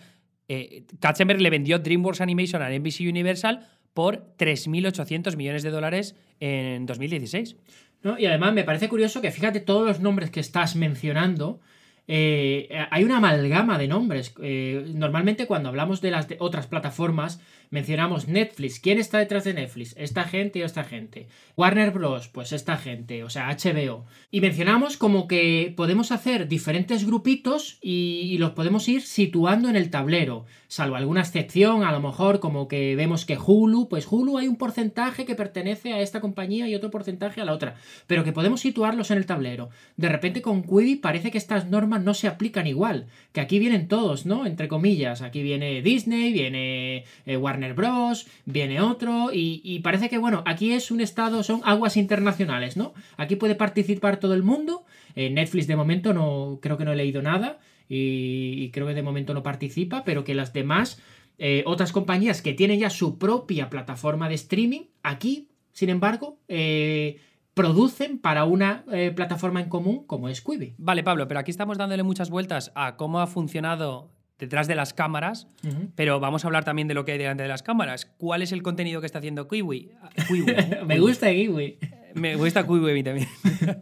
Eh, 0.48 0.86
Katzenberg 1.00 1.42
le 1.42 1.50
vendió 1.50 1.80
DreamWorks 1.80 2.22
Animation 2.22 2.62
a 2.62 2.70
NBC 2.70 3.02
Universal 3.02 3.68
por 3.94 4.36
3.800 4.38 5.36
millones 5.38 5.64
de 5.64 5.70
dólares 5.70 6.16
en 6.40 6.86
2016. 6.86 7.56
¿no? 8.02 8.20
Y 8.20 8.26
además 8.26 8.54
me 8.54 8.64
parece 8.64 8.90
curioso 8.90 9.22
que 9.22 9.32
fíjate 9.32 9.62
todos 9.62 9.88
los 9.88 10.00
nombres 10.00 10.32
que 10.32 10.40
estás 10.40 10.76
mencionando. 10.76 11.62
eh, 12.08 12.68
hay 12.92 13.04
una 13.06 13.18
amalgama 13.18 13.78
de 13.78 13.88
nombres. 13.88 14.34
Eh, 14.42 14.92
normalmente 14.94 15.48
cuando 15.48 15.70
hablamos 15.70 16.02
de 16.02 16.12
las 16.12 16.28
de 16.28 16.36
otras 16.40 16.68
plataformas 16.68 17.40
mencionamos 17.74 18.28
Netflix. 18.28 18.80
¿Quién 18.80 19.00
está 19.00 19.18
detrás 19.18 19.46
de 19.46 19.56
Netflix? 19.56 19.96
Esta 19.98 20.26
gente 20.26 20.60
y 20.60 20.62
esta 20.62 20.84
gente. 20.84 21.28
Warner 21.58 21.90
Bros. 21.90 22.28
Pues 22.28 22.52
esta 22.52 22.78
gente, 22.78 23.24
o 23.24 23.32
sea, 23.32 23.50
HBO. 23.50 24.06
Y 24.30 24.42
mencionamos 24.42 24.96
como 24.96 25.28
que 25.28 25.74
podemos 25.76 26.12
hacer 26.12 26.48
diferentes 26.48 27.04
grupitos 27.04 27.80
y, 27.82 28.30
y 28.32 28.38
los 28.38 28.52
podemos 28.52 28.88
ir 28.88 29.02
situando 29.02 29.70
en 29.70 29.76
el 29.76 29.90
tablero. 29.90 30.46
Salvo 30.68 30.96
alguna 30.96 31.22
excepción, 31.22 31.84
a 31.84 31.92
lo 31.92 32.00
mejor 32.00 32.40
como 32.40 32.68
que 32.68 32.96
vemos 32.96 33.26
que 33.26 33.38
Hulu, 33.38 33.90
pues 33.90 34.08
Hulu 34.10 34.38
hay 34.38 34.48
un 34.48 34.58
porcentaje 34.58 35.26
que 35.26 35.36
pertenece 35.36 35.94
a 35.94 36.02
esta 36.02 36.22
compañía 36.22 36.68
y 36.68 36.76
otro 36.76 36.92
porcentaje 36.92 37.42
a 37.42 37.46
la 37.46 37.54
otra. 37.54 37.76
Pero 38.06 38.24
que 38.24 38.34
podemos 38.34 38.62
situarlos 38.62 39.10
en 39.10 39.18
el 39.18 39.26
tablero. 39.26 39.70
De 39.98 40.10
repente 40.10 40.44
con 40.44 40.62
Quibi 40.62 40.96
parece 40.96 41.32
que 41.32 41.38
estas 41.40 41.70
normas 41.70 42.04
no 42.04 42.14
se 42.14 42.28
aplican 42.28 42.68
igual. 42.68 43.08
Que 43.32 43.42
aquí 43.42 43.58
vienen 43.58 43.88
todos, 43.88 44.28
¿no? 44.28 44.46
Entre 44.46 44.68
comillas. 44.68 45.24
Aquí 45.24 45.42
viene 45.42 45.82
Disney, 45.82 46.34
viene 46.34 47.06
eh, 47.26 47.38
Warner 47.38 47.63
Bros., 47.72 48.28
viene 48.44 48.82
otro. 48.82 49.30
Y, 49.32 49.80
parece 49.80 50.10
que, 50.10 50.18
bueno, 50.18 50.44
aquí 50.46 50.74
es 50.74 50.92
un 50.92 51.00
estado, 51.00 51.42
son 51.44 51.62
aguas 51.64 51.96
internacionales, 51.96 52.76
¿no? 52.76 52.94
Aquí 53.16 53.38
puede 53.38 53.56
participar 53.56 54.18
todo 54.18 54.34
el 54.34 54.44
mundo. 54.44 54.84
Eh, 55.16 55.30
Netflix 55.30 55.68
de 55.68 55.78
momento 55.78 56.14
no, 56.14 56.60
creo 56.62 56.78
que 56.78 56.84
no 56.84 56.92
he 56.92 56.98
leído 56.98 57.22
nada. 57.22 57.60
Y, 57.88 58.70
creo 58.72 58.88
que 58.88 58.94
de 58.94 59.04
momento 59.04 59.34
no 59.34 59.42
participa, 59.42 60.04
pero 60.04 60.26
que 60.26 60.36
las 60.36 60.52
demás, 60.52 61.00
eh, 61.38 61.64
otras 61.66 61.94
compañías 61.94 62.42
que 62.42 62.54
tienen 62.54 62.80
ya 62.80 62.90
su 62.90 63.18
propia 63.18 63.70
plataforma 63.70 64.28
de 64.28 64.36
streaming, 64.36 64.82
aquí, 65.02 65.48
sin 65.72 65.90
embargo, 65.90 66.40
eh, 66.50 67.22
producen 67.54 68.18
para 68.18 68.46
una 68.46 68.84
plataforma 69.16 69.62
en 69.62 69.70
común 69.70 70.06
como 70.08 70.28
es 70.28 70.42
Quibi. 70.42 70.74
Vale, 70.80 71.04
Pablo, 71.04 71.28
pero 71.28 71.40
aquí 71.40 71.52
estamos 71.52 71.78
dándole 71.78 72.02
muchas 72.02 72.32
vueltas 72.32 72.72
a 72.74 72.98
cómo 72.98 73.20
ha 73.20 73.28
funcionado 73.28 74.13
detrás 74.40 74.68
de 74.68 74.76
las 74.76 74.94
cámaras, 74.94 75.48
pero 75.96 76.20
vamos 76.20 76.44
a 76.44 76.48
hablar 76.48 76.64
también 76.66 76.88
de 76.88 76.94
lo 76.94 77.06
que 77.06 77.14
hay 77.14 77.18
delante 77.18 77.44
de 77.44 77.50
las 77.50 77.64
cámaras. 77.64 78.06
¿Cuál 78.18 78.42
es 78.42 78.52
el 78.52 78.62
contenido 78.62 79.00
que 79.00 79.06
está 79.06 79.20
haciendo 79.20 79.48
Kiwi? 79.48 79.92
Kiwi. 80.28 80.46
Me 80.86 81.00
gusta 81.00 81.32
Kiwi. 81.32 81.78
Me 82.16 82.36
gusta 82.36 82.64
Kiwi 82.64 82.92
a 82.92 82.94
mí 82.94 83.04
también. 83.04 83.28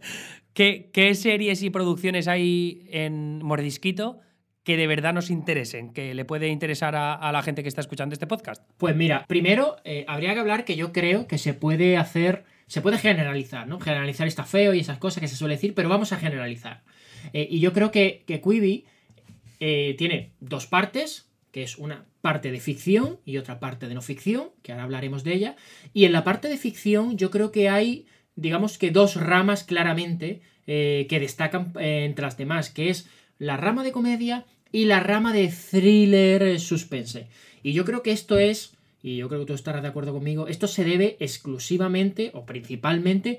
¿Qué, 0.54 0.90
¿Qué 0.92 1.14
series 1.14 1.62
y 1.62 1.70
producciones 1.70 2.28
hay 2.28 2.86
en 2.90 3.42
Mordisquito 3.42 4.20
que 4.64 4.76
de 4.76 4.86
verdad 4.86 5.12
nos 5.12 5.30
interesen, 5.30 5.92
que 5.92 6.14
le 6.14 6.24
puede 6.24 6.48
interesar 6.48 6.94
a, 6.94 7.14
a 7.14 7.32
la 7.32 7.42
gente 7.42 7.62
que 7.62 7.68
está 7.68 7.80
escuchando 7.80 8.12
este 8.12 8.26
podcast? 8.26 8.62
Pues 8.76 8.94
mira, 8.94 9.24
primero 9.26 9.76
eh, 9.84 10.04
habría 10.06 10.34
que 10.34 10.40
hablar 10.40 10.64
que 10.64 10.76
yo 10.76 10.92
creo 10.92 11.26
que 11.26 11.38
se 11.38 11.54
puede 11.54 11.96
hacer, 11.96 12.44
se 12.68 12.80
puede 12.80 12.98
generalizar, 12.98 13.66
¿no? 13.66 13.80
Generalizar 13.80 14.28
está 14.28 14.44
feo 14.44 14.74
y 14.74 14.80
esas 14.80 14.98
cosas 14.98 15.20
que 15.20 15.28
se 15.28 15.36
suele 15.36 15.54
decir, 15.54 15.74
pero 15.74 15.88
vamos 15.88 16.12
a 16.12 16.18
generalizar. 16.18 16.82
Eh, 17.32 17.48
y 17.50 17.60
yo 17.60 17.72
creo 17.72 17.90
que, 17.90 18.22
que 18.26 18.40
Quibi 18.40 18.84
eh, 19.64 19.94
tiene 19.96 20.32
dos 20.40 20.66
partes, 20.66 21.28
que 21.52 21.62
es 21.62 21.78
una 21.78 22.04
parte 22.20 22.50
de 22.50 22.58
ficción 22.58 23.20
y 23.24 23.36
otra 23.36 23.60
parte 23.60 23.86
de 23.86 23.94
no 23.94 24.02
ficción, 24.02 24.50
que 24.60 24.72
ahora 24.72 24.82
hablaremos 24.82 25.22
de 25.22 25.34
ella. 25.34 25.54
Y 25.94 26.04
en 26.04 26.10
la 26.10 26.24
parte 26.24 26.48
de 26.48 26.56
ficción 26.56 27.16
yo 27.16 27.30
creo 27.30 27.52
que 27.52 27.68
hay, 27.68 28.06
digamos 28.34 28.76
que 28.76 28.90
dos 28.90 29.14
ramas 29.14 29.62
claramente 29.62 30.42
eh, 30.66 31.06
que 31.08 31.20
destacan 31.20 31.72
eh, 31.78 32.04
entre 32.04 32.24
las 32.24 32.36
demás, 32.36 32.70
que 32.70 32.90
es 32.90 33.08
la 33.38 33.56
rama 33.56 33.84
de 33.84 33.92
comedia 33.92 34.46
y 34.72 34.86
la 34.86 34.98
rama 34.98 35.32
de 35.32 35.46
thriller 35.46 36.58
suspense. 36.58 37.28
Y 37.62 37.72
yo 37.72 37.84
creo 37.84 38.02
que 38.02 38.10
esto 38.10 38.40
es, 38.40 38.72
y 39.00 39.18
yo 39.18 39.28
creo 39.28 39.42
que 39.42 39.46
tú 39.46 39.54
estarás 39.54 39.82
de 39.82 39.88
acuerdo 39.88 40.12
conmigo, 40.12 40.48
esto 40.48 40.66
se 40.66 40.82
debe 40.82 41.16
exclusivamente 41.20 42.32
o 42.34 42.46
principalmente 42.46 43.38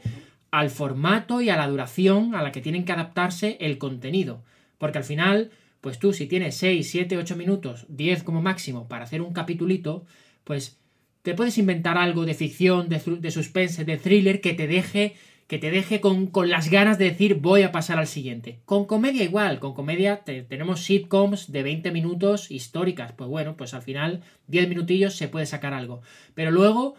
al 0.52 0.70
formato 0.70 1.42
y 1.42 1.50
a 1.50 1.58
la 1.58 1.68
duración 1.68 2.34
a 2.34 2.42
la 2.44 2.54
que 2.54 2.62
tienen 2.62 2.86
que 2.86 2.94
adaptarse 2.94 3.58
el 3.60 3.78
contenido. 3.78 4.42
Porque 4.78 5.00
al 5.00 5.04
final, 5.04 5.52
pues 5.84 6.00
tú 6.00 6.14
si 6.14 6.28
tienes 6.28 6.56
6, 6.56 6.90
7, 6.90 7.18
8 7.18 7.36
minutos, 7.36 7.86
10 7.90 8.24
como 8.24 8.42
máximo 8.42 8.88
para 8.88 9.04
hacer 9.04 9.22
un 9.22 9.34
capitulito, 9.34 10.06
pues 10.46 10.80
te 11.24 11.34
puedes 11.34 11.58
inventar 11.58 11.98
algo 11.98 12.26
de 12.26 12.34
ficción, 12.34 12.88
de, 12.88 13.32
suspense, 13.32 13.84
de 13.84 13.98
thriller 13.98 14.40
que 14.40 14.54
te 14.54 14.66
deje 14.66 15.16
que 15.46 15.60
te 15.60 15.72
deje 15.72 16.00
con, 16.00 16.28
con, 16.28 16.50
las 16.50 16.70
ganas 16.70 16.98
de 16.98 17.10
decir 17.10 17.36
voy 17.36 17.64
a 17.64 17.74
pasar 17.74 18.00
al 18.00 18.08
siguiente. 18.08 18.62
Con 18.64 18.86
comedia 18.86 19.26
igual, 19.26 19.60
con 19.60 19.74
comedia 19.74 20.24
te, 20.24 20.42
tenemos 20.42 20.80
sitcoms 20.80 21.52
de 21.52 21.64
20 21.64 21.92
minutos 21.92 22.50
históricas, 22.50 23.12
pues 23.12 23.30
bueno, 23.30 23.58
pues 23.58 23.74
al 23.74 23.82
final 23.82 24.22
10 24.48 24.70
minutillos 24.70 25.16
se 25.18 25.28
puede 25.28 25.46
sacar 25.46 25.74
algo. 25.74 26.02
Pero 26.34 26.50
luego 26.50 26.96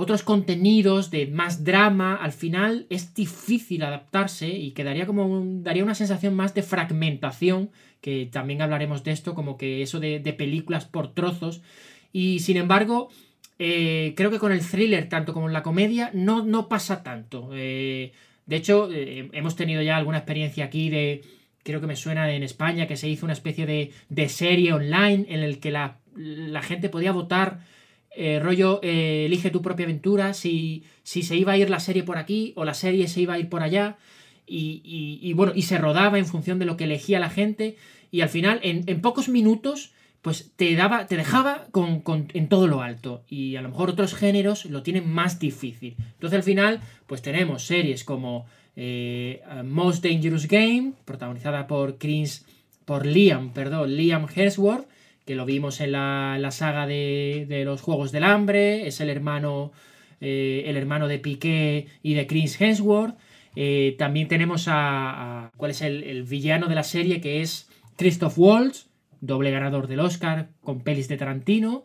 otros 0.00 0.22
contenidos 0.22 1.10
de 1.10 1.26
más 1.26 1.64
drama, 1.64 2.14
al 2.14 2.30
final 2.30 2.86
es 2.88 3.14
difícil 3.14 3.82
adaptarse 3.82 4.48
y 4.48 4.70
quedaría 4.70 5.06
como 5.06 5.26
un, 5.26 5.64
daría 5.64 5.82
una 5.82 5.96
sensación 5.96 6.36
más 6.36 6.54
de 6.54 6.62
fragmentación, 6.62 7.70
que 8.00 8.26
también 8.26 8.62
hablaremos 8.62 9.04
de 9.04 9.12
esto, 9.12 9.34
como 9.34 9.56
que 9.56 9.82
eso 9.82 10.00
de, 10.00 10.20
de 10.20 10.32
películas 10.32 10.84
por 10.84 11.14
trozos. 11.14 11.62
Y 12.12 12.40
sin 12.40 12.56
embargo, 12.56 13.10
eh, 13.58 14.14
creo 14.16 14.30
que 14.30 14.38
con 14.38 14.52
el 14.52 14.60
thriller, 14.60 15.08
tanto 15.08 15.34
como 15.34 15.48
en 15.48 15.52
la 15.52 15.62
comedia, 15.62 16.10
no, 16.14 16.44
no 16.44 16.68
pasa 16.68 17.02
tanto. 17.02 17.50
Eh, 17.54 18.12
de 18.46 18.56
hecho, 18.56 18.88
eh, 18.92 19.28
hemos 19.32 19.56
tenido 19.56 19.82
ya 19.82 19.96
alguna 19.96 20.18
experiencia 20.18 20.66
aquí 20.66 20.90
de. 20.90 21.22
Creo 21.64 21.80
que 21.80 21.86
me 21.86 21.96
suena 21.96 22.32
en 22.32 22.42
España 22.42 22.86
que 22.86 22.96
se 22.96 23.08
hizo 23.08 23.26
una 23.26 23.32
especie 23.34 23.66
de, 23.66 23.90
de 24.08 24.28
serie 24.28 24.72
online 24.72 25.26
en 25.28 25.40
el 25.40 25.58
que 25.58 25.70
la, 25.70 25.98
la 26.14 26.62
gente 26.62 26.88
podía 26.88 27.12
votar. 27.12 27.60
rollo, 28.40 28.80
elige 28.82 29.50
tu 29.50 29.60
propia 29.60 29.84
aventura. 29.84 30.32
Si, 30.32 30.84
si 31.02 31.22
se 31.22 31.36
iba 31.36 31.52
a 31.52 31.58
ir 31.58 31.68
la 31.68 31.80
serie 31.80 32.04
por 32.04 32.16
aquí 32.16 32.52
o 32.56 32.64
la 32.64 32.74
serie 32.74 33.06
se 33.06 33.20
iba 33.20 33.34
a 33.34 33.38
ir 33.38 33.48
por 33.50 33.62
allá. 33.62 33.98
Y, 34.48 35.32
bueno, 35.34 35.52
y 35.54 35.62
se 35.62 35.78
rodaba 35.78 36.18
en 36.18 36.26
función 36.26 36.58
de 36.58 36.64
lo 36.64 36.76
que 36.76 36.84
elegía 36.84 37.20
la 37.20 37.30
gente. 37.30 37.76
Y 38.10 38.22
al 38.22 38.28
final, 38.28 38.60
en, 38.62 39.00
pocos 39.00 39.28
minutos 39.28 39.92
pues 40.22 40.50
te 40.56 40.74
daba, 40.74 41.06
te 41.06 41.16
dejaba 41.16 41.68
con, 41.70 42.00
con, 42.00 42.26
en 42.34 42.48
todo 42.48 42.66
lo 42.66 42.82
alto. 42.82 43.22
Y 43.28 43.56
a 43.56 43.62
lo 43.62 43.68
mejor 43.68 43.90
otros 43.90 44.14
géneros 44.14 44.64
lo 44.64 44.82
tienen 44.82 45.08
más 45.08 45.38
difícil. 45.38 45.96
Entonces 46.14 46.36
al 46.38 46.42
final, 46.42 46.80
pues 47.06 47.22
tenemos 47.22 47.64
series 47.64 48.04
como 48.04 48.46
eh, 48.80 49.42
Most 49.64 50.04
Dangerous 50.04 50.46
Game, 50.46 50.92
protagonizada 51.04 51.66
por 51.66 51.98
Chris, 51.98 52.46
por 52.84 53.06
Liam, 53.06 53.52
perdón, 53.52 53.96
Liam 53.96 54.28
Hemsworth, 54.32 54.86
que 55.26 55.34
lo 55.34 55.44
vimos 55.44 55.80
en 55.80 55.92
la, 55.92 56.36
la 56.38 56.52
saga 56.52 56.86
de, 56.86 57.44
de, 57.48 57.64
los 57.64 57.82
Juegos 57.82 58.12
del 58.12 58.22
Hambre, 58.22 58.86
es 58.86 59.00
el 59.00 59.10
hermano, 59.10 59.72
eh, 60.20 60.62
el 60.66 60.76
hermano 60.76 61.08
de 61.08 61.18
Piqué 61.18 61.86
y 62.04 62.14
de 62.14 62.26
Chris 62.28 62.60
Hemsworth. 62.60 63.16
Eh, 63.56 63.96
también 63.98 64.28
tenemos 64.28 64.66
a, 64.68 65.50
¿cuál 65.56 65.70
es 65.70 65.82
el, 65.82 66.04
el, 66.04 66.22
villano 66.22 66.68
de 66.68 66.74
la 66.74 66.84
serie? 66.84 67.20
Que 67.20 67.42
es 67.42 67.68
Christoph 67.96 68.38
Waltz, 68.38 68.88
doble 69.20 69.50
ganador 69.50 69.88
del 69.88 70.00
Oscar 70.00 70.50
con 70.62 70.80
pelis 70.80 71.08
de 71.08 71.16
Tarantino. 71.16 71.84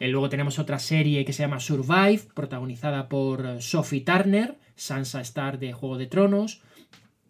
Eh, 0.00 0.08
luego 0.08 0.28
tenemos 0.28 0.58
otra 0.58 0.78
serie 0.78 1.24
que 1.24 1.32
se 1.32 1.42
llama 1.42 1.60
Survive, 1.60 2.22
protagonizada 2.34 3.08
por 3.08 3.60
Sophie 3.60 4.02
Turner, 4.02 4.56
Sansa 4.76 5.20
Star 5.22 5.58
de 5.58 5.72
Juego 5.72 5.98
de 5.98 6.06
Tronos, 6.06 6.62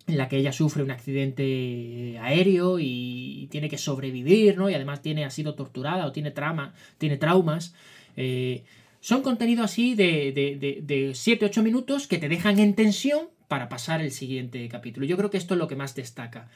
en 0.07 0.19
la 0.19 0.29
que 0.29 0.37
ella 0.37 0.53
sufre 0.53 0.83
un 0.83 0.91
accidente 0.91 2.19
aéreo 2.21 2.79
y 2.79 3.49
tiene 3.51 3.69
que 3.69 3.79
sobrevivir, 3.79 4.57
¿no? 4.57 4.69
Y 4.69 4.75
además 4.75 5.03
tiene, 5.03 5.25
ha 5.25 5.31
sido 5.31 5.55
torturada 5.55 6.07
o 6.07 6.13
tiene, 6.13 6.31
trama, 6.31 6.75
tiene 6.99 7.17
traumas. 7.17 7.75
Eh, 8.17 8.65
son 9.01 9.23
contenido 9.23 9.65
así 9.65 9.95
de, 9.95 10.33
de, 10.33 10.83
de, 10.83 11.11
7-8 11.11 11.63
minutos 11.63 12.07
que 12.07 12.19
te 12.19 12.29
dejan 12.29 12.59
en 12.59 12.75
tensión 12.75 13.29
para 13.49 13.69
pasar 13.69 14.01
el 14.01 14.13
siguiente 14.13 14.69
capítulo. 14.69 15.07
Yo 15.07 15.17
creo 15.17 15.31
que 15.31 15.39
esto 15.39 15.55
es 15.55 15.59
lo 15.59 15.67
que 15.67 15.75
más 15.77 15.95
destaca. 15.95 16.49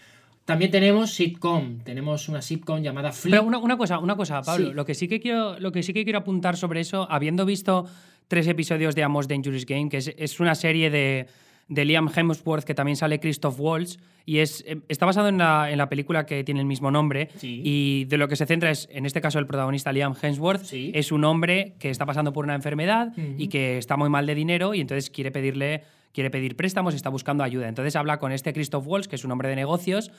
También 0.44 0.70
tenemos 0.70 1.12
sitcom, 1.14 1.78
tenemos 1.80 2.28
una 2.28 2.42
sitcom 2.42 2.82
llamada 2.82 3.12
Flip. 3.12 3.32
Pero 3.32 3.44
una, 3.44 3.76
cosa, 3.76 3.98
una 3.98 4.16
cosa, 4.16 4.42
Pablo, 4.42 4.72
lo, 4.72 4.84
que 4.84 4.94
sí 4.94 5.06
que 5.06 5.20
quiero, 5.20 5.58
lo 5.58 5.70
que 5.70 5.82
sí 5.82 5.92
que 5.92 6.04
quiero 6.04 6.18
apuntar 6.18 6.56
sobre 6.56 6.80
eso, 6.80 7.06
habiendo 7.10 7.46
visto 7.46 7.86
tres 8.26 8.48
episodios 8.48 8.94
de 8.94 9.04
Amos 9.04 9.28
Dangerous 9.28 9.64
Game, 9.64 9.88
que 9.88 9.98
es, 9.98 10.40
una 10.40 10.56
serie 10.56 10.90
de, 10.90 11.26
Liam 11.68 12.10
Hemsworth, 12.14 12.64
que 12.64 12.74
también 12.74 12.96
sale 12.96 13.20
Christoph 13.20 13.58
Waltz, 13.58 13.98
y 14.26 14.38
es, 14.38 14.64
eh, 14.66 14.80
está 14.88 15.06
basado 15.06 15.28
en 15.28 15.38
la, 15.38 15.86
película 15.88 16.26
que 16.26 16.42
tiene 16.42 16.60
el 16.60 16.66
mismo 16.66 16.90
nombre, 16.90 17.28
y 17.40 18.04
de 18.06 18.16
lo 18.16 18.26
que 18.26 18.34
se 18.34 18.44
centra 18.46 18.72
es, 18.72 18.88
en 18.90 19.06
este 19.06 19.20
caso, 19.20 19.38
el 19.38 19.46
protagonista 19.46 19.92
Liam 19.92 20.14
Hemsworth, 20.20 20.72
es 20.72 21.12
un 21.12 21.22
hombre 21.24 21.74
que 21.78 21.88
está 21.88 22.04
pasando 22.04 22.32
por 22.32 22.44
una 22.44 22.56
enfermedad 22.56 23.12
y 23.38 23.46
que 23.46 23.78
está 23.78 23.96
muy 23.96 24.10
mal 24.10 24.26
de 24.26 24.34
dinero, 24.34 24.74
y 24.74 24.80
entonces 24.80 25.08
quiere 25.08 25.30
pedirle 25.30 25.84
quiere 26.12 26.30
pedir 26.30 26.56
préstamos, 26.56 26.94
está 26.94 27.10
buscando 27.10 27.44
ayuda. 27.44 27.68
Entonces 27.68 27.96
habla 27.96 28.18
con 28.18 28.32
este 28.32 28.52
Christoph 28.52 28.86
Waltz, 28.86 29.08
que 29.08 29.16
es 29.16 29.24
un 29.24 29.32
hombre 29.32 29.48
de 29.48 29.56
negocios, 29.56 30.10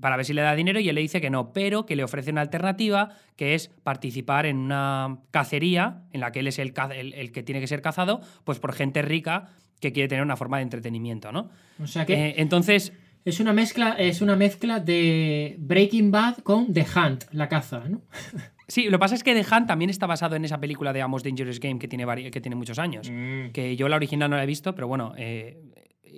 para 0.00 0.16
ver 0.16 0.24
si 0.24 0.32
le 0.32 0.42
da 0.42 0.54
dinero 0.54 0.78
y 0.80 0.88
él 0.88 0.94
le 0.94 1.00
dice 1.00 1.20
que 1.20 1.30
no, 1.30 1.52
pero 1.52 1.86
que 1.86 1.96
le 1.96 2.04
ofrece 2.04 2.30
una 2.30 2.40
alternativa, 2.40 3.10
que 3.36 3.54
es 3.54 3.68
participar 3.82 4.46
en 4.46 4.58
una 4.58 5.18
cacería 5.30 6.02
en 6.12 6.20
la 6.20 6.30
que 6.30 6.40
él 6.40 6.46
es 6.46 6.58
el, 6.58 6.72
el, 6.92 7.32
que 7.32 7.42
tiene 7.42 7.60
que 7.60 7.66
ser 7.66 7.82
cazado, 7.82 8.20
pues 8.44 8.58
por 8.58 8.72
gente 8.72 9.02
rica 9.02 9.48
que 9.80 9.92
quiere 9.92 10.08
tener 10.08 10.22
una 10.22 10.36
forma 10.36 10.58
de 10.58 10.64
entretenimiento, 10.64 11.32
¿no? 11.32 11.50
O 11.82 11.86
sea 11.86 12.06
que... 12.06 12.28
Eh, 12.28 12.34
entonces... 12.38 12.92
Es 13.24 13.40
una, 13.40 13.52
mezcla, 13.52 13.92
es 13.92 14.22
una 14.22 14.36
mezcla 14.36 14.80
de 14.80 15.56
Breaking 15.58 16.10
Bad 16.10 16.38
con 16.38 16.72
The 16.72 16.86
Hunt, 16.96 17.24
la 17.32 17.48
caza, 17.48 17.82
¿no? 17.88 18.00
Sí, 18.68 18.84
lo 18.84 18.92
que 18.92 18.98
pasa 18.98 19.14
es 19.14 19.24
que 19.24 19.34
The 19.34 19.54
Hunt 19.54 19.66
también 19.66 19.88
está 19.88 20.06
basado 20.06 20.36
en 20.36 20.44
esa 20.44 20.60
película 20.60 20.92
de 20.92 21.00
Amos 21.00 21.22
Dangerous 21.22 21.58
Game 21.58 21.78
que 21.78 21.88
tiene, 21.88 22.30
que 22.30 22.40
tiene 22.40 22.54
muchos 22.54 22.78
años. 22.78 23.10
Mm. 23.10 23.48
Que 23.52 23.76
yo 23.76 23.88
la 23.88 23.96
original 23.96 24.28
no 24.28 24.36
la 24.36 24.44
he 24.44 24.46
visto, 24.46 24.74
pero 24.74 24.86
bueno, 24.86 25.14
eh, 25.16 25.58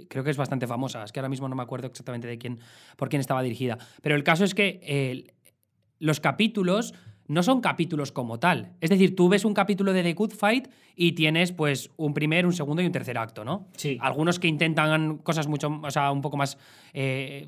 creo 0.09 0.25
que 0.25 0.31
es 0.31 0.37
bastante 0.37 0.67
famosa. 0.67 1.05
Es 1.05 1.13
que 1.13 1.21
ahora 1.21 1.29
mismo 1.29 1.49
no 1.49 1.55
me 1.55 1.63
acuerdo 1.63 1.87
exactamente 1.87 2.27
de 2.27 2.39
quién, 2.39 2.59
por 2.97 3.09
quién 3.09 3.21
estaba 3.21 3.43
dirigida. 3.43 3.79
Pero 4.03 4.17
el 4.17 4.25
caso 4.25 4.45
es 4.45 4.55
que 4.55 4.81
eh, 4.83 5.33
los 6.01 6.19
capítulos 6.19 6.93
no 7.29 7.45
son 7.45 7.61
capítulos 7.61 8.11
como 8.11 8.41
tal. 8.41 8.73
Es 8.81 8.91
decir, 8.91 9.15
tú 9.15 9.29
ves 9.29 9.45
un 9.45 9.55
capítulo 9.55 9.93
de 9.93 10.03
The 10.03 10.15
Good 10.15 10.33
Fight 10.33 10.69
y 10.97 11.13
tienes 11.13 11.53
pues 11.53 11.91
un 11.97 12.13
primer, 12.13 12.45
un 12.45 12.53
segundo 12.53 12.83
y 12.83 12.87
un 12.87 12.91
tercer 12.91 13.17
acto, 13.17 13.45
¿no? 13.45 13.69
Sí. 13.77 13.97
Algunos 14.01 14.41
que 14.41 14.49
intentan 14.49 15.19
cosas 15.19 15.47
mucho, 15.47 15.81
o 15.81 15.91
sea, 15.93 16.11
un 16.11 16.23
poco 16.23 16.37
más 16.37 16.59
eh, 16.93 17.47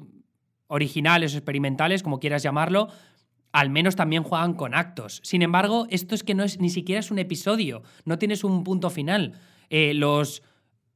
originales 0.69 1.35
o 1.35 1.39
experimentales, 1.39 2.05
como 2.05 2.21
quieras 2.21 2.45
llamarlo, 2.45 2.89
al 3.53 3.71
menos 3.71 3.97
también 3.97 4.23
juegan 4.23 4.55
con 4.55 4.75
actos. 4.75 5.21
Sin 5.23 5.43
embargo, 5.43 5.87
esto 5.91 6.15
es 6.15 6.23
que 6.23 6.35
no 6.35 6.43
es 6.43 6.59
ni 6.59 6.71
siquiera 6.71 7.01
es 7.01 7.11
un 7.11 7.19
episodio, 7.19 7.83
no 8.05 8.19
tienes 8.19 8.45
un 8.45 8.65
punto 8.65 8.91
final. 8.91 9.35
Eh, 9.71 9.95
los, 9.95 10.43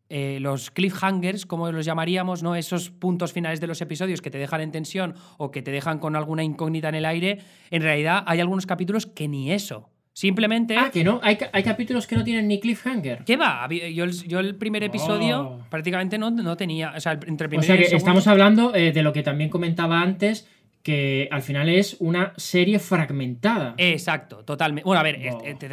eh, 0.09 0.39
los 0.41 0.71
cliffhangers, 0.71 1.47
como 1.47 1.71
los 1.71 1.87
llamaríamos, 1.87 2.43
¿no? 2.43 2.57
esos 2.57 2.91
puntos 2.91 3.33
finales 3.33 3.61
de 3.61 3.67
los 3.67 3.81
episodios 3.81 4.21
que 4.21 4.31
te 4.31 4.39
dejan 4.39 4.61
en 4.61 4.73
tensión 4.73 5.15
o 5.39 5.51
que 5.51 5.63
te 5.63 5.71
dejan 5.71 5.99
con 5.99 6.17
alguna 6.17 6.45
incógnita 6.45 6.89
en 6.89 6.95
el 6.95 7.05
aire, 7.05 7.41
en 7.71 7.83
realidad 7.83 8.25
hay 8.27 8.41
algunos 8.41 8.67
capítulos 8.67 9.07
que 9.07 9.29
ni 9.29 9.53
eso. 9.53 9.91
Simplemente. 10.17 10.79
Ah, 10.79 10.91
que 10.91 11.05
no. 11.05 11.21
Hay, 11.23 11.37
capítulos 11.37 12.07
que 12.07 12.17
no 12.17 12.25
tienen 12.25 12.49
ni 12.49 12.59
cliffhanger. 12.59 13.23
¿Qué 13.27 13.37
va? 13.37 13.69
Yo, 13.69 14.41
el 14.41 14.55
primer 14.55 14.83
episodio 14.83 15.41
oh. 15.43 15.67
prácticamente 15.69 16.17
no, 16.17 16.31
no, 16.31 16.57
tenía. 16.57 16.95
O 16.97 17.01
sea, 17.01 17.21
entre 17.27 17.49
el 17.49 17.59
o 17.59 17.63
sea 17.63 17.77
que 17.77 17.85
estamos 17.95 18.27
hablando 18.27 18.75
eh, 18.75 18.93
de 18.93 19.03
lo 19.03 19.13
que 19.13 19.23
también 19.23 19.51
comentaba 19.51 20.01
antes, 20.01 20.49
que 20.87 21.29
al 21.33 21.43
final 21.43 21.69
es 21.69 21.97
una 21.99 22.33
serie 22.37 22.79
fragmentada. 22.79 23.75
Exacto, 23.77 24.45
totalmente. 24.45 24.85
Bueno, 24.85 25.01
a 25.01 25.03
ver, 25.03 25.19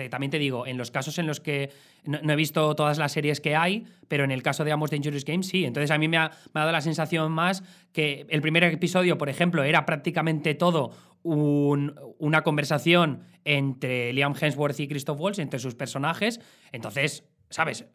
también 0.09 0.31
te 0.31 0.39
digo, 0.39 0.65
en 0.65 0.75
los 0.75 0.89
casos 0.89 1.19
en 1.19 1.27
los 1.27 1.39
que 1.39 1.69
no, 2.03 2.33
he 2.33 2.35
visto 2.35 2.73
todas 2.73 2.97
las 2.97 3.11
series 3.11 3.39
que 3.39 3.55
hay, 3.55 3.85
pero 4.07 4.23
en 4.23 4.31
el 4.31 4.41
caso 4.41 4.63
de 4.63 4.71
Amos 4.71 4.89
Dangerous 4.89 5.23
Games 5.23 5.45
sí. 5.45 5.65
Entonces 5.65 5.91
a 5.91 5.99
mí 5.99 6.07
me 6.07 6.17
ha, 6.17 6.31
dado 6.51 6.71
la 6.71 6.81
sensación 6.81 7.31
más 7.31 7.63
que 7.91 8.25
el 8.27 8.41
primer 8.41 8.63
episodio, 8.63 9.19
por 9.19 9.29
ejemplo, 9.29 9.61
era 9.63 9.85
prácticamente 9.85 10.55
todo 10.55 10.93
una 11.21 12.41
conversación 12.41 13.21
entre 13.45 14.13
Liam 14.13 14.33
Hemsworth 14.33 14.79
y 14.79 14.87
Christoph 14.87 15.19
Waltz, 15.19 15.37
entre 15.37 15.59
sus 15.59 15.75
personajes. 15.75 16.39
Entonces, 16.71 17.23
¿sabes? 17.51 17.85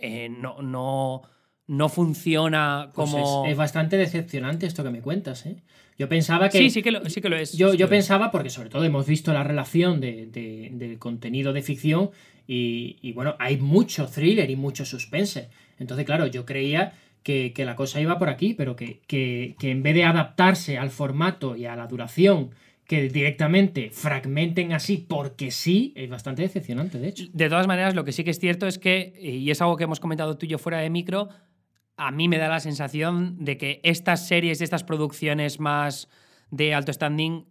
Eh, 0.00 0.30
no, 0.30 0.62
no, 0.62 1.20
no 1.66 1.88
funciona 1.90 2.90
pues 2.94 3.10
como. 3.10 3.44
es, 3.44 3.58
bastante 3.58 3.98
decepcionante 3.98 4.64
esto 4.64 4.82
que 4.82 4.90
me 4.90 5.02
cuentas, 5.02 5.44
¿eh? 5.44 5.62
Yo 5.98 6.08
pensaba 6.08 6.48
que. 6.48 6.58
Sí, 6.58 6.70
sí 6.70 6.82
que 6.82 6.90
lo, 6.90 7.08
sí 7.08 7.20
que 7.20 7.28
lo 7.28 7.36
es. 7.36 7.52
Yo, 7.52 7.74
yo 7.74 7.88
pensaba, 7.88 8.30
porque 8.30 8.50
sobre 8.50 8.70
todo 8.70 8.84
hemos 8.84 9.06
visto 9.06 9.32
la 9.32 9.44
relación 9.44 10.00
de, 10.00 10.26
del 10.72 10.98
contenido 10.98 11.52
de 11.52 11.62
ficción 11.62 12.10
y, 12.46 13.12
bueno, 13.12 13.36
hay 13.38 13.56
mucho 13.56 14.06
thriller 14.06 14.50
y 14.50 14.56
mucho 14.56 14.84
suspense. 14.84 15.48
Entonces, 15.78 16.04
claro, 16.04 16.26
yo 16.26 16.44
creía 16.44 16.92
que, 17.22 17.52
la 17.56 17.76
cosa 17.76 18.00
iba 18.00 18.18
por 18.18 18.28
aquí, 18.28 18.54
pero 18.54 18.76
que, 18.76 19.00
que, 19.06 19.54
en 19.60 19.82
vez 19.82 19.94
de 19.94 20.04
adaptarse 20.04 20.78
al 20.78 20.90
formato 20.90 21.56
y 21.56 21.66
a 21.66 21.76
la 21.76 21.86
duración 21.86 22.50
que 22.86 23.08
directamente 23.08 23.90
fragmenten 23.90 24.72
así 24.72 24.98
porque 25.08 25.50
sí, 25.50 25.92
es 25.96 26.10
bastante 26.10 26.42
decepcionante, 26.42 26.98
de 26.98 27.08
hecho. 27.08 27.24
De 27.32 27.48
todas 27.48 27.66
maneras, 27.66 27.94
lo 27.94 28.04
que 28.04 28.12
sí 28.12 28.22
que 28.24 28.30
es 28.30 28.38
cierto 28.38 28.66
es 28.66 28.78
que, 28.78 29.14
y 29.18 29.50
es 29.50 29.62
algo 29.62 29.76
que 29.76 29.84
hemos 29.84 30.00
comentado 30.00 30.36
tú 30.36 30.46
y 30.46 30.50
yo 30.50 30.58
fuera 30.58 30.78
de 30.78 30.90
micro, 30.90 31.28
a 32.06 32.10
mí 32.10 32.28
me 32.28 32.38
da 32.38 32.48
la 32.48 32.58
sensación 32.58 33.36
de 33.44 33.56
que 33.56 33.80
estas 33.84 34.26
series, 34.26 34.60
estas 34.60 34.82
producciones 34.82 35.60
más 35.60 36.08
de 36.50 36.74
alto 36.74 36.92
standing 36.92 37.46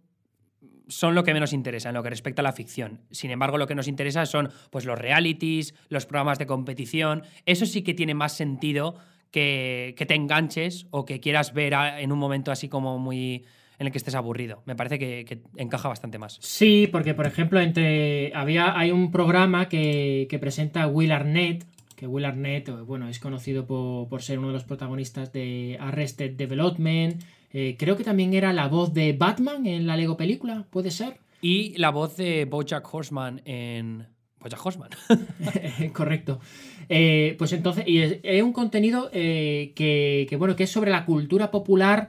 son 0.88 1.14
lo 1.14 1.24
que 1.24 1.32
menos 1.32 1.54
interesa 1.54 1.88
en 1.88 1.94
lo 1.94 2.02
que 2.02 2.10
respecta 2.10 2.42
a 2.42 2.44
la 2.44 2.52
ficción. 2.52 3.00
Sin 3.10 3.30
embargo, 3.30 3.56
lo 3.56 3.66
que 3.66 3.74
nos 3.74 3.88
interesa 3.88 4.26
son 4.26 4.50
pues, 4.70 4.84
los 4.84 4.98
realities, 4.98 5.74
los 5.88 6.04
programas 6.04 6.38
de 6.38 6.46
competición. 6.46 7.22
Eso 7.46 7.64
sí 7.64 7.82
que 7.82 7.94
tiene 7.94 8.12
más 8.14 8.36
sentido 8.36 8.96
que, 9.30 9.94
te 9.96 10.14
enganches 10.14 10.86
o 10.90 11.06
que 11.06 11.18
quieras 11.18 11.54
ver 11.54 11.72
en 11.72 12.12
un 12.12 12.18
momento 12.18 12.52
así 12.52 12.68
como 12.68 12.98
muy 12.98 13.46
en 13.78 13.86
el 13.86 13.90
que 13.90 13.98
estés 13.98 14.14
aburrido. 14.14 14.62
Me 14.66 14.76
parece 14.76 14.98
que, 14.98 15.40
encaja 15.56 15.88
bastante 15.88 16.18
más. 16.18 16.36
Sí, 16.42 16.90
porque 16.92 17.14
por 17.14 17.26
ejemplo, 17.26 17.58
entre 17.58 18.32
había 18.34 18.78
hay 18.78 18.90
un 18.90 19.10
programa 19.10 19.70
que, 19.70 20.26
que 20.28 20.38
presenta 20.38 20.86
Will 20.88 21.10
Arnett, 21.10 21.66
que 22.02 22.08
Will 22.08 22.24
Arnett, 22.24 22.68
eh, 22.68 22.72
bueno, 22.72 23.08
es 23.08 23.20
conocido 23.20 23.64
por, 23.64 24.22
ser 24.22 24.40
uno 24.40 24.48
de 24.48 24.54
los 24.54 24.64
protagonistas 24.64 25.32
de 25.32 25.76
Arrested 25.78 26.32
Development. 26.32 27.22
Eh, 27.52 27.76
creo 27.78 27.96
que 27.96 28.02
también 28.02 28.34
era 28.34 28.52
la 28.52 28.66
voz 28.66 28.92
de 28.92 29.12
Batman 29.12 29.66
en 29.66 29.86
la 29.86 29.96
Lego 29.96 30.16
película, 30.16 30.66
¿puede 30.70 30.90
ser? 30.90 31.18
Y 31.40 31.78
la 31.78 31.90
voz 31.90 32.16
de 32.16 32.44
Bojack 32.44 32.92
Horseman 32.92 33.40
en 33.44 34.04
Bojack 34.40 34.66
Horseman. 34.66 34.90
Correcto. 35.92 36.40
Eh, 36.88 37.36
pues 37.38 37.52
entonces, 37.52 37.84
y 37.86 38.00
es, 38.00 38.42
un 38.42 38.52
contenido 38.52 39.08
que, 39.12 40.36
bueno, 40.36 40.56
que 40.56 40.64
es 40.64 40.70
sobre 40.70 40.90
la 40.90 41.04
cultura 41.04 41.52
popular 41.52 42.08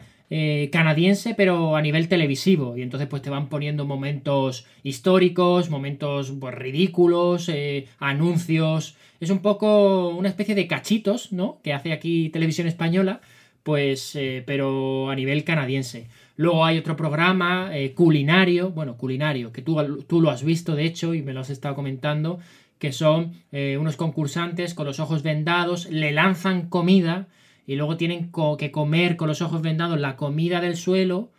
canadiense, 0.71 1.36
pero 1.36 1.75
a 1.75 1.81
nivel 1.81 2.07
televisivo. 2.07 2.75
Y 2.75 2.81
entonces, 2.81 3.07
pues 3.07 3.21
te 3.21 3.29
van 3.29 3.49
poniendo 3.49 3.86
momentos 3.86 4.65
históricos, 4.81 5.69
momentos 5.69 6.34
pues, 6.39 6.55
ridículos, 6.55 7.51
anuncios 7.99 8.95
es 9.23 9.29
un 9.29 9.39
poco 9.39 10.09
una 10.09 10.27
especie 10.27 10.53
de 10.53 10.67
cachitos, 10.67 11.31
¿no? 11.31 11.59
Que 11.63 11.73
hace 11.73 11.93
aquí 11.93 12.29
Televisión 12.29 12.67
Española, 12.67 13.21
pues, 13.63 14.15
eh, 14.15 14.43
pero 14.45 15.09
a 15.09 15.15
nivel 15.15 15.45
canadiense. 15.45 16.07
Luego 16.36 16.65
hay 16.65 16.77
otro 16.77 16.97
programa 16.97 17.69
eh, 17.71 17.93
culinario, 17.93 18.71
bueno, 18.71 18.97
culinario, 18.97 19.53
que 19.53 19.61
tú, 19.61 20.03
tú, 20.07 20.19
lo 20.19 20.29
has 20.29 20.43
visto, 20.43 20.75
de 20.75 20.86
hecho, 20.86 21.13
y 21.13 21.21
me 21.21 21.34
lo 21.34 21.39
has 21.39 21.49
estado 21.49 21.73
comentando, 21.73 22.39
que 22.79 22.91
son 22.91 23.31
eh, 23.53 23.77
unos 23.79 23.95
concursantes 23.95 24.73
con 24.73 24.86
los 24.86 24.99
ojos 24.99 25.23
vendados, 25.23 25.89
le 25.89 26.11
lanzan 26.11 26.67
comida 26.67 27.27
y 27.66 27.76
luego 27.76 27.97
tienen 27.97 28.32
que 28.57 28.72
comer 28.72 29.16
con 29.16 29.28
los 29.28 29.41
ojos 29.41 29.61
vendados 29.61 29.99
la 29.99 30.16
comida 30.16 30.61
del 30.61 30.76
suelo, 30.76 31.30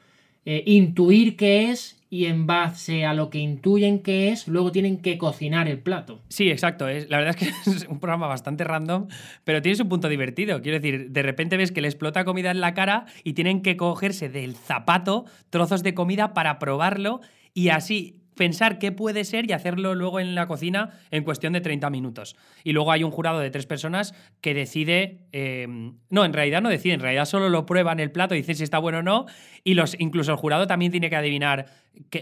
intuir 0.45 1.37
qué 1.37 1.71
es 1.71 2.05
y 2.15 2.27
en 2.27 2.47
base 2.47 3.05
a 3.05 3.13
lo 3.13 3.29
que 3.29 3.39
intuyen 3.39 3.99
que 3.99 4.29
es, 4.29 4.47
luego 4.47 4.71
tienen 4.71 4.99
que 4.99 5.19
cocinar 5.19 5.67
el 5.67 5.81
plato. 5.81 6.21
Sí, 6.29 6.49
exacto. 6.49 6.87
Es, 6.87 7.11
la 7.11 7.19
verdad 7.19 7.35
es 7.37 7.49
que 7.65 7.71
es 7.73 7.89
un 7.89 7.99
programa 7.99 8.29
bastante 8.29 8.63
random, 8.63 9.09
pero 9.43 9.61
tiene 9.61 9.75
su 9.75 9.89
punto 9.89 10.09
divertido. 10.09 10.63
Quiero 10.63 10.79
decir, 10.79 11.11
de 11.11 11.23
repente 11.23 11.57
ves 11.57 11.73
que 11.73 11.81
le 11.81 11.89
explota 11.89 12.25
comida 12.25 12.53
en 12.53 12.61
la 12.61 12.73
cara 12.73 13.07
y 13.25 13.33
tienen 13.33 13.63
que 13.63 13.77
cogerse 13.77 14.29
del 14.29 14.55
zapato 14.55 15.25
trozos 15.51 15.83
de 15.83 15.95
comida 15.95 16.35
para 16.35 16.61
probarlo 16.61 17.21
y 17.53 17.71
así 17.71 18.21
pensar 18.37 18.79
qué 18.79 18.93
puede 18.93 19.25
ser 19.25 19.49
y 19.49 19.53
hacerlo 19.53 19.95
luego 19.95 20.21
en 20.21 20.35
la 20.35 20.47
cocina 20.47 20.91
en 21.11 21.25
cuestión 21.25 21.53
de 21.53 21.61
30 21.61 21.91
minutos. 21.91 22.37
Y 22.63 22.73
luego 22.73 22.93
hay 22.93 23.05
un 23.05 23.11
jurado 23.11 23.41
de 23.41 23.51
tres 23.51 23.67
personas 23.67 24.15
que 24.41 24.55
decide, 24.55 25.27
eh, 25.33 25.67
no, 26.11 26.25
en 26.25 26.33
realidad 26.33 26.63
no 26.63 26.69
decide, 26.69 26.95
en 26.95 27.01
realidad 27.01 27.25
solo 27.25 27.49
lo 27.49 27.67
prueban 27.67 28.01
el 28.01 28.11
plato 28.11 28.35
y 28.35 28.39
dicen 28.39 28.57
si 28.57 28.65
está 28.65 28.79
bueno 28.79 28.99
o 28.99 29.03
no, 29.03 29.27
y 29.63 29.75
los, 29.75 29.99
incluso 29.99 30.33
el 30.33 30.39
jurado 30.39 30.67
también 30.67 30.93
tiene 30.93 31.11
que 31.11 31.17
adivinar 31.17 31.67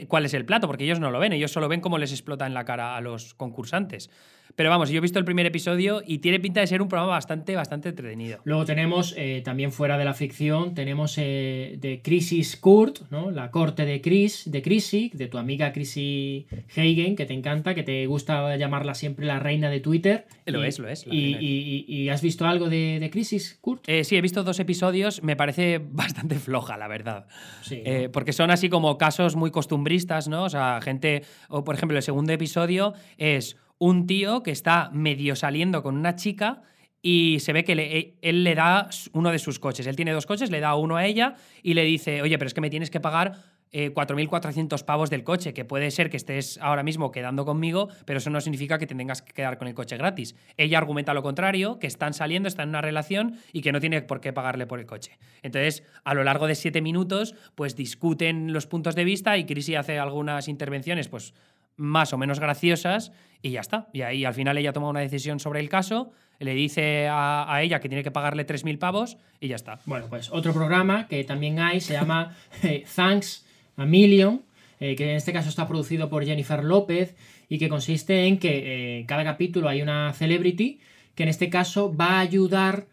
cuál 0.09 0.25
es 0.25 0.35
el 0.35 0.45
plato, 0.45 0.67
porque 0.67 0.85
ellos 0.85 1.01
no 1.01 1.11
lo 1.11 1.19
ven, 1.19 1.33
ellos 1.33 1.51
solo 1.51 1.69
ven 1.69 1.81
cómo 1.81 1.99
les 1.99 2.13
explota 2.13 2.47
en 2.47 2.55
la 2.55 2.65
cara 2.65 2.97
a 2.97 3.01
los 3.01 3.35
concursantes. 3.35 4.11
Pero 4.57 4.71
vamos, 4.71 4.91
yo 4.91 4.99
he 4.99 5.01
visto 5.01 5.19
el 5.19 5.25
primer 5.25 5.47
episodio 5.47 6.03
y 6.07 6.19
tiene 6.19 6.41
pinta 6.41 6.61
de 6.61 6.67
ser 6.67 6.83
un 6.83 6.89
programa 6.89 7.13
bastante, 7.13 7.57
bastante 7.57 7.91
entretenido. 7.91 8.41
Luego 8.45 8.65
tenemos, 8.65 9.15
eh, 9.17 9.43
también 9.45 9.73
fuera 9.73 9.97
de 9.97 10.05
la 10.05 10.15
ficción, 10.15 10.75
tenemos 10.75 11.17
eh, 11.19 11.77
de 11.79 12.03
Crisis 12.03 12.57
Kurt, 12.57 13.11
¿no? 13.11 13.31
La 13.31 13.51
corte 13.51 13.85
de 13.85 14.01
Chris, 14.01 14.51
de 14.51 14.63
Chrissy, 14.63 15.11
de 15.15 15.27
tu 15.27 15.39
amiga 15.39 15.73
Chrissy 15.73 16.47
Hagen, 16.77 17.17
que 17.17 17.27
te 17.27 17.35
encanta, 17.35 17.75
que 17.75 17.83
te 17.83 18.07
gusta 18.07 18.57
llamarla 18.57 18.95
siempre 18.95 19.27
la 19.27 19.39
reina 19.39 19.71
de 19.71 19.81
Twitter. 19.81 20.27
Lo 20.47 20.65
es, 20.65 20.79
lo 20.79 20.89
es. 20.89 21.07
Y, 21.07 22.09
has 22.13 22.21
visto 22.21 22.47
algo 22.47 22.69
de, 22.69 22.99
de 23.01 23.11
Crisis 23.11 23.59
Kurt? 23.61 23.89
Eh, 23.89 24.05
sí, 24.05 24.17
he 24.17 24.21
visto 24.21 24.45
dos 24.45 24.61
episodios, 24.61 25.23
me 25.23 25.35
parece 25.35 25.79
bastante 25.83 26.35
floja, 26.35 26.77
la 26.77 26.89
verdad. 26.89 27.27
Sí. 27.63 27.83
porque 28.13 28.33
son 28.33 28.51
así 28.51 28.69
como 28.69 28.99
casos 28.99 29.35
muy 29.35 29.51
costumbristas, 29.51 30.29
¿no? 30.29 30.45
O 30.45 30.51
sea, 30.51 30.81
gente, 30.83 31.23
o 31.49 31.65
por 31.65 31.75
ejemplo, 31.75 31.97
el 31.97 32.03
segundo 32.03 32.33
episodio 32.33 32.93
es 33.17 33.57
un 33.83 34.07
tío 34.07 34.45
que 34.45 34.53
está 34.53 34.91
medio 34.93 35.35
saliendo 35.35 35.83
con 35.83 35.97
una 35.97 36.15
chica 36.15 36.63
y 37.03 37.41
se 37.41 37.53
ve 37.53 37.65
que 37.65 37.73
e, 37.73 38.15
él 38.23 38.45
le 38.45 38.55
da 38.55 38.89
uno 39.13 39.33
de 39.33 39.41
sus 39.41 39.59
coches. 39.59 39.89
Él 39.89 39.97
tiene 39.97 40.13
dos 40.13 40.25
coches, 40.25 40.53
le 40.53 40.61
da 40.61 40.77
uno 40.77 40.97
a 40.97 41.05
ella 41.05 41.35
y 41.65 41.75
le 41.75 41.83
dice, 41.83 42.23
oye, 42.23 42.39
pero 42.39 42.47
es 42.47 42.55
que 42.55 42.61
me 42.61 42.71
tienes 42.71 42.91
que 42.91 43.01
pagar 43.01 43.43
4.400 43.73 44.81
eh, 44.81 44.85
pavos 44.85 45.11
del 45.11 45.25
coche, 45.25 45.53
que 45.53 45.65
puede 45.65 45.91
ser 45.91 46.11
que 46.11 46.17
estés 46.17 46.59
ahora 46.63 46.83
mismo 46.83 47.11
quedando 47.11 47.45
conmigo, 47.45 47.89
pero 48.05 48.19
eso 48.19 48.31
no 48.31 48.41
significa 48.41 48.79
que 48.79 48.87
te 48.87 48.95
tengas 48.95 49.21
que 49.21 49.33
quedar 49.33 49.59
con 49.59 49.67
el 49.67 49.75
coche 49.75 49.97
gratis. 49.97 50.37
Ella 50.57 50.79
argumenta 50.79 51.13
lo 51.13 51.25
contrario, 51.25 51.79
que 51.81 51.87
están 51.89 52.13
saliendo, 52.13 52.49
están 52.49 52.65
en 52.65 52.69
una 52.69 52.83
relación 52.83 53.39
y 53.53 53.63
que 53.63 53.73
no 53.73 53.81
tiene 53.81 54.03
por 54.03 54.21
qué 54.21 54.33
pagarle 54.33 54.67
por 54.67 54.79
el 54.79 54.87
coche. 54.87 55.19
Entonces, 55.43 55.83
a 56.05 56.15
lo 56.15 56.23
largo 56.23 56.47
de 56.47 56.55
siete 56.55 56.83
minutos, 56.83 57.35
pues 57.55 57.75
discuten 57.75 58.53
los 58.53 58.67
puntos 58.67 58.95
de 58.95 59.03
vista 59.05 59.37
y 59.39 59.45
Chrissy 59.45 59.75
hace 59.75 59.99
algunas 59.99 60.49
intervenciones, 60.49 61.09
pues 61.09 61.35
más 61.77 62.13
o 62.13 62.19
menos 62.19 62.41
graciosas 62.41 63.13
y 63.43 63.51
ya 63.51 63.61
está. 63.61 63.89
Y 63.93 64.03
ahí 64.03 64.25
al 64.25 64.35
final 64.35 64.57
ella 64.57 64.73
toma 64.73 64.89
una 64.89 65.01
decisión 65.01 65.41
sobre 65.41 65.61
el 65.61 65.69
caso, 65.69 66.13
le 66.39 66.55
dice 66.55 67.09
a, 67.11 67.61
ella 67.63 67.81
que 67.81 67.89
tiene 67.89 68.03
que 68.03 68.11
pagarle 68.11 68.47
3.000 68.47 68.79
pavos 68.79 69.19
y 69.41 69.49
ya 69.49 69.57
está. 69.57 69.79
Bueno, 69.87 70.07
pues 70.09 70.31
otro 70.33 70.53
programa 70.53 71.07
que 71.09 71.25
también 71.25 71.59
hay 71.59 71.81
se 71.81 71.93
llama 71.95 72.37
eh, 72.63 72.85
Thanks 72.95 73.47
a 73.77 73.85
Million, 73.85 74.43
eh, 74.81 74.97
que 74.97 75.11
en 75.11 75.17
este 75.17 75.33
caso 75.33 75.49
está 75.49 75.69
producido 75.69 76.09
por 76.09 76.25
Jennifer 76.25 76.63
López 76.65 77.17
y 77.49 77.59
que 77.59 77.69
consiste 77.69 78.27
en 78.27 78.39
que 78.39 79.01
eh, 79.01 79.07
cada 79.07 79.25
capítulo 79.25 79.69
hay 79.69 79.83
una 79.83 80.13
celebrity 80.13 80.81
que 81.15 81.25
en 81.25 81.29
este 81.29 81.51
caso 81.51 81.95
va 81.95 82.19
a 82.19 82.21
ayudar 82.21 82.87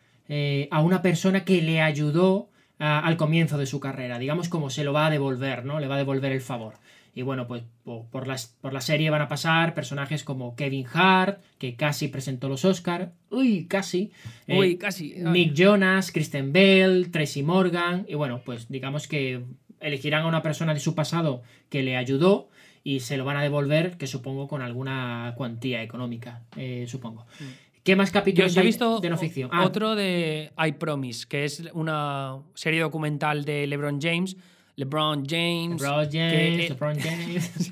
a 0.69 0.81
una 0.81 1.01
persona 1.01 1.43
que 1.43 1.59
le 1.59 1.81
ayudó 1.81 2.49
al 2.77 3.17
comienzo 3.17 3.57
de 3.57 3.65
su 3.65 3.79
carrera, 3.79 4.19
digamos 4.19 4.47
como 4.47 4.69
se 4.69 4.83
lo 4.83 4.93
va 4.93 5.07
a 5.07 5.09
devolver, 5.09 5.65
¿no? 5.65 5.79
Le 5.79 5.87
va 5.87 5.95
a 5.95 5.97
devolver 5.97 6.31
el 6.31 6.41
favor. 6.41 6.75
Y 7.15 7.21
bueno, 7.21 7.47
pues 7.47 7.63
por, 7.83 8.05
por 8.09 8.73
la 8.73 8.81
serie 8.81 9.09
van 9.09 9.21
a 9.21 9.27
pasar 9.27 9.73
personajes 9.73 10.23
como 10.23 10.55
Kevin 10.55 10.85
Hart, 10.93 11.41
que 11.57 11.75
casi 11.75 12.07
presentó 12.07 12.49
los 12.49 12.65
Oscars. 12.65 13.09
Uy, 13.29 13.65
casi. 13.65 14.11
Eh, 14.47 14.57
Uy, 14.57 14.77
casi. 14.77 15.15
Nick 15.17 15.53
Jonas, 15.53 16.11
Kristen 16.11 16.53
Bell, 16.53 17.11
Tracy 17.11 17.43
Morgan. 17.43 18.05
Y 18.07 18.15
bueno, 18.15 18.41
pues 18.45 18.69
digamos 18.69 19.07
que 19.07 19.43
elegirán 19.79 20.23
a 20.23 20.27
una 20.27 20.41
persona 20.41 20.73
de 20.73 20.79
su 20.79 20.95
pasado 20.95 21.41
que 21.69 21.83
le 21.83 21.97
ayudó 21.97 22.49
y 22.83 23.01
se 23.01 23.17
lo 23.17 23.25
van 23.25 23.37
a 23.37 23.41
devolver, 23.41 23.97
que 23.97 24.07
supongo 24.07 24.47
con 24.47 24.61
alguna 24.61 25.33
cuantía 25.35 25.83
económica, 25.83 26.43
eh, 26.55 26.85
supongo. 26.87 27.25
Mm. 27.39 27.69
¿Qué 27.83 27.95
más 27.95 28.11
capítulos 28.11 28.55
he 28.55 28.61
visto 28.61 28.99
de 28.99 29.09
no 29.09 29.17
ficción? 29.17 29.49
Ah. 29.51 29.65
Otro 29.65 29.95
de 29.95 30.51
I 30.57 30.73
Promise, 30.73 31.27
que 31.27 31.45
es 31.45 31.63
una 31.73 32.37
serie 32.53 32.81
documental 32.81 33.45
de 33.45 33.65
LeBron 33.67 33.99
James 34.01 34.37
LeBron 34.79 35.25
James. 35.27 35.81
LeBron 35.81 36.09
James, 36.09 36.69
LeBron 36.69 36.99
James. 37.03 37.71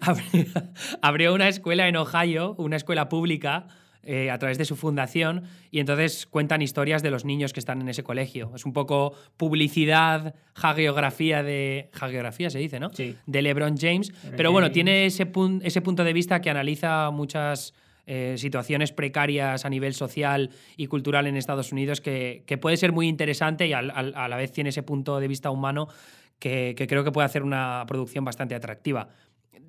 abrió, 1.02 1.34
una 1.34 1.48
escuela 1.48 1.88
en 1.88 1.96
Ohio, 1.96 2.54
una 2.56 2.76
escuela 2.76 3.08
pública. 3.08 3.66
Eh, 4.06 4.30
a 4.30 4.36
través 4.36 4.58
de 4.58 4.66
su 4.66 4.76
fundación 4.76 5.44
y 5.70 5.78
entonces 5.78 6.26
cuentan 6.26 6.60
historias 6.60 7.02
de 7.02 7.10
los 7.10 7.24
niños 7.24 7.54
que 7.54 7.60
están 7.60 7.80
en 7.80 7.88
ese 7.88 8.02
colegio. 8.02 8.52
Es 8.54 8.66
un 8.66 8.74
poco 8.74 9.14
publicidad, 9.38 10.34
hagiografía 10.54 11.42
de... 11.42 11.88
Hagiografía 11.98 12.50
se 12.50 12.58
dice, 12.58 12.78
¿no? 12.78 12.90
Sí. 12.92 13.16
De 13.24 13.40
LeBron 13.40 13.78
James. 13.78 14.12
Pero 14.36 14.52
bueno, 14.52 14.70
tiene 14.70 15.06
ese, 15.06 15.32
ese 15.62 15.80
punto 15.80 16.04
de 16.04 16.12
vista 16.12 16.42
que 16.42 16.50
analiza 16.50 17.10
muchas 17.12 17.72
eh, 18.06 18.34
situaciones 18.36 18.92
precarias 18.92 19.64
a 19.64 19.70
nivel 19.70 19.94
social 19.94 20.50
y 20.76 20.86
cultural 20.86 21.26
en 21.26 21.36
Estados 21.36 21.72
Unidos 21.72 22.00
que, 22.00 22.44
puede 22.60 22.76
ser 22.76 22.92
muy 22.92 23.08
interesante 23.08 23.66
y 23.66 23.72
a 23.72 23.82
la 23.82 24.36
vez 24.36 24.52
tiene 24.52 24.70
ese 24.70 24.82
punto 24.82 25.20
de 25.20 25.28
vista 25.28 25.50
humano 25.50 25.88
que, 26.38 26.86
creo 26.88 27.04
que 27.04 27.12
puede 27.12 27.26
hacer 27.26 27.42
una 27.42 27.84
producción 27.86 28.24
bastante 28.24 28.54
atractiva. 28.54 29.08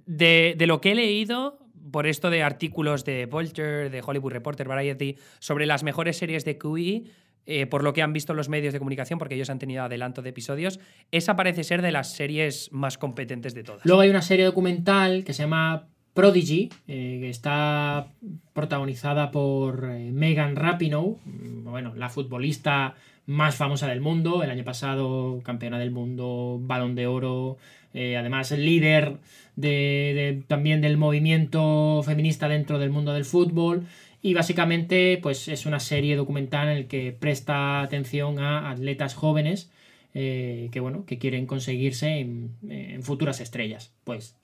De, 0.05 0.55
lo 0.67 0.81
que 0.81 0.91
he 0.91 0.95
leído, 0.95 1.59
por 1.91 2.07
esto 2.07 2.29
de 2.29 2.43
artículos 2.43 3.05
de 3.05 3.25
Vulture, 3.25 3.89
de 3.89 4.01
Hollywood 4.05 4.33
Reporter, 4.33 4.67
Variety, 4.67 5.15
sobre 5.39 5.65
las 5.65 5.83
mejores 5.83 6.17
series 6.17 6.43
de 6.45 6.57
QE, 6.57 7.03
eh, 7.47 7.67
por 7.67 7.83
lo 7.83 7.93
que 7.93 8.01
han 8.01 8.11
visto 8.11 8.33
los 8.33 8.49
medios 8.49 8.73
de 8.73 8.79
comunicación, 8.79 9.19
porque 9.19 9.35
ellos 9.35 9.49
han 9.49 9.59
tenido 9.59 9.83
adelanto 9.83 10.21
de 10.21 10.29
episodios, 10.29 10.79
esa 11.11 11.35
parece 11.35 11.63
ser 11.63 11.81
de 11.81 11.91
las 11.91 12.13
series 12.13 12.71
más 12.71 12.97
competentes 12.97 13.53
de 13.53 13.63
todas. 13.63 13.85
Luego 13.85 14.01
hay 14.01 14.09
una 14.09 14.23
serie 14.23 14.45
documental 14.45 15.23
que 15.23 15.33
se 15.33 15.43
llama 15.43 15.87
Prodigy, 16.15 16.69
eh, 16.87 17.17
que 17.19 17.29
está 17.29 18.07
protagonizada 18.53 19.31
por 19.31 19.91
eh, 19.91 20.11
Megan 20.13 20.55
Rapinoe, 20.55 21.17
mm, 21.25 21.65
bueno, 21.65 21.93
la 21.93 22.07
futbolista 22.07 22.95
más 23.25 23.55
famosa 23.55 23.87
del 23.87 23.99
mundo, 23.99 24.41
el 24.41 24.49
año 24.49 24.63
pasado 24.63 25.41
campeona 25.43 25.77
del 25.77 25.91
mundo, 25.91 26.57
balón 26.61 26.95
de 26.95 27.05
oro, 27.07 27.57
eh, 27.93 28.15
además 28.15 28.51
líder 28.51 29.17
de, 29.57 30.43
también 30.47 30.79
del 30.79 30.95
movimiento 30.95 32.01
feminista 32.05 32.47
dentro 32.47 32.79
del 32.79 32.91
mundo 32.91 33.11
del 33.13 33.25
fútbol. 33.25 33.85
Y 34.21 34.33
básicamente, 34.33 35.19
pues 35.21 35.49
es 35.49 35.65
una 35.65 35.81
serie 35.81 36.15
documental 36.15 36.69
en 36.69 36.77
el 36.77 36.87
que 36.87 37.11
presta 37.11 37.81
atención 37.81 38.39
a 38.39 38.71
atletas 38.71 39.15
jóvenes 39.15 39.69
que, 40.13 40.79
bueno, 40.81 41.05
que 41.05 41.17
quieren 41.17 41.45
conseguirse 41.45 42.19
en, 42.19 42.55
en 42.69 43.03
futuras 43.03 43.41
estrellas. 43.41 43.93
Pues 44.05 44.37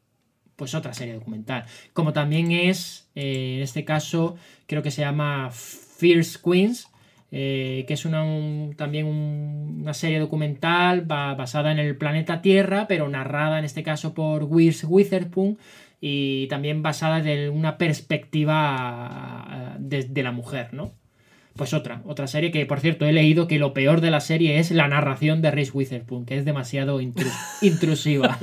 pues 0.62 0.76
otra 0.76 0.94
serie 0.94 1.16
documental. 1.16 1.66
Como 1.92 2.14
también 2.14 2.52
es, 2.52 3.10
eh, 3.16 3.56
en 3.56 3.64
este 3.64 3.84
caso, 3.84 4.36
creo 4.68 4.84
que 4.84 4.92
se 4.92 5.02
llama 5.02 5.50
Fierce 5.50 6.38
Queens, 6.40 6.88
eh, 7.32 7.84
que 7.88 7.96
es 7.96 8.06
una, 8.06 8.24
también 8.76 9.08
una 9.08 9.96
serie 9.96 10.20
documental 10.20 11.02
basada 11.02 11.72
en 11.72 11.80
el 11.80 11.98
planeta 11.98 12.44
Tierra, 12.44 12.86
pero 12.88 13.10
narrada 13.10 13.58
en 13.58 13.66
este 13.66 13.82
caso 13.82 14.14
por 14.14 14.44
Wirs 14.44 14.84
Witherspoon 14.84 15.58
y 16.00 16.46
también 16.46 16.84
basada 16.84 17.28
en 17.28 17.50
una 17.52 17.80
perspectiva 17.80 19.78
de, 19.80 20.04
de 20.04 20.22
la 20.22 20.32
mujer, 20.32 20.76
¿no? 20.76 20.92
Pues 21.56 21.74
otra, 21.74 22.02
otra 22.06 22.28
serie 22.28 22.52
que, 22.52 22.66
por 22.66 22.80
cierto, 22.80 23.06
he 23.06 23.12
leído 23.12 23.48
que 23.48 23.60
lo 23.60 23.74
peor 23.74 24.02
de 24.02 24.10
la 24.10 24.22
serie 24.22 24.60
es 24.60 24.72
la 24.72 24.88
narración 24.88 25.42
de 25.42 25.52
Reese 25.52 25.72
Witherspoon, 25.74 26.26
que 26.26 26.38
es 26.38 26.46
demasiado 26.46 27.02
intrusiva. 27.62 28.40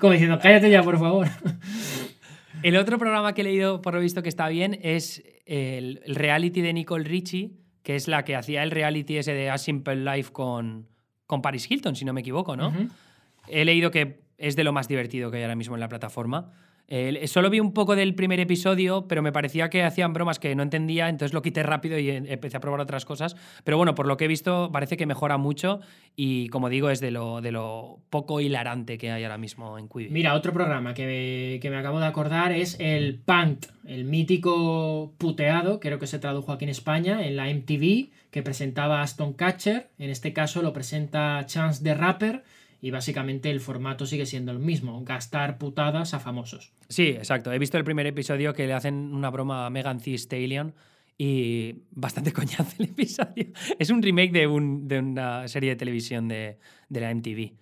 Como 0.00 0.12
diciendo, 0.12 0.38
cállate 0.40 0.70
ya, 0.70 0.82
por 0.82 0.98
favor. 0.98 1.28
El 2.62 2.76
otro 2.76 2.98
programa 2.98 3.34
que 3.34 3.42
he 3.42 3.44
leído, 3.44 3.82
por 3.82 3.94
lo 3.94 4.00
visto, 4.00 4.22
que 4.22 4.28
está 4.28 4.48
bien, 4.48 4.78
es 4.82 5.22
el, 5.44 6.00
reality 6.06 6.62
de 6.62 6.72
Nicole 6.72 7.04
Richie, 7.04 7.52
que 7.82 7.96
es 7.96 8.08
la 8.08 8.24
que 8.24 8.34
hacía 8.34 8.62
el 8.62 8.70
reality 8.70 9.18
ese 9.18 9.34
de 9.34 9.50
A 9.50 9.58
Simple 9.58 9.96
Life 9.96 10.32
con, 10.32 10.88
con 11.26 11.42
Paris 11.42 11.70
Hilton, 11.70 11.96
si 11.96 12.04
no 12.04 12.12
me 12.12 12.22
equivoco, 12.22 12.56
¿no? 12.56 12.72
He 13.46 13.64
leído 13.64 13.90
que 13.90 14.20
es 14.38 14.56
de 14.56 14.64
lo 14.64 14.72
más 14.72 14.88
divertido 14.88 15.30
que 15.30 15.36
hay 15.36 15.42
ahora 15.44 15.54
mismo 15.54 15.76
en 15.76 15.80
la 15.80 15.88
plataforma 15.88 16.52
solo 17.26 17.50
vi 17.50 17.60
un 17.60 17.72
poco 17.72 17.96
del 17.96 18.14
primer 18.14 18.40
episodio, 18.40 19.06
pero 19.08 19.22
me 19.22 19.32
parecía 19.32 19.70
que 19.70 19.82
hacían 19.82 20.12
bromas 20.12 20.38
que 20.38 20.54
no 20.54 20.62
entendía, 20.62 21.08
entonces 21.08 21.32
lo 21.32 21.42
quité 21.42 21.62
rápido 21.62 21.98
y 21.98 22.10
empecé 22.10 22.56
a 22.56 22.60
probar 22.60 22.80
otras 22.80 23.04
cosas. 23.04 23.36
Pero 23.64 23.76
bueno, 23.76 23.94
por 23.94 24.06
lo 24.06 24.16
que 24.16 24.26
he 24.26 24.28
visto, 24.28 24.70
parece 24.72 24.96
que 24.96 25.06
mejora 25.06 25.36
mucho 25.36 25.80
y, 26.14 26.48
como 26.48 26.68
digo, 26.68 26.90
es 26.90 27.00
de 27.00 27.10
lo, 27.10 27.40
de 27.40 27.52
lo 27.52 27.98
poco 28.10 28.40
hilarante 28.40 28.98
que 28.98 29.10
hay 29.10 29.24
ahora 29.24 29.38
mismo 29.38 29.78
en 29.78 29.88
Quibi. 29.88 30.10
Mira, 30.10 30.34
otro 30.34 30.52
programa 30.52 30.94
que 30.94 31.60
me, 31.62 31.76
acabo 31.76 31.98
de 31.98 32.06
acordar 32.06 32.52
es 32.52 32.76
el 32.78 33.18
Pant, 33.18 33.66
el 33.84 34.04
mítico 34.04 35.12
puteado, 35.18 35.80
creo 35.80 35.98
que 35.98 36.06
se 36.06 36.18
tradujo 36.18 36.52
aquí 36.52 36.64
en 36.64 36.70
España, 36.70 37.26
en 37.26 37.36
la 37.36 37.46
MTV, 37.46 38.10
que 38.30 38.42
presentaba 38.42 39.02
Aston 39.02 39.32
Catcher. 39.32 39.88
En 39.98 40.10
este 40.10 40.32
caso 40.32 40.62
lo 40.62 40.72
presenta 40.72 41.44
Chance 41.46 41.82
the 41.82 41.94
Rapper 41.94 42.44
y 42.86 42.92
básicamente 42.92 43.50
el 43.50 43.58
formato 43.58 44.06
sigue 44.06 44.26
siendo 44.26 44.52
el 44.52 44.60
mismo, 44.60 45.02
gastar 45.02 45.58
putadas 45.58 46.14
a 46.14 46.20
famosos. 46.20 46.72
Sí, 46.88 47.08
exacto. 47.08 47.52
He 47.52 47.58
visto 47.58 47.76
el 47.78 47.82
primer 47.82 48.06
episodio 48.06 48.54
que 48.54 48.64
le 48.64 48.74
hacen 48.74 49.12
una 49.12 49.28
broma 49.28 49.66
a 49.66 49.70
Megan 49.70 49.98
Thee 49.98 50.14
Stallion 50.14 50.72
y 51.18 51.82
bastante 51.90 52.32
coñazo 52.32 52.76
el 52.78 52.90
episodio. 52.90 53.46
Es 53.80 53.90
un 53.90 54.00
remake 54.00 54.30
de, 54.30 54.46
una 54.46 55.48
serie 55.48 55.70
de 55.70 55.74
televisión 55.74 56.28
de, 56.28 56.58
la 56.90 57.12
MTV. 57.12 57.54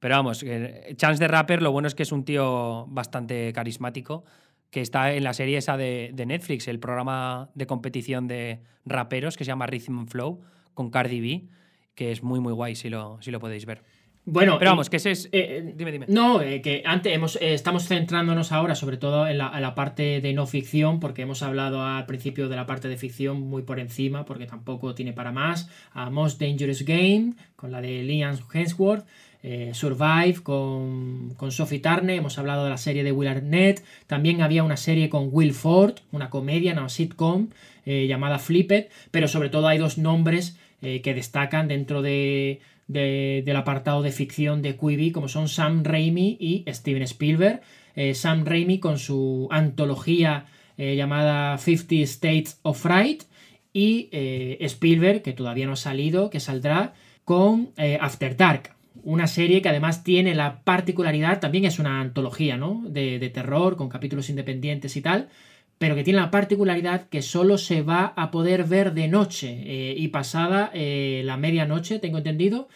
Pero 0.00 0.16
vamos, 0.16 0.42
eh, 0.42 0.94
Chance 0.96 1.20
the 1.20 1.28
Rapper, 1.28 1.62
lo 1.62 1.70
bueno 1.70 1.86
es 1.86 1.94
que 1.94 2.02
es 2.02 2.10
un 2.10 2.24
tío 2.24 2.86
bastante 2.88 3.52
carismático, 3.52 4.24
que 4.70 4.80
está 4.80 5.14
en 5.14 5.22
la 5.22 5.32
serie 5.32 5.58
esa 5.58 5.76
de, 5.76 6.10
de 6.12 6.26
Netflix, 6.26 6.66
el 6.66 6.80
programa 6.80 7.50
de 7.54 7.68
competición 7.68 8.26
de 8.26 8.62
raperos 8.84 9.36
que 9.36 9.44
se 9.44 9.48
llama 9.50 9.68
Rhythm 9.68 10.06
Flow, 10.06 10.40
con 10.74 10.90
Cardi 10.90 11.20
B, 11.20 11.46
que 11.94 12.10
es 12.10 12.24
muy, 12.24 12.40
muy 12.40 12.52
guay 12.52 12.74
si 12.74 12.88
lo, 12.88 13.22
si 13.22 13.30
lo 13.30 13.38
podéis 13.38 13.64
ver. 13.64 13.84
Bueno, 14.24 14.56
Pero 14.60 14.70
vamos, 14.70 14.88
que 14.88 14.98
ese 14.98 15.10
es... 15.10 15.28
eh, 15.32 15.72
dime, 15.76 15.90
dime. 15.90 16.06
No, 16.08 16.40
eh, 16.42 16.62
que 16.62 16.82
antes 16.86 17.12
hemos, 17.12 17.34
eh, 17.36 17.54
estamos 17.54 17.88
centrándonos 17.88 18.52
ahora 18.52 18.76
sobre 18.76 18.96
todo 18.96 19.26
en 19.26 19.38
la, 19.38 19.50
en 19.52 19.62
la 19.62 19.74
parte 19.74 20.20
de 20.20 20.32
no 20.32 20.46
ficción, 20.46 21.00
porque 21.00 21.22
hemos 21.22 21.42
hablado 21.42 21.84
al 21.84 22.06
principio 22.06 22.48
de 22.48 22.54
la 22.54 22.64
parte 22.64 22.86
de 22.86 22.96
ficción 22.96 23.40
muy 23.40 23.62
por 23.62 23.80
encima, 23.80 24.24
porque 24.24 24.46
tampoco 24.46 24.94
tiene 24.94 25.12
para 25.12 25.32
más. 25.32 25.68
A 25.92 26.08
Most 26.08 26.40
Dangerous 26.40 26.82
Game, 26.84 27.32
con 27.56 27.72
la 27.72 27.80
de 27.80 28.04
Liam 28.04 28.38
Hemsworth. 28.52 29.04
eh, 29.42 29.72
Survive 29.74 30.40
con, 30.44 31.34
con 31.36 31.50
Sophie 31.50 31.80
Turner, 31.80 32.16
hemos 32.16 32.38
hablado 32.38 32.62
de 32.62 32.70
la 32.70 32.76
serie 32.76 33.02
de 33.02 33.10
Will 33.10 33.28
Arnett, 33.28 33.82
también 34.06 34.40
había 34.40 34.62
una 34.62 34.76
serie 34.76 35.08
con 35.08 35.30
Will 35.32 35.52
Ford, 35.52 35.94
una 36.12 36.30
comedia, 36.30 36.72
una 36.74 36.88
sitcom 36.88 37.48
eh, 37.84 38.06
llamada 38.06 38.38
Flipped, 38.38 38.86
pero 39.10 39.26
sobre 39.26 39.48
todo 39.48 39.66
hay 39.66 39.78
dos 39.78 39.98
nombres 39.98 40.56
eh, 40.80 41.00
que 41.02 41.12
destacan 41.14 41.66
dentro 41.66 42.02
de, 42.02 42.60
de- 42.88 43.42
del 43.44 43.56
apartado 43.56 44.02
de 44.02 44.12
ficción 44.12 44.62
de 44.62 44.76
Quibi, 44.76 45.10
como 45.12 45.28
son 45.28 45.48
Sam 45.48 45.82
Raimi 45.84 46.36
y 46.40 46.64
Steven 46.68 47.02
Spielberg. 47.02 47.60
Eh, 47.94 48.14
Sam 48.14 48.44
Raimi 48.44 48.78
con 48.78 48.98
su 48.98 49.48
antología 49.50 50.46
eh, 50.78 50.96
llamada 50.96 51.58
50 51.58 51.94
States 52.04 52.58
of 52.62 52.80
Fright 52.80 53.24
y 53.72 54.08
eh, 54.12 54.56
Spielberg, 54.60 55.22
que 55.22 55.32
todavía 55.32 55.66
no 55.66 55.72
ha 55.72 55.76
salido, 55.76 56.30
que 56.30 56.40
saldrá 56.40 56.94
con 57.24 57.70
After 58.00 58.36
Dark. 58.36 58.70
Una 59.04 59.26
serie 59.26 59.62
que 59.62 59.68
además 59.68 60.04
tiene 60.04 60.34
la 60.34 60.62
particularidad, 60.64 61.40
también 61.40 61.64
es 61.64 61.78
una 61.78 62.00
antología, 62.00 62.56
¿no? 62.56 62.82
De, 62.86 63.18
de 63.18 63.30
terror, 63.30 63.76
con 63.76 63.88
capítulos 63.88 64.28
independientes 64.28 64.96
y 64.96 65.02
tal, 65.02 65.28
pero 65.82 65.96
que 65.96 66.04
tiene 66.04 66.20
la 66.20 66.30
particularidad 66.30 67.08
que 67.08 67.22
solo 67.22 67.58
se 67.58 67.82
va 67.82 68.12
a 68.14 68.30
poder 68.30 68.62
ver 68.62 68.94
de 68.94 69.08
noche 69.08 69.48
eh, 69.66 69.96
y 69.98 70.06
pasada 70.08 70.70
eh, 70.74 71.22
la 71.24 71.36
medianoche, 71.36 71.98
tengo 71.98 72.18
entendido, 72.18 72.68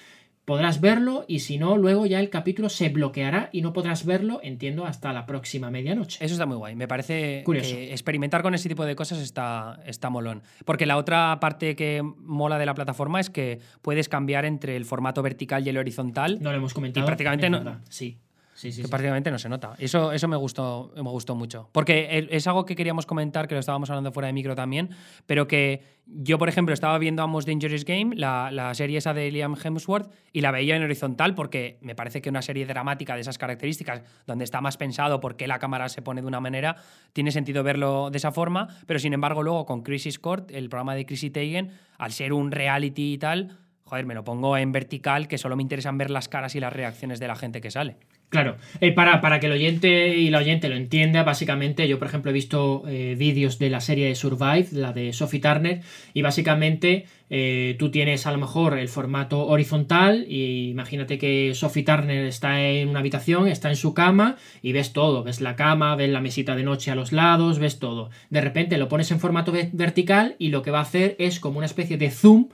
podrás 0.44 0.80
verlo 0.80 1.24
y 1.28 1.38
si 1.38 1.56
no, 1.56 1.76
luego 1.76 2.06
ya 2.06 2.18
el 2.18 2.30
capítulo 2.30 2.68
se 2.68 2.88
bloqueará 2.88 3.48
y 3.52 3.62
no 3.62 3.72
podrás 3.72 4.04
verlo, 4.04 4.40
entiendo, 4.42 4.86
hasta 4.86 5.12
la 5.12 5.24
próxima 5.24 5.70
medianoche. 5.70 6.24
Eso 6.24 6.34
está 6.34 6.46
muy 6.46 6.56
guay. 6.56 6.74
Me 6.74 6.88
parece 6.88 7.42
Curioso. 7.44 7.76
que 7.76 7.92
experimentar 7.92 8.42
con 8.42 8.56
ese 8.56 8.68
tipo 8.68 8.84
de 8.84 8.96
cosas 8.96 9.20
está, 9.20 9.80
está 9.86 10.10
molón. 10.10 10.42
Porque 10.64 10.84
la 10.84 10.96
otra 10.96 11.38
parte 11.38 11.76
que 11.76 12.02
mola 12.02 12.58
de 12.58 12.66
la 12.66 12.74
plataforma 12.74 13.20
es 13.20 13.30
que 13.30 13.60
puedes 13.82 14.08
cambiar 14.08 14.44
entre 14.44 14.74
el 14.74 14.84
formato 14.84 15.22
vertical 15.22 15.64
y 15.64 15.70
el 15.70 15.78
horizontal, 15.78 16.38
No 16.40 16.50
lo 16.50 16.58
hemos 16.58 16.74
comentado. 16.74 17.04
Y 17.04 17.06
prácticamente 17.06 17.50
no-. 17.50 17.80
Sí, 17.88 18.18
sí, 18.56 18.72
sí. 18.72 18.82
que 18.82 18.86
sí. 18.88 18.90
prácticamente 18.90 19.30
no 19.30 19.38
se 19.38 19.48
nota. 19.48 19.74
Eso, 19.78 20.10
eso 20.10 20.26
me, 20.26 20.36
gustó, 20.36 20.92
me 20.96 21.02
gustó 21.02 21.36
mucho. 21.36 21.68
Porque 21.70 22.28
es 22.30 22.46
algo 22.46 22.64
que 22.64 22.74
queríamos 22.74 23.06
comentar, 23.06 23.46
que 23.46 23.54
lo 23.54 23.60
estábamos 23.60 23.88
hablando 23.90 24.10
fuera 24.10 24.26
de 24.26 24.32
micro 24.32 24.56
también, 24.56 24.90
pero 25.26 25.46
que 25.46 25.96
yo, 26.06 26.38
por 26.38 26.48
ejemplo, 26.48 26.72
estaba 26.72 26.98
viendo 26.98 27.22
a 27.22 27.26
Most 27.26 27.48
Dangerous 27.48 27.84
Game, 27.84 28.14
la, 28.16 28.50
la 28.52 28.72
serie 28.74 28.98
esa 28.98 29.12
de 29.12 29.30
Liam 29.30 29.56
Hemsworth, 29.62 30.10
y 30.32 30.40
la 30.40 30.50
veía 30.50 30.76
en 30.76 30.82
horizontal 30.82 31.34
porque 31.34 31.78
me 31.80 31.94
parece 31.94 32.22
que 32.22 32.28
una 32.28 32.42
serie 32.42 32.64
dramática 32.64 33.14
de 33.14 33.20
esas 33.20 33.38
características, 33.38 34.02
donde 34.26 34.44
está 34.44 34.60
más 34.60 34.76
pensado 34.76 35.20
por 35.20 35.36
qué 35.36 35.46
la 35.46 35.58
cámara 35.58 35.88
se 35.88 36.02
pone 36.02 36.20
de 36.20 36.26
una 36.26 36.40
manera, 36.40 36.76
tiene 37.12 37.32
sentido 37.32 37.62
verlo 37.62 38.10
de 38.10 38.18
esa 38.18 38.32
forma, 38.32 38.68
pero 38.86 38.98
sin 38.98 39.12
embargo 39.12 39.42
luego 39.42 39.66
con 39.66 39.82
Crisis 39.82 40.18
Court, 40.18 40.50
el 40.52 40.68
programa 40.68 40.94
de 40.94 41.06
Chrissy 41.06 41.30
Teigen, 41.30 41.72
al 41.98 42.12
ser 42.12 42.32
un 42.32 42.52
reality 42.52 43.14
y 43.14 43.18
tal, 43.18 43.58
joder, 43.84 44.06
me 44.06 44.14
lo 44.14 44.24
pongo 44.24 44.56
en 44.56 44.72
vertical, 44.72 45.28
que 45.28 45.38
solo 45.38 45.56
me 45.56 45.62
interesan 45.62 45.98
ver 45.98 46.10
las 46.10 46.28
caras 46.28 46.54
y 46.54 46.60
las 46.60 46.72
reacciones 46.72 47.20
de 47.20 47.28
la 47.28 47.36
gente 47.36 47.60
que 47.60 47.70
sale. 47.70 47.96
Claro, 48.28 48.56
Eh, 48.80 48.90
para, 48.92 49.20
para 49.20 49.38
que 49.38 49.46
el 49.46 49.52
oyente 49.52 50.16
y 50.16 50.30
la 50.30 50.38
oyente 50.38 50.68
lo 50.68 50.74
entienda, 50.74 51.22
básicamente 51.22 51.86
yo 51.86 51.98
por 51.98 52.08
ejemplo 52.08 52.30
he 52.32 52.34
visto 52.34 52.82
eh, 52.88 53.14
vídeos 53.16 53.58
de 53.60 53.70
la 53.70 53.80
serie 53.80 54.08
de 54.08 54.14
Survive, 54.16 54.66
la 54.72 54.92
de 54.92 55.12
Sophie 55.12 55.40
Turner, 55.40 55.80
y 56.12 56.22
básicamente 56.22 57.06
eh, 57.30 57.76
tú 57.78 57.90
tienes 57.92 58.26
a 58.26 58.32
lo 58.32 58.38
mejor 58.38 58.76
el 58.78 58.88
formato 58.88 59.46
horizontal 59.46 60.26
y 60.28 60.68
imagínate 60.70 61.18
que 61.18 61.52
Sophie 61.54 61.84
Turner 61.84 62.26
está 62.26 62.60
en 62.68 62.88
una 62.88 62.98
habitación, 62.98 63.46
está 63.46 63.68
en 63.70 63.76
su 63.76 63.94
cama 63.94 64.36
y 64.60 64.72
ves 64.72 64.92
todo, 64.92 65.22
ves 65.22 65.40
la 65.40 65.54
cama, 65.54 65.94
ves 65.94 66.10
la 66.10 66.20
mesita 66.20 66.56
de 66.56 66.64
noche 66.64 66.90
a 66.90 66.96
los 66.96 67.12
lados, 67.12 67.60
ves 67.60 67.78
todo. 67.78 68.10
De 68.30 68.40
repente 68.40 68.76
lo 68.76 68.88
pones 68.88 69.10
en 69.12 69.20
formato 69.20 69.52
ve- 69.52 69.70
vertical 69.72 70.34
y 70.40 70.48
lo 70.48 70.62
que 70.62 70.72
va 70.72 70.80
a 70.80 70.82
hacer 70.82 71.14
es 71.20 71.38
como 71.38 71.58
una 71.58 71.66
especie 71.66 71.96
de 71.96 72.10
zoom 72.10 72.48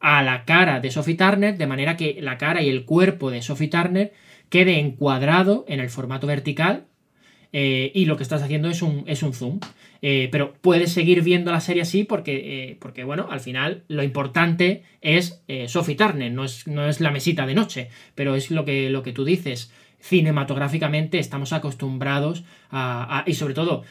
a 0.00 0.22
la 0.22 0.44
cara 0.44 0.80
de 0.80 0.90
Sophie 0.90 1.14
Turner, 1.16 1.56
de 1.56 1.66
manera 1.66 1.96
que 1.96 2.18
la 2.20 2.36
cara 2.36 2.60
y 2.62 2.68
el 2.68 2.84
cuerpo 2.84 3.30
de 3.30 3.40
Sophie 3.40 3.68
Turner 3.68 4.12
quede 4.54 4.78
encuadrado 4.78 5.64
en 5.66 5.80
el 5.80 5.90
formato 5.90 6.28
vertical 6.28 6.84
eh, 7.52 7.90
y 7.92 8.04
lo 8.04 8.16
que 8.16 8.22
estás 8.22 8.40
haciendo 8.40 8.68
es 8.68 8.82
un, 8.82 9.02
es 9.08 9.24
un 9.24 9.34
zoom. 9.34 9.58
Eh, 10.00 10.28
pero 10.30 10.54
puedes 10.60 10.92
seguir 10.92 11.22
viendo 11.22 11.50
la 11.50 11.58
serie 11.58 11.82
así 11.82 12.04
porque, 12.04 12.36
eh, 12.70 12.76
porque 12.78 13.02
bueno, 13.02 13.26
al 13.32 13.40
final 13.40 13.82
lo 13.88 14.04
importante 14.04 14.84
es 15.00 15.42
Sophie 15.66 15.96
Turner, 15.96 16.30
no 16.30 16.44
es, 16.44 16.68
no 16.68 16.86
es 16.88 17.00
la 17.00 17.10
mesita 17.10 17.46
de 17.46 17.54
noche, 17.54 17.88
pero 18.14 18.36
es 18.36 18.52
lo 18.52 18.64
que, 18.64 18.90
lo 18.90 19.02
que 19.02 19.12
tú 19.12 19.24
dices. 19.24 19.72
Cinematográficamente 19.98 21.18
estamos 21.18 21.52
acostumbrados 21.52 22.44
a, 22.70 23.24
y 23.26 23.34
sobre 23.34 23.54
todo 23.54 23.82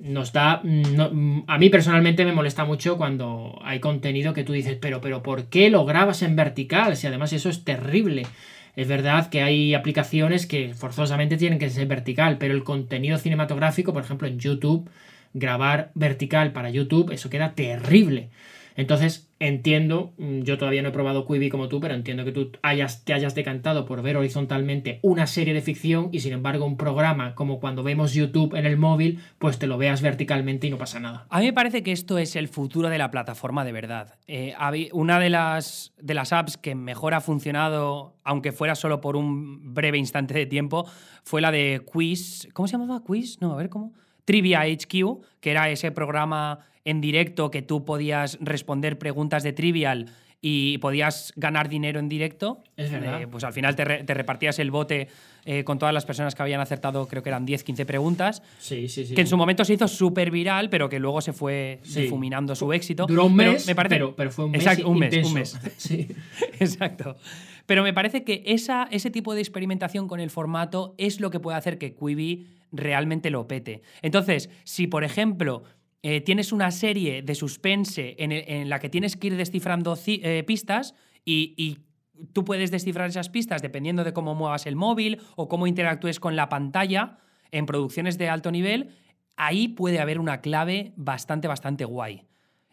nos 0.00 0.32
da 0.34 0.62
a 1.46 1.58
mí 1.58 1.70
personalmente 1.70 2.24
me 2.24 2.32
molesta 2.32 2.64
mucho 2.64 2.96
cuando 2.96 3.58
hay 3.64 3.80
contenido 3.80 4.32
que 4.32 4.44
tú 4.44 4.52
dices 4.52 4.78
pero 4.80 5.00
pero 5.00 5.20
¿por 5.20 5.46
qué 5.46 5.68
lo 5.68 5.84
grabas 5.84 6.22
en 6.22 6.36
vertical? 6.36 6.96
si 6.96 7.08
además 7.08 7.32
eso 7.32 7.48
es 7.48 7.64
terrible 7.64 8.24
es 8.78 8.86
verdad 8.86 9.28
que 9.28 9.42
hay 9.42 9.74
aplicaciones 9.74 10.46
que 10.46 10.72
forzosamente 10.72 11.36
tienen 11.36 11.58
que 11.58 11.68
ser 11.68 11.88
vertical, 11.88 12.38
pero 12.38 12.54
el 12.54 12.62
contenido 12.62 13.18
cinematográfico, 13.18 13.92
por 13.92 14.04
ejemplo 14.04 14.28
en 14.28 14.38
YouTube, 14.38 14.88
grabar 15.34 15.90
vertical 15.96 16.52
para 16.52 16.70
YouTube, 16.70 17.10
eso 17.10 17.28
queda 17.28 17.56
terrible. 17.56 18.30
Entonces, 18.76 19.27
entiendo, 19.40 20.12
mm, 20.18 20.40
yo 20.40 20.58
todavía 20.58 20.82
no 20.82 20.88
he 20.88 20.92
probado 20.92 21.26
Quibi 21.26 21.48
como 21.48 21.68
tú, 21.68 21.80
pero 21.80 21.94
entiendo 21.94 22.24
que 22.24 22.32
tú 22.32 22.50
hayas, 22.62 23.04
te 23.04 23.12
hayas 23.12 23.34
decantado 23.34 23.84
por 23.84 24.02
ver 24.02 24.16
horizontalmente 24.16 24.98
una 25.02 25.26
serie 25.26 25.54
de 25.54 25.62
ficción 25.62 26.08
y 26.12 26.20
sin 26.20 26.32
embargo 26.32 26.64
un 26.64 26.76
programa 26.76 27.34
como 27.34 27.60
cuando 27.60 27.82
vemos 27.82 28.14
YouTube 28.14 28.54
en 28.54 28.66
el 28.66 28.76
móvil, 28.76 29.20
pues 29.38 29.58
te 29.58 29.66
lo 29.66 29.78
veas 29.78 30.02
verticalmente 30.02 30.66
y 30.66 30.70
no 30.70 30.78
pasa 30.78 30.98
nada. 31.00 31.26
A 31.30 31.40
mí 31.40 31.46
me 31.46 31.52
parece 31.52 31.82
que 31.82 31.92
esto 31.92 32.18
es 32.18 32.36
el 32.36 32.48
futuro 32.48 32.88
de 32.88 32.98
la 32.98 33.10
plataforma 33.10 33.64
de 33.64 33.72
verdad. 33.72 34.16
Eh, 34.26 34.54
una 34.92 35.20
de 35.20 35.30
las, 35.30 35.92
de 36.00 36.14
las 36.14 36.32
apps 36.32 36.56
que 36.56 36.74
mejor 36.74 37.14
ha 37.14 37.20
funcionado, 37.20 38.16
aunque 38.24 38.52
fuera 38.52 38.74
solo 38.74 39.00
por 39.00 39.16
un 39.16 39.74
breve 39.74 39.98
instante 39.98 40.34
de 40.34 40.46
tiempo, 40.46 40.88
fue 41.22 41.40
la 41.40 41.52
de 41.52 41.82
Quiz. 41.84 42.48
¿Cómo 42.52 42.66
se 42.66 42.72
llamaba 42.72 43.02
Quiz? 43.04 43.40
No, 43.40 43.52
a 43.52 43.56
ver 43.56 43.68
cómo. 43.68 43.92
Trivia 44.24 44.60
HQ, 44.60 45.22
que 45.40 45.50
era 45.50 45.70
ese 45.70 45.90
programa 45.90 46.58
en 46.88 47.00
directo 47.00 47.50
que 47.50 47.62
tú 47.62 47.84
podías 47.84 48.38
responder 48.40 48.98
preguntas 48.98 49.42
de 49.42 49.52
Trivial 49.52 50.06
y 50.40 50.78
podías 50.78 51.32
ganar 51.34 51.68
dinero 51.68 51.98
en 51.98 52.08
directo. 52.08 52.62
Es 52.76 52.92
verdad. 52.92 53.20
Eh, 53.22 53.26
pues 53.26 53.42
al 53.42 53.52
final 53.52 53.74
te, 53.74 53.84
re- 53.84 54.04
te 54.04 54.14
repartías 54.14 54.58
el 54.60 54.70
bote 54.70 55.08
eh, 55.44 55.64
con 55.64 55.80
todas 55.80 55.92
las 55.92 56.06
personas 56.06 56.36
que 56.36 56.42
habían 56.42 56.60
acertado, 56.60 57.08
creo 57.08 57.24
que 57.24 57.28
eran 57.30 57.44
10, 57.44 57.64
15 57.64 57.84
preguntas 57.86 58.42
Sí, 58.58 58.88
sí, 58.88 59.04
sí. 59.04 59.14
que 59.16 59.20
en 59.22 59.26
su 59.26 59.36
momento 59.36 59.64
se 59.64 59.74
hizo 59.74 59.88
súper 59.88 60.30
viral, 60.30 60.70
pero 60.70 60.88
que 60.88 61.00
luego 61.00 61.20
se 61.20 61.32
fue 61.32 61.80
Sí. 61.82 62.02
difuminando 62.02 62.54
su 62.54 62.72
éxito. 62.72 63.06
Duró 63.06 63.24
un 63.24 63.36
Pero 63.36 63.52
mes, 63.52 63.66
me 63.66 63.74
parece- 63.74 63.94
pero, 63.96 64.14
pero 64.14 64.30
fue 64.30 64.44
un 64.44 64.52
mes, 64.52 64.60
Exacto, 64.62 64.88
un 64.88 64.98
mes, 65.00 65.26
un 65.26 65.34
mes. 65.34 65.58
Sí. 65.76 66.06
Exacto. 66.60 67.16
Pero 67.66 67.82
me 67.82 67.92
parece 67.92 68.24
que 68.24 68.42
esa, 68.46 68.88
ese 68.90 69.10
tipo 69.10 69.34
de 69.34 69.40
experimentación 69.40 70.06
con 70.08 70.20
el 70.20 70.30
formato 70.30 70.94
es 70.98 71.20
lo 71.20 71.30
que 71.30 71.40
puede 71.40 71.58
hacer 71.58 71.78
que 71.78 71.94
Quibi 71.94 72.46
realmente 72.72 73.30
lo 73.30 73.48
pete. 73.48 73.82
Entonces, 74.02 74.50
si 74.64 74.86
por 74.86 75.02
ejemplo 75.04 75.64
eh, 76.02 76.20
tienes 76.20 76.52
una 76.52 76.70
serie 76.70 77.22
de 77.22 77.34
suspense 77.34 78.14
en, 78.18 78.68
la 78.68 78.78
que 78.78 78.88
tienes 78.88 79.16
que 79.16 79.28
ir 79.28 79.36
descifrando 79.36 79.96
ci- 79.96 80.20
eh, 80.22 80.44
pistas 80.44 80.94
y, 81.24 81.78
tú 82.32 82.44
puedes 82.44 82.72
descifrar 82.72 83.08
esas 83.08 83.28
pistas 83.28 83.62
dependiendo 83.62 84.02
de 84.02 84.12
cómo 84.12 84.34
muevas 84.34 84.66
el 84.66 84.74
móvil 84.74 85.20
o 85.36 85.46
cómo 85.46 85.68
interactúes 85.68 86.18
con 86.18 86.34
la 86.34 86.48
pantalla 86.48 87.18
en 87.52 87.64
producciones 87.64 88.18
de 88.18 88.28
alto 88.28 88.50
nivel, 88.50 88.90
ahí 89.36 89.68
puede 89.68 90.00
haber 90.00 90.18
una 90.18 90.40
clave 90.40 90.92
bastante, 90.96 91.46
bastante 91.46 91.84
guay. 91.84 92.24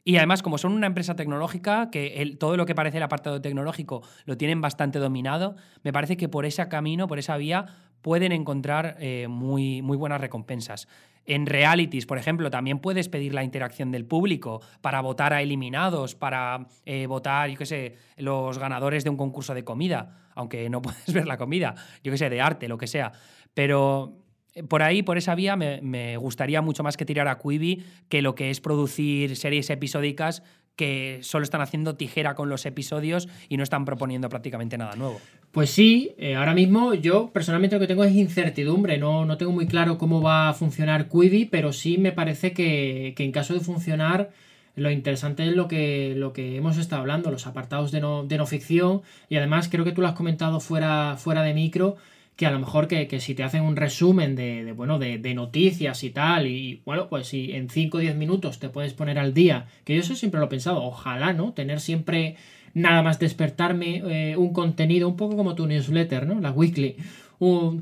Y 0.04 0.18
además, 0.18 0.44
como 0.44 0.58
son 0.58 0.74
una 0.74 0.88
empresa 0.88 1.16
tecnológica, 1.16 1.90
que 1.92 2.36
todo 2.40 2.58
lo 2.58 2.66
que 2.66 2.76
parece 2.76 2.98
el 2.98 3.04
apartado 3.04 3.42
tecnológico 3.42 4.04
lo 4.26 4.38
tienen 4.38 4.62
bastante 4.62 5.00
dominado, 5.00 5.56
me 5.84 5.92
parece 5.92 6.18
que 6.18 6.30
por 6.30 6.46
ese 6.46 6.68
camino, 6.68 7.08
por 7.08 7.18
esa 7.18 7.38
vía, 7.38 7.66
pueden 8.02 8.32
encontrar 8.32 8.98
eh, 9.00 9.28
muy, 9.28 9.82
muy 9.82 9.98
buenas 9.98 10.22
recompensas. 10.22 10.88
En 11.26 11.46
realities, 11.48 12.06
por 12.06 12.18
ejemplo, 12.18 12.52
también 12.52 12.80
puedes 12.80 13.10
pedir 13.10 13.34
la 13.34 13.44
interacción 13.44 13.92
del 13.92 14.06
público 14.06 14.62
para 14.82 15.02
votar 15.02 15.34
a 15.34 15.42
eliminados, 15.42 16.16
para 16.16 16.68
eh, 16.86 17.08
votar, 17.08 17.50
yo 17.50 17.58
qué 17.58 17.66
sé, 17.66 17.96
los 18.18 18.60
ganadores 18.60 19.04
de 19.04 19.10
un 19.10 19.18
concurso 19.18 19.54
de 19.54 19.64
comida, 19.64 20.30
aunque 20.36 20.70
no 20.70 20.82
puedes 20.84 21.12
ver 21.12 21.28
la 21.28 21.38
comida, 21.38 21.76
yo 22.04 22.12
qué 22.12 22.18
sé, 22.18 22.30
de 22.30 22.42
arte, 22.42 22.68
lo 22.68 22.78
que 22.78 22.88
sea. 22.88 23.12
Pero 23.54 24.18
eh, 24.54 24.64
por 24.64 24.84
ahí, 24.84 25.02
por 25.02 25.18
esa 25.18 25.34
vía, 25.34 25.56
me, 25.56 25.82
me 25.82 26.18
gustaría 26.18 26.62
mucho 26.62 26.84
más 26.84 26.96
que 26.96 27.06
tirar 27.06 27.28
a 27.28 27.40
Quibi 27.40 27.84
que 28.08 28.22
lo 28.22 28.36
que 28.36 28.52
es 28.52 28.62
producir 28.62 29.36
series 29.36 29.70
episódicas 29.72 30.44
que 30.76 31.20
solo 31.22 31.44
están 31.44 31.62
haciendo 31.62 31.96
tijera 31.96 32.36
con 32.36 32.50
los 32.50 32.66
episodios 32.66 33.28
y 33.50 33.58
no 33.58 33.64
están 33.64 33.86
proponiendo 33.86 34.30
prácticamente 34.30 34.78
nada 34.78 34.96
nuevo. 34.96 35.20
Pues 35.52 35.70
sí, 35.70 36.14
eh, 36.18 36.36
ahora 36.36 36.54
mismo 36.54 36.94
yo 36.94 37.30
personalmente 37.32 37.76
lo 37.76 37.80
que 37.80 37.88
tengo 37.88 38.04
es 38.04 38.14
incertidumbre, 38.14 38.98
no, 38.98 39.26
no 39.26 39.38
tengo 39.38 39.52
muy 39.52 39.68
claro 39.68 39.98
cómo 39.98 40.22
va 40.22 40.50
a 40.50 40.54
funcionar 40.54 41.08
Quibi, 41.08 41.46
pero 41.46 41.72
sí 41.72 41.98
me 41.98 42.12
parece 42.12 42.52
que, 42.52 43.14
que 43.16 43.24
en 43.24 43.32
caso 43.32 43.54
de 43.54 43.62
funcionar 43.62 44.32
lo 44.76 44.92
interesante 44.92 45.48
es 45.48 45.56
lo 45.56 45.68
que, 45.68 46.14
lo 46.16 46.34
que 46.34 46.58
hemos 46.58 46.78
estado 46.78 47.02
hablando, 47.02 47.32
los 47.32 47.48
apartados 47.48 47.92
de 47.92 48.02
no, 48.02 48.26
de 48.26 48.38
no 48.38 48.46
ficción 48.46 49.02
y 49.30 49.38
además 49.38 49.70
creo 49.70 49.86
que 49.86 49.94
tú 49.94 50.02
lo 50.02 50.08
has 50.08 50.14
comentado 50.16 50.60
fuera, 50.60 51.16
fuera 51.18 51.44
de 51.44 51.54
micro, 51.54 51.96
que 52.36 52.46
a 52.46 52.52
lo 52.52 52.60
mejor 52.60 52.88
que, 52.88 53.20
si 53.20 53.34
te 53.34 53.44
hacen 53.44 53.64
un 53.64 53.76
resumen 53.76 54.36
de, 54.36 54.74
bueno, 54.74 55.00
de, 55.00 55.34
noticias 55.34 56.04
y 56.04 56.10
tal, 56.10 56.48
y 56.48 56.82
bueno, 56.86 57.08
pues 57.08 57.28
si 57.28 57.54
en 57.54 57.70
5 57.70 57.98
o 57.98 58.02
10 58.02 58.16
minutos 58.16 58.60
te 58.60 58.70
puedes 58.70 58.94
poner 58.94 59.20
al 59.20 59.34
día, 59.34 59.68
que 59.86 59.96
yo 59.96 60.02
eso 60.02 60.16
siempre 60.16 60.40
lo 60.40 60.48
he 60.48 60.50
pensado, 60.50 60.84
ojalá, 60.84 61.32
¿no? 61.34 61.54
Tener 61.54 61.80
siempre 61.80 62.36
nada 62.74 63.02
más 63.02 63.20
despertarme 63.20 64.04
eh, 64.06 64.38
un 64.38 64.52
contenido, 64.52 65.08
un 65.08 65.16
poco 65.16 65.38
como 65.38 65.56
tu 65.56 65.66
newsletter, 65.66 66.28
¿no? 66.28 66.42
La 66.42 66.52
weekly. 66.52 66.98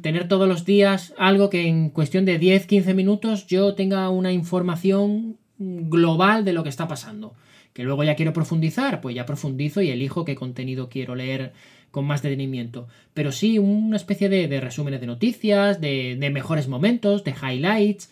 tener 0.02 0.28
todos 0.28 0.48
los 0.48 0.66
días 0.66 1.16
algo 1.18 1.50
que 1.50 1.68
en 1.68 1.90
cuestión 1.90 2.26
de 2.26 2.40
10-15 2.40 2.94
minutos 2.94 3.48
yo 3.48 3.74
tenga 3.74 4.10
una 4.10 4.32
información 4.32 5.38
global 5.58 6.46
de 6.46 6.54
lo 6.54 6.64
que 6.64 6.70
está 6.70 6.88
pasando. 6.88 7.34
Que 7.74 7.84
luego 7.84 8.04
ya 8.04 8.16
quiero 8.16 8.34
profundizar, 8.34 9.02
pues 9.02 9.16
ya 9.16 9.26
profundizo 9.26 9.82
y 9.82 9.90
elijo 9.90 10.26
qué 10.26 10.36
contenido 10.36 10.90
quiero 10.90 11.16
leer 11.16 11.54
con 11.94 12.06
más 12.06 12.24
detenimiento. 12.24 12.88
Pero 13.14 13.32
sí, 13.32 13.60
una 13.60 13.98
especie 13.98 14.28
de, 14.28 14.60
resúmenes 14.60 15.00
de 15.00 15.06
noticias, 15.06 15.80
de, 15.80 16.18
mejores 16.34 16.68
momentos, 16.68 17.24
de 17.24 17.36
highlights. 17.40 18.10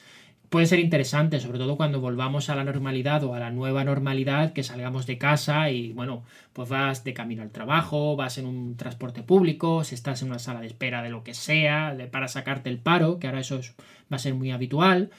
Puede 0.49 0.67
ser 0.67 0.79
interesante, 0.79 1.39
sobre 1.39 1.57
todo 1.57 1.77
cuando 1.77 1.99
volvamos 1.99 2.51
a 2.51 2.55
la 2.55 2.63
normalidad 2.63 3.23
o 3.23 3.33
a 3.33 3.39
la 3.39 3.49
nueva 3.49 3.83
normalidad, 3.83 4.53
que 4.53 4.61
salgamos 4.61 5.07
de 5.07 5.17
casa 5.17 5.71
y, 5.71 5.93
bueno, 5.93 6.23
pues 6.53 6.69
vas 6.69 7.03
de 7.03 7.15
camino 7.15 7.41
al 7.41 7.49
trabajo, 7.49 8.15
vas 8.15 8.37
en 8.37 8.45
un 8.45 8.77
transporte 8.77 9.23
público, 9.23 9.83
si 9.83 9.95
estás 9.95 10.21
en 10.21 10.27
una 10.27 10.37
sala 10.37 10.61
de 10.61 10.67
espera 10.67 11.01
de 11.01 11.09
lo 11.09 11.23
que 11.23 11.33
sea, 11.33 11.97
para 12.11 12.27
sacarte 12.27 12.69
el 12.69 12.77
paro, 12.77 13.17
que 13.17 13.25
ahora 13.25 13.39
eso 13.39 13.59
va 14.13 14.17
a 14.17 14.19
ser 14.19 14.35
muy 14.35 14.51
habitual. 14.51 15.09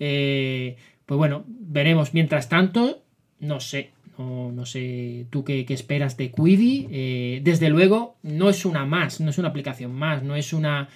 Eh, 0.00 0.76
pues 1.06 1.18
bueno, 1.18 1.44
veremos. 1.46 2.14
Mientras 2.14 2.48
tanto, 2.48 3.04
no 3.38 3.60
sé, 3.60 3.92
no, 4.18 4.66
sé 4.66 5.26
tú 5.30 5.44
qué, 5.44 5.64
esperas 5.68 6.16
de 6.16 6.32
Quibi. 6.32 6.88
Eh, 6.90 7.40
desde 7.44 7.68
luego, 7.68 8.16
no 8.22 8.50
es 8.50 8.64
una 8.64 8.84
más, 8.84 9.20
no 9.20 9.30
es 9.30 9.38
una 9.38 9.48
aplicación 9.48 9.94
más, 9.94 10.22
no 10.22 10.34
es 10.34 10.52
una. 10.52 10.88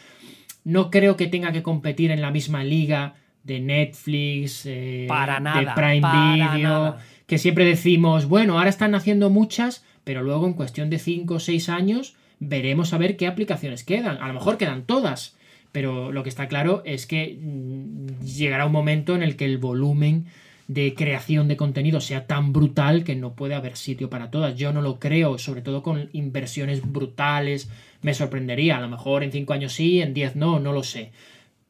No 0.64 0.91
creo 0.91 1.16
que 1.16 1.27
tenga 1.27 1.53
que 1.53 1.62
competir 1.62 2.11
en 2.11 2.20
la 2.20 2.31
misma 2.31 2.64
liga 2.64 3.14
de 3.45 3.61
Netflix, 3.61 4.62
eh, 4.66 5.07
para 5.09 5.41
nada, 5.41 5.61
de 5.61 5.66
Prime 5.75 6.57
Video, 6.57 6.97
que 7.27 7.39
siempre 7.39 7.64
decimos, 7.64 8.27
bueno, 8.27 8.59
ahora 8.59 8.70
están 8.70 8.95
haciendo 8.95 9.31
muchas, 9.31 9.85
pero 10.05 10.23
luego 10.23 10.47
en 10.47 10.55
cuestión 10.55 10.91
de 10.91 10.99
5 10.99 11.35
o 11.35 11.41
6 11.41 11.68
años 11.68 12.14
veremos 12.39 12.93
a 12.93 12.99
ver 12.99 13.16
qué 13.16 13.27
aplicaciones 13.27 13.85
quedan. 13.85 14.18
A 14.18 14.29
lo 14.29 14.35
mejor 14.35 14.59
quedan 14.59 14.85
todas, 14.85 15.37
pero 15.73 16.12
lo 16.12 16.23
que 16.23 16.29
está 16.29 16.49
claro 16.49 16.83
es 16.85 17.07
que 17.07 17.39
mm, 17.41 18.25
llegará 18.25 18.66
un 18.66 18.73
momento 18.73 19.14
en 19.14 19.23
el 19.23 19.37
que 19.37 19.45
el 19.45 19.59
volumen 19.59 20.27
de 20.68 20.94
creación 20.94 21.48
de 21.48 21.56
contenido 21.56 22.00
sea 22.00 22.26
tan 22.26 22.52
brutal 22.52 23.04
que 23.04 23.16
no 23.16 23.34
puede 23.34 23.54
haber 23.54 23.76
sitio 23.76 24.10
para 24.10 24.30
todas. 24.30 24.56
Yo 24.56 24.72
no 24.72 24.82
lo 24.82 24.98
creo, 24.98 25.38
sobre 25.38 25.62
todo 25.62 25.82
con 25.82 26.08
inversiones 26.12 26.82
brutales. 26.90 27.70
Me 28.00 28.14
sorprendería, 28.14 28.78
a 28.78 28.80
lo 28.80 28.88
mejor 28.88 29.22
en 29.22 29.32
5 29.32 29.52
años 29.52 29.72
sí, 29.72 30.00
en 30.00 30.14
10 30.14 30.36
no, 30.36 30.60
no 30.60 30.72
lo 30.72 30.82
sé. 30.82 31.12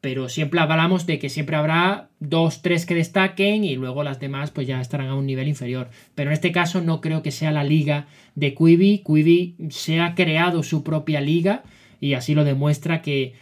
Pero 0.01 0.27
siempre 0.27 0.59
hablamos 0.59 1.05
de 1.05 1.17
que 1.17 1.29
siempre 1.29 1.55
habrá 1.55 2.09
dos, 2.19 2.61
tres 2.61 2.85
que 2.85 2.93
destaquen 2.93 3.63
y 3.63 3.75
luego 3.75 4.03
las 4.03 4.19
demás 4.19 4.51
pues 4.51 4.67
ya 4.67 4.81
estarán 4.81 5.07
a 5.07 5.15
un 5.15 5.25
nivel 5.25 5.47
inferior. 5.47 5.89
Pero 6.13 6.29
en 6.29 6.33
este 6.33 6.51
caso 6.51 6.81
no 6.81 6.99
creo 6.99 7.23
que 7.23 7.31
sea 7.31 7.51
la 7.51 7.63
liga 7.63 8.07
de 8.35 8.53
Quibi. 8.53 9.01
Quibi 9.05 9.55
se 9.69 10.01
ha 10.01 10.13
creado 10.13 10.61
su 10.61 10.83
propia 10.83 11.21
liga 11.21 11.63
y 12.01 12.15
así 12.15 12.35
lo 12.35 12.43
demuestra 12.43 13.01
que 13.01 13.33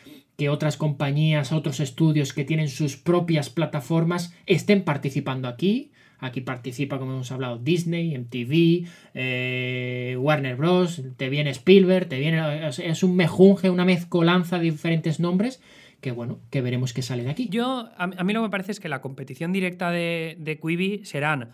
que 0.42 0.50
otras 0.50 0.76
compañías, 0.76 1.52
otros 1.52 1.80
estudios 1.80 2.34
que 2.34 2.44
tienen 2.44 2.68
sus 2.68 2.98
propias 2.98 3.52
plataformas 3.52 4.34
estén 4.48 4.82
participando 4.82 5.48
aquí. 5.48 5.92
Aquí 6.18 6.42
participa, 6.42 6.98
como 6.98 7.12
hemos 7.12 7.32
hablado, 7.32 7.60
Disney, 7.60 8.18
MTV, 8.18 8.88
eh, 9.14 10.18
Warner 10.20 10.56
Bros., 10.56 11.04
te 11.16 11.30
viene 11.30 11.52
Spielberg, 11.52 12.10
te 12.10 12.18
viene. 12.18 12.68
Es 12.70 13.04
un 13.04 13.16
mejunje, 13.16 13.70
una 13.70 13.86
mezcolanza 13.86 14.58
de 14.58 14.64
diferentes 14.64 15.20
nombres 15.20 15.62
que 16.00 16.10
bueno, 16.10 16.40
que 16.50 16.62
veremos 16.62 16.92
qué 16.94 17.04
sale 17.04 17.24
de 17.24 17.30
aquí. 17.30 17.48
Yo, 17.50 17.90
a, 17.96 18.08
mí 18.08 18.34
lo 18.34 18.40
que 18.40 18.48
me 18.48 18.50
parece 18.50 18.72
es 18.72 18.80
que 18.80 18.90
la 18.90 19.00
competición 19.00 19.54
directa 19.54 19.92
de, 19.92 20.38
de 20.40 20.60
Quibi 20.60 21.06
serán 21.06 21.52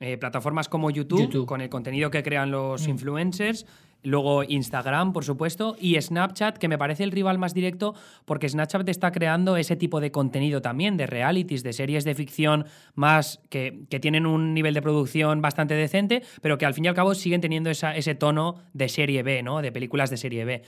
eh, 0.00 0.18
plataformas 0.18 0.68
como 0.68 0.90
YouTube, 0.90 1.46
con 1.46 1.62
el 1.62 1.70
contenido 1.70 2.10
que 2.10 2.22
crean 2.22 2.50
los 2.50 2.86
mm. 2.86 2.90
influencers, 2.90 3.64
Luego 4.04 4.44
Instagram, 4.44 5.14
por 5.14 5.24
supuesto, 5.24 5.76
y 5.80 6.00
Snapchat, 6.00 6.58
que 6.58 6.68
me 6.68 6.76
parece 6.76 7.04
el 7.04 7.10
rival 7.10 7.38
más 7.38 7.54
directo 7.54 7.94
porque 8.26 8.48
Snapchat 8.48 8.86
está 8.88 9.10
creando 9.12 9.56
ese 9.56 9.76
tipo 9.76 9.98
de 9.98 10.12
contenido 10.12 10.60
también, 10.60 10.98
de 10.98 11.06
realities, 11.06 11.62
de 11.62 11.72
series 11.72 12.04
de 12.04 12.14
ficción 12.14 12.66
más 12.94 13.40
que, 13.48 13.86
tienen 14.00 14.26
un 14.26 14.52
nivel 14.52 14.74
de 14.74 14.82
producción 14.82 15.40
bastante 15.40 15.74
decente, 15.74 16.22
pero 16.42 16.58
que 16.58 16.66
al 16.66 16.74
fin 16.74 16.84
y 16.84 16.88
al 16.88 16.94
cabo 16.94 17.14
siguen 17.14 17.40
teniendo 17.40 17.70
ese 17.70 18.14
tono 18.14 18.56
de 18.74 18.90
serie 18.90 19.22
B, 19.22 19.42
¿no? 19.42 19.62
De 19.62 19.72
películas 19.72 20.10
de 20.10 20.18
serie 20.18 20.44
B. 20.44 20.62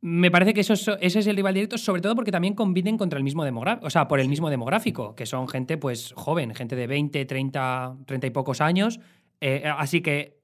Me 0.00 0.30
parece 0.30 0.54
que 0.54 0.60
eso 0.60 0.74
ese 0.74 1.18
es 1.18 1.26
el 1.26 1.34
rival 1.34 1.54
directo, 1.54 1.76
sobre 1.76 2.02
todo 2.02 2.14
porque 2.14 2.30
también 2.30 2.54
compiten 2.54 2.98
contra 2.98 3.16
el 3.16 3.24
mismo 3.24 3.44
demográfico, 3.44 3.86
o 3.86 3.90
sea, 3.90 4.06
por 4.06 4.20
el 4.20 4.28
mismo 4.28 4.48
demográfico, 4.48 5.16
que 5.16 5.26
son 5.26 5.48
gente 5.48 5.76
pues 5.76 6.12
joven, 6.14 6.54
gente 6.54 6.76
de 6.76 6.86
20, 6.86 7.24
30, 7.24 7.96
30 8.06 8.26
y 8.26 8.30
pocos 8.30 8.60
años. 8.60 9.00
Eh, 9.40 9.64
así 9.76 10.00
que 10.00 10.37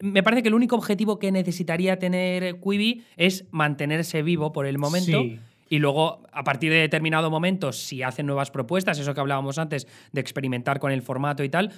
me 0.00 0.22
parece 0.22 0.42
que 0.42 0.48
el 0.48 0.54
único 0.54 0.76
objetivo 0.76 1.18
que 1.18 1.30
necesitaría 1.30 1.98
tener 1.98 2.58
Quibi 2.60 3.04
es 3.16 3.44
mantenerse 3.50 4.22
vivo 4.22 4.52
por 4.52 4.66
el 4.66 4.78
momento. 4.78 5.22
Y 5.68 5.78
luego, 5.78 6.22
a 6.32 6.42
partir 6.42 6.72
de 6.72 6.78
determinado 6.78 7.30
momento, 7.30 7.72
si 7.72 8.02
hacen 8.02 8.26
nuevas 8.26 8.50
propuestas, 8.50 8.98
eso 8.98 9.14
que 9.14 9.20
hablábamos 9.20 9.58
antes, 9.58 9.86
de 10.12 10.20
experimentar 10.20 10.80
con 10.80 10.90
el 10.90 11.02
formato 11.02 11.44
y 11.44 11.48
tal, 11.48 11.72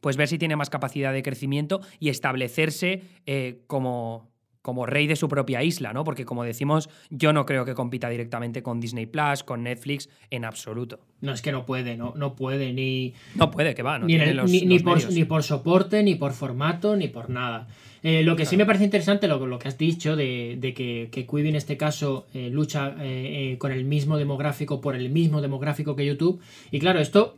pues 0.00 0.16
ver 0.16 0.26
si 0.26 0.36
tiene 0.36 0.56
más 0.56 0.68
capacidad 0.68 1.12
de 1.12 1.22
crecimiento 1.22 1.80
y 2.00 2.08
establecerse 2.08 3.02
eh, 3.24 3.62
como, 3.66 4.30
como 4.66 4.84
rey 4.84 5.06
de 5.06 5.14
su 5.14 5.28
propia 5.28 5.62
isla, 5.62 5.92
¿no? 5.92 6.02
Porque 6.02 6.24
como 6.24 6.42
decimos, 6.42 6.90
yo 7.08 7.32
no 7.32 7.46
creo 7.46 7.64
que 7.64 7.74
compita 7.74 8.08
directamente 8.08 8.64
con 8.64 8.80
Disney 8.80 9.06
Plus, 9.06 9.44
con 9.44 9.62
Netflix, 9.62 10.08
en 10.28 10.44
absoluto. 10.44 10.98
No 11.20 11.32
es 11.32 11.40
que 11.40 11.52
no 11.52 11.64
puede, 11.64 11.96
no, 11.96 12.14
no 12.16 12.34
puede 12.34 12.72
ni. 12.72 13.14
No 13.36 13.52
puede, 13.52 13.76
que 13.76 13.84
va, 13.84 14.00
no 14.00 14.06
ni, 14.06 14.16
tiene 14.16 14.34
los, 14.34 14.50
ni, 14.50 14.80
por, 14.80 15.12
ni, 15.12 15.24
por, 15.24 15.44
soporte, 15.44 16.02
ni 16.02 16.16
por 16.16 16.32
formato, 16.32 16.96
ni 16.96 17.06
por 17.06 17.30
nada. 17.30 17.68
Eh, 18.02 18.24
lo 18.24 18.34
que 18.34 18.44
sí 18.44 18.56
me 18.56 18.66
parece 18.66 18.82
interesante, 18.82 19.28
lo, 19.28 19.46
lo 19.46 19.56
que 19.60 19.68
has 19.68 19.78
dicho, 19.78 20.16
de, 20.16 20.58
que, 20.60 21.10
que 21.12 21.26
Quibi 21.26 21.48
en 21.48 21.54
este 21.54 21.76
caso 21.76 22.26
eh, 22.34 22.50
lucha 22.50 22.96
eh, 22.98 23.54
con 23.60 23.70
el 23.70 23.84
mismo 23.84 24.18
demográfico, 24.18 24.80
por 24.80 24.96
el 24.96 25.10
mismo 25.10 25.42
demográfico 25.42 25.94
que 25.94 26.04
YouTube. 26.04 26.40
Y 26.72 26.80
claro, 26.80 26.98
esto 26.98 27.36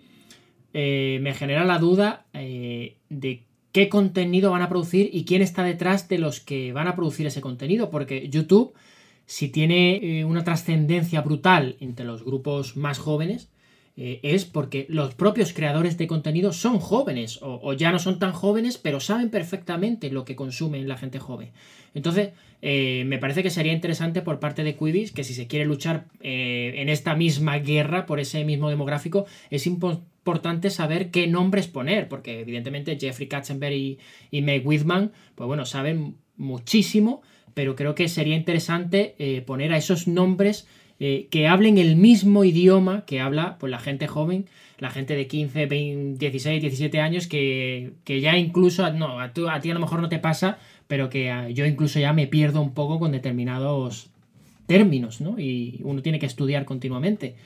me 0.73 1.35
genera 1.35 1.67
la 1.67 1.79
duda 1.79 2.25
de 2.33 3.43
qué 3.73 3.89
contenido 3.89 4.51
van 4.51 4.63
a 4.63 4.69
producir 4.69 5.11
y 5.13 5.25
quién 5.25 5.43
está 5.43 5.63
detrás 5.63 6.09
de 6.09 6.19
los 6.19 6.41
que 6.41 6.73
van 6.73 6.89
a 6.89 6.97
producir 6.97 7.27
ese 7.27 7.41
contenido, 7.41 7.91
porque 7.91 8.29
YouTube, 8.29 8.73
si 9.27 9.49
tiene 9.49 9.97
eh, 10.21 10.25
una 10.25 10.45
trascendencia 10.45 11.21
brutal 11.21 11.77
entre 11.81 12.07
los 12.07 12.25
grupos 12.25 12.77
más 12.77 12.99
jóvenes, 12.99 13.49
eh, 14.01 14.21
es 14.23 14.45
porque 14.45 14.87
los 14.89 15.17
propios 15.17 15.53
creadores 15.53 15.99
de 15.99 16.07
contenido 16.07 16.53
son 16.53 16.79
jóvenes 16.79 17.41
o, 17.43 17.73
ya 17.73 17.91
no 17.91 17.99
son 17.99 18.21
tan 18.21 18.31
jóvenes, 18.33 18.79
pero 18.79 19.01
saben 19.01 19.29
perfectamente 19.29 20.11
lo 20.11 20.25
que 20.25 20.37
consumen 20.37 20.87
la 20.87 20.97
gente 20.97 21.19
joven. 21.19 21.51
Entonces, 21.95 22.31
eh, 22.63 23.03
me 23.07 23.19
parece 23.19 23.43
que 23.43 23.51
sería 23.51 23.73
interesante 23.73 24.23
por 24.23 24.39
parte 24.39 24.63
de 24.63 24.77
Quibi 24.77 25.11
que 25.11 25.25
si 25.25 25.35
se 25.35 25.49
quiere 25.49 25.65
luchar 25.65 26.07
en 26.21 26.89
esta 26.89 27.17
misma 27.17 27.59
guerra 27.59 28.07
por 28.07 28.21
ese 28.21 28.45
mismo 28.45 28.71
demográfico, 28.71 29.27
es 29.51 29.67
importante 29.67 30.71
saber 30.71 31.11
qué 31.11 31.27
nombres 31.27 31.67
poner, 31.67 32.09
porque 32.09 32.41
evidentemente 32.41 32.99
Jeffrey 33.01 33.29
Katzenberg 33.29 33.75
y, 33.75 34.43
Meg 34.43 34.67
Whitman, 34.67 35.11
pues 35.35 35.49
bueno, 35.49 35.65
saben 35.65 36.17
muchísimo, 36.37 37.23
pero 37.55 37.75
creo 37.75 37.97
que 37.97 38.09
sería 38.09 38.37
interesante 38.37 39.17
eh, 39.19 39.41
poner 39.41 39.73
a 39.73 39.77
esos 39.77 40.07
nombres 40.07 40.69
eh, 41.01 41.29
que 41.31 41.47
hablen 41.47 41.79
el 41.79 41.95
mismo 41.95 42.43
idioma 42.43 43.05
que 43.07 43.21
habla 43.21 43.57
pues, 43.61 43.71
la 43.71 43.79
gente 43.79 44.09
joven, 44.09 44.47
la 44.79 44.91
gente 44.91 45.15
de 45.15 45.29
15, 45.29 45.67
20, 45.67 46.19
16, 46.19 46.61
17 46.61 47.01
años, 47.01 47.29
que, 47.29 47.93
ya 48.05 48.37
incluso, 48.37 48.91
no, 48.93 49.21
a, 49.21 49.33
ti 49.33 49.71
a 49.71 49.75
lo 49.75 49.81
mejor 49.81 50.01
no 50.01 50.09
te 50.09 50.19
pasa, 50.19 50.59
pero 50.89 51.09
que 51.09 51.31
ah, 51.31 51.49
yo 51.51 51.67
incluso 51.67 52.01
ya 52.01 52.13
me 52.13 52.27
pierdo 52.27 52.61
un 52.61 52.75
poco 52.75 52.99
con 52.99 53.13
determinados 53.13 54.11
términos, 54.67 55.21
¿no? 55.21 55.39
Y 55.39 55.81
uno 55.85 56.03
tiene 56.03 56.19
que 56.19 56.27
estudiar 56.27 56.65
continuamente. 56.65 57.37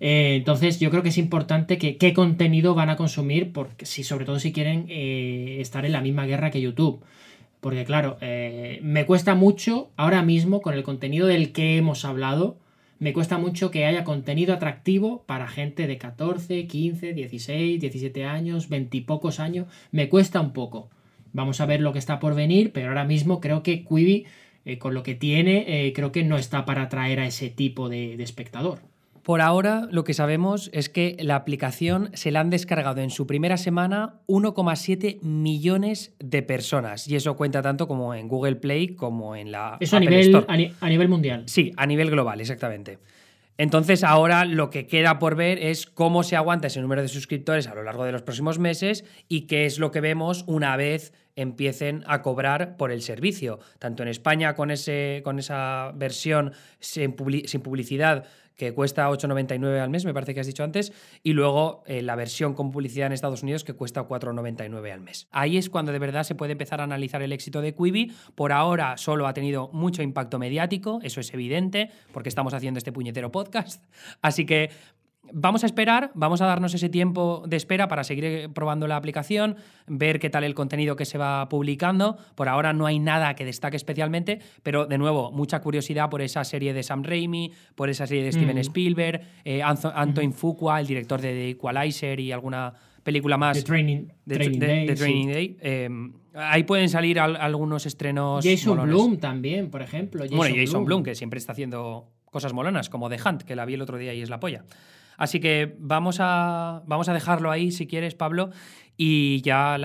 Eh, 0.00 0.34
entonces 0.36 0.78
yo 0.78 0.90
creo 0.90 1.02
que 1.02 1.08
es 1.08 1.18
importante 1.18 1.78
que 1.78 1.96
qué 1.96 2.12
contenido 2.12 2.74
van 2.74 2.90
a 2.90 2.96
consumir, 2.96 3.52
porque 3.52 3.86
si, 3.86 4.04
sobre 4.04 4.26
todo 4.26 4.38
si 4.40 4.52
quieren 4.52 4.86
eh, 4.90 5.56
estar 5.60 5.86
en 5.86 5.92
la 5.92 6.02
misma 6.02 6.26
guerra 6.26 6.50
que 6.50 6.60
YouTube. 6.60 7.02
Porque 7.60 7.84
claro, 7.84 8.16
me 8.80 9.04
cuesta 9.04 9.34
mucho 9.34 9.90
ahora 9.96 10.22
mismo 10.22 10.62
con 10.62 10.72
el 10.72 10.82
contenido 10.82 11.26
del 11.26 11.52
que 11.52 11.76
hemos 11.76 12.06
hablado, 12.06 12.56
me 13.00 13.14
cuesta 13.14 13.38
mucho 13.38 13.70
que 13.70 13.86
haya 13.86 14.04
contenido 14.04 14.52
atractivo 14.52 15.24
para 15.24 15.48
gente 15.48 15.86
de 15.86 15.96
14, 15.96 16.66
15, 16.66 17.14
16, 17.14 17.80
17 17.80 18.24
años, 18.26 18.68
20 18.68 18.96
y 18.98 19.00
pocos 19.00 19.40
años. 19.40 19.66
Me 19.90 20.10
cuesta 20.10 20.40
un 20.40 20.52
poco. 20.52 20.90
Vamos 21.32 21.62
a 21.62 21.66
ver 21.66 21.80
lo 21.80 21.94
que 21.94 21.98
está 21.98 22.20
por 22.20 22.34
venir, 22.34 22.72
pero 22.72 22.88
ahora 22.88 23.04
mismo 23.04 23.40
creo 23.40 23.62
que 23.62 23.84
Quibi, 23.84 24.26
eh, 24.66 24.78
con 24.78 24.92
lo 24.92 25.02
que 25.02 25.14
tiene, 25.14 25.86
eh, 25.86 25.92
creo 25.94 26.12
que 26.12 26.24
no 26.24 26.36
está 26.36 26.66
para 26.66 26.82
atraer 26.82 27.20
a 27.20 27.26
ese 27.26 27.48
tipo 27.48 27.88
de 27.88 28.22
espectador. 28.22 28.89
Por 29.22 29.42
ahora, 29.42 29.86
lo 29.90 30.04
que 30.04 30.14
sabemos 30.14 30.70
es 30.72 30.88
que 30.88 31.16
la 31.20 31.36
aplicación 31.36 32.10
se 32.14 32.30
la 32.30 32.40
han 32.40 32.48
descargado 32.48 33.00
en 33.02 33.10
su 33.10 33.26
primera 33.26 33.58
semana 33.58 34.20
1,7 34.26 35.20
millones 35.20 36.14
de 36.18 36.42
personas. 36.42 37.06
Y 37.06 37.16
eso 37.16 37.36
cuenta 37.36 37.60
tanto 37.60 37.86
como 37.86 38.14
en 38.14 38.28
Google 38.28 38.56
Play 38.56 38.94
como 38.94 39.36
en 39.36 39.52
la. 39.52 39.76
Eso 39.80 39.98
a 39.98 40.00
nivel, 40.00 40.44
a, 40.48 40.88
nivel 40.88 41.08
mundial. 41.08 41.44
Sí, 41.46 41.72
a 41.76 41.86
nivel 41.86 42.10
global, 42.10 42.40
exactamente. 42.40 42.98
Entonces, 43.58 44.04
ahora 44.04 44.46
lo 44.46 44.70
que 44.70 44.86
queda 44.86 45.18
por 45.18 45.36
ver 45.36 45.58
es 45.58 45.84
cómo 45.84 46.22
se 46.22 46.34
aguanta 46.34 46.68
ese 46.68 46.80
número 46.80 47.02
de 47.02 47.08
suscriptores 47.08 47.66
a 47.66 47.74
lo 47.74 47.82
largo 47.82 48.06
de 48.06 48.12
los 48.12 48.22
próximos 48.22 48.58
meses 48.58 49.04
y 49.28 49.42
qué 49.42 49.66
es 49.66 49.78
lo 49.78 49.90
que 49.90 50.00
vemos 50.00 50.44
una 50.46 50.78
vez 50.78 51.12
empiecen 51.36 52.02
a 52.06 52.22
cobrar 52.22 52.78
por 52.78 52.90
el 52.90 53.02
servicio. 53.02 53.58
Tanto 53.78 54.02
en 54.02 54.08
España 54.08 54.54
con, 54.54 54.70
ese, 54.70 55.20
con 55.24 55.38
esa 55.38 55.92
versión 55.94 56.52
sin 56.80 57.12
publicidad 57.12 58.24
que 58.60 58.74
cuesta 58.74 59.08
8,99 59.08 59.80
al 59.80 59.88
mes, 59.88 60.04
me 60.04 60.12
parece 60.12 60.34
que 60.34 60.40
has 60.40 60.46
dicho 60.46 60.62
antes, 60.62 60.92
y 61.22 61.32
luego 61.32 61.82
eh, 61.86 62.02
la 62.02 62.14
versión 62.14 62.52
con 62.52 62.70
publicidad 62.70 63.06
en 63.06 63.14
Estados 63.14 63.42
Unidos 63.42 63.64
que 63.64 63.72
cuesta 63.72 64.06
4,99 64.06 64.92
al 64.92 65.00
mes. 65.00 65.28
Ahí 65.30 65.56
es 65.56 65.70
cuando 65.70 65.92
de 65.92 65.98
verdad 65.98 66.24
se 66.24 66.34
puede 66.34 66.52
empezar 66.52 66.82
a 66.82 66.84
analizar 66.84 67.22
el 67.22 67.32
éxito 67.32 67.62
de 67.62 67.74
Quibi. 67.74 68.12
Por 68.34 68.52
ahora 68.52 68.98
solo 68.98 69.26
ha 69.26 69.32
tenido 69.32 69.70
mucho 69.72 70.02
impacto 70.02 70.38
mediático, 70.38 71.00
eso 71.02 71.20
es 71.20 71.32
evidente, 71.32 71.90
porque 72.12 72.28
estamos 72.28 72.52
haciendo 72.52 72.76
este 72.76 72.92
puñetero 72.92 73.32
podcast. 73.32 73.82
Así 74.20 74.44
que 74.44 74.68
Vamos 75.32 75.62
a 75.62 75.66
esperar, 75.66 76.10
vamos 76.14 76.40
a 76.40 76.46
darnos 76.46 76.74
ese 76.74 76.88
tiempo 76.88 77.44
de 77.46 77.56
espera 77.56 77.88
para 77.88 78.04
seguir 78.04 78.24
eh, 78.24 78.48
probando 78.48 78.88
la 78.88 78.96
aplicación, 78.96 79.56
ver 79.86 80.18
qué 80.18 80.30
tal 80.30 80.44
el 80.44 80.54
contenido 80.54 80.96
que 80.96 81.04
se 81.04 81.18
va 81.18 81.48
publicando. 81.48 82.16
Por 82.34 82.48
ahora 82.48 82.72
no 82.72 82.86
hay 82.86 82.98
nada 82.98 83.34
que 83.34 83.44
destaque 83.44 83.76
especialmente, 83.76 84.40
pero 84.62 84.86
de 84.86 84.98
nuevo, 84.98 85.30
mucha 85.30 85.60
curiosidad 85.60 86.10
por 86.10 86.22
esa 86.22 86.42
serie 86.44 86.72
de 86.72 86.82
Sam 86.82 87.04
Raimi, 87.04 87.52
por 87.74 87.90
esa 87.90 88.06
serie 88.06 88.24
de 88.24 88.32
Steven 88.32 88.56
mm. 88.56 88.60
Spielberg, 88.60 89.20
eh, 89.44 89.62
Anton 89.62 90.32
Fuqua, 90.32 90.80
el 90.80 90.86
director 90.86 91.20
de 91.20 91.32
The 91.32 91.50
Equalizer 91.50 92.18
y 92.18 92.32
alguna 92.32 92.72
película 93.02 93.36
más. 93.36 93.58
The 93.58 93.64
Training, 93.64 94.08
Day. 95.28 95.56
Em, 95.60 96.12
ahí 96.34 96.64
pueden 96.64 96.88
salir 96.88 97.20
algunos 97.20 97.86
estrenos. 97.86 98.44
Jason 98.44 98.82
Bloom 98.82 99.18
también, 99.18 99.70
por 99.70 99.82
ejemplo. 99.82 100.24
bueno, 100.32 100.54
Jason 100.56 100.84
Bloom, 100.84 101.02
que 101.02 101.14
siempre 101.14 101.38
está 101.38 101.52
haciendo 101.52 102.08
cosas 102.24 102.52
molonas, 102.52 102.88
como 102.88 103.08
The 103.08 103.18
Hunt, 103.24 103.42
que 103.42 103.56
la 103.56 103.64
vi 103.64 103.74
el 103.74 103.82
otro 103.82 103.98
día 103.98 104.14
y 104.14 104.22
es 104.22 104.30
la 104.30 104.40
polla. 104.40 104.64
Así 105.20 105.38
que 105.38 105.76
vamos 105.78 106.16
a, 106.18 106.82
vamos 106.86 107.10
a 107.10 107.12
dejarlo 107.12 107.50
ahí 107.50 107.72
si 107.72 107.86
quieres, 107.86 108.14
Pablo, 108.14 108.48
y 108.96 109.42
ya 109.42 109.76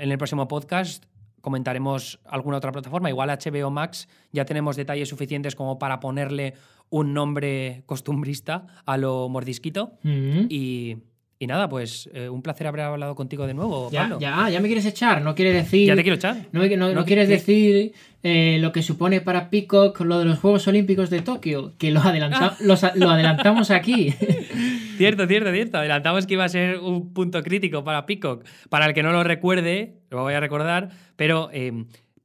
en 0.00 0.10
el 0.10 0.18
próximo 0.18 0.48
podcast 0.48 1.04
comentaremos 1.40 2.18
alguna 2.24 2.56
otra 2.56 2.72
plataforma. 2.72 3.08
Igual 3.08 3.30
HBO 3.30 3.70
Max 3.70 4.08
ya 4.32 4.44
tenemos 4.44 4.74
detalles 4.74 5.08
suficientes 5.08 5.54
como 5.54 5.78
para 5.78 6.00
ponerle 6.00 6.54
un 6.90 7.14
nombre 7.14 7.84
costumbrista 7.86 8.66
a 8.84 8.96
lo 8.96 9.28
mordisquito. 9.28 9.98
Y 10.02 10.96
y 11.42 11.48
nada, 11.48 11.68
pues 11.68 12.08
eh, 12.14 12.28
un 12.28 12.40
placer 12.40 12.68
haber 12.68 12.82
hablado 12.82 13.16
contigo 13.16 13.48
de 13.48 13.54
nuevo, 13.54 13.90
ya, 13.90 14.02
Pablo. 14.02 14.20
Ya, 14.20 14.48
ya 14.48 14.60
me 14.60 14.68
quieres 14.68 14.86
echar, 14.86 15.22
no 15.22 15.34
quiere 15.34 15.52
decir. 15.52 15.88
Ya 15.88 15.96
te 15.96 16.02
quiero 16.02 16.14
echar. 16.14 16.36
No, 16.52 16.64
no, 16.94 17.04
quieres 17.04 17.28
decir 17.28 17.94
eh, 18.22 18.58
lo 18.60 18.70
que 18.70 18.80
supone 18.80 19.20
para 19.20 19.50
Peacock 19.50 20.02
lo 20.02 20.20
de 20.20 20.24
los 20.24 20.38
Juegos 20.38 20.68
Olímpicos 20.68 21.10
de 21.10 21.20
Tokio, 21.20 21.72
que 21.78 21.90
lo, 21.90 21.98
adelanta, 21.98 22.56
ah. 22.60 22.92
lo 22.94 23.10
adelantamos 23.10 23.72
aquí. 23.72 24.12
cierto, 24.96 25.26
cierto, 25.26 25.50
cierto. 25.50 25.78
Adelantamos 25.78 26.28
que 26.28 26.34
iba 26.34 26.44
a 26.44 26.48
ser 26.48 26.78
un 26.78 27.12
punto 27.12 27.42
crítico 27.42 27.82
para 27.82 28.06
Peacock. 28.06 28.44
Para 28.68 28.86
el 28.86 28.94
que 28.94 29.02
no 29.02 29.10
lo 29.10 29.24
recuerde, 29.24 29.96
lo 30.10 30.22
voy 30.22 30.34
a 30.34 30.40
recordar, 30.40 30.90
pero 31.16 31.50
eh, 31.52 31.72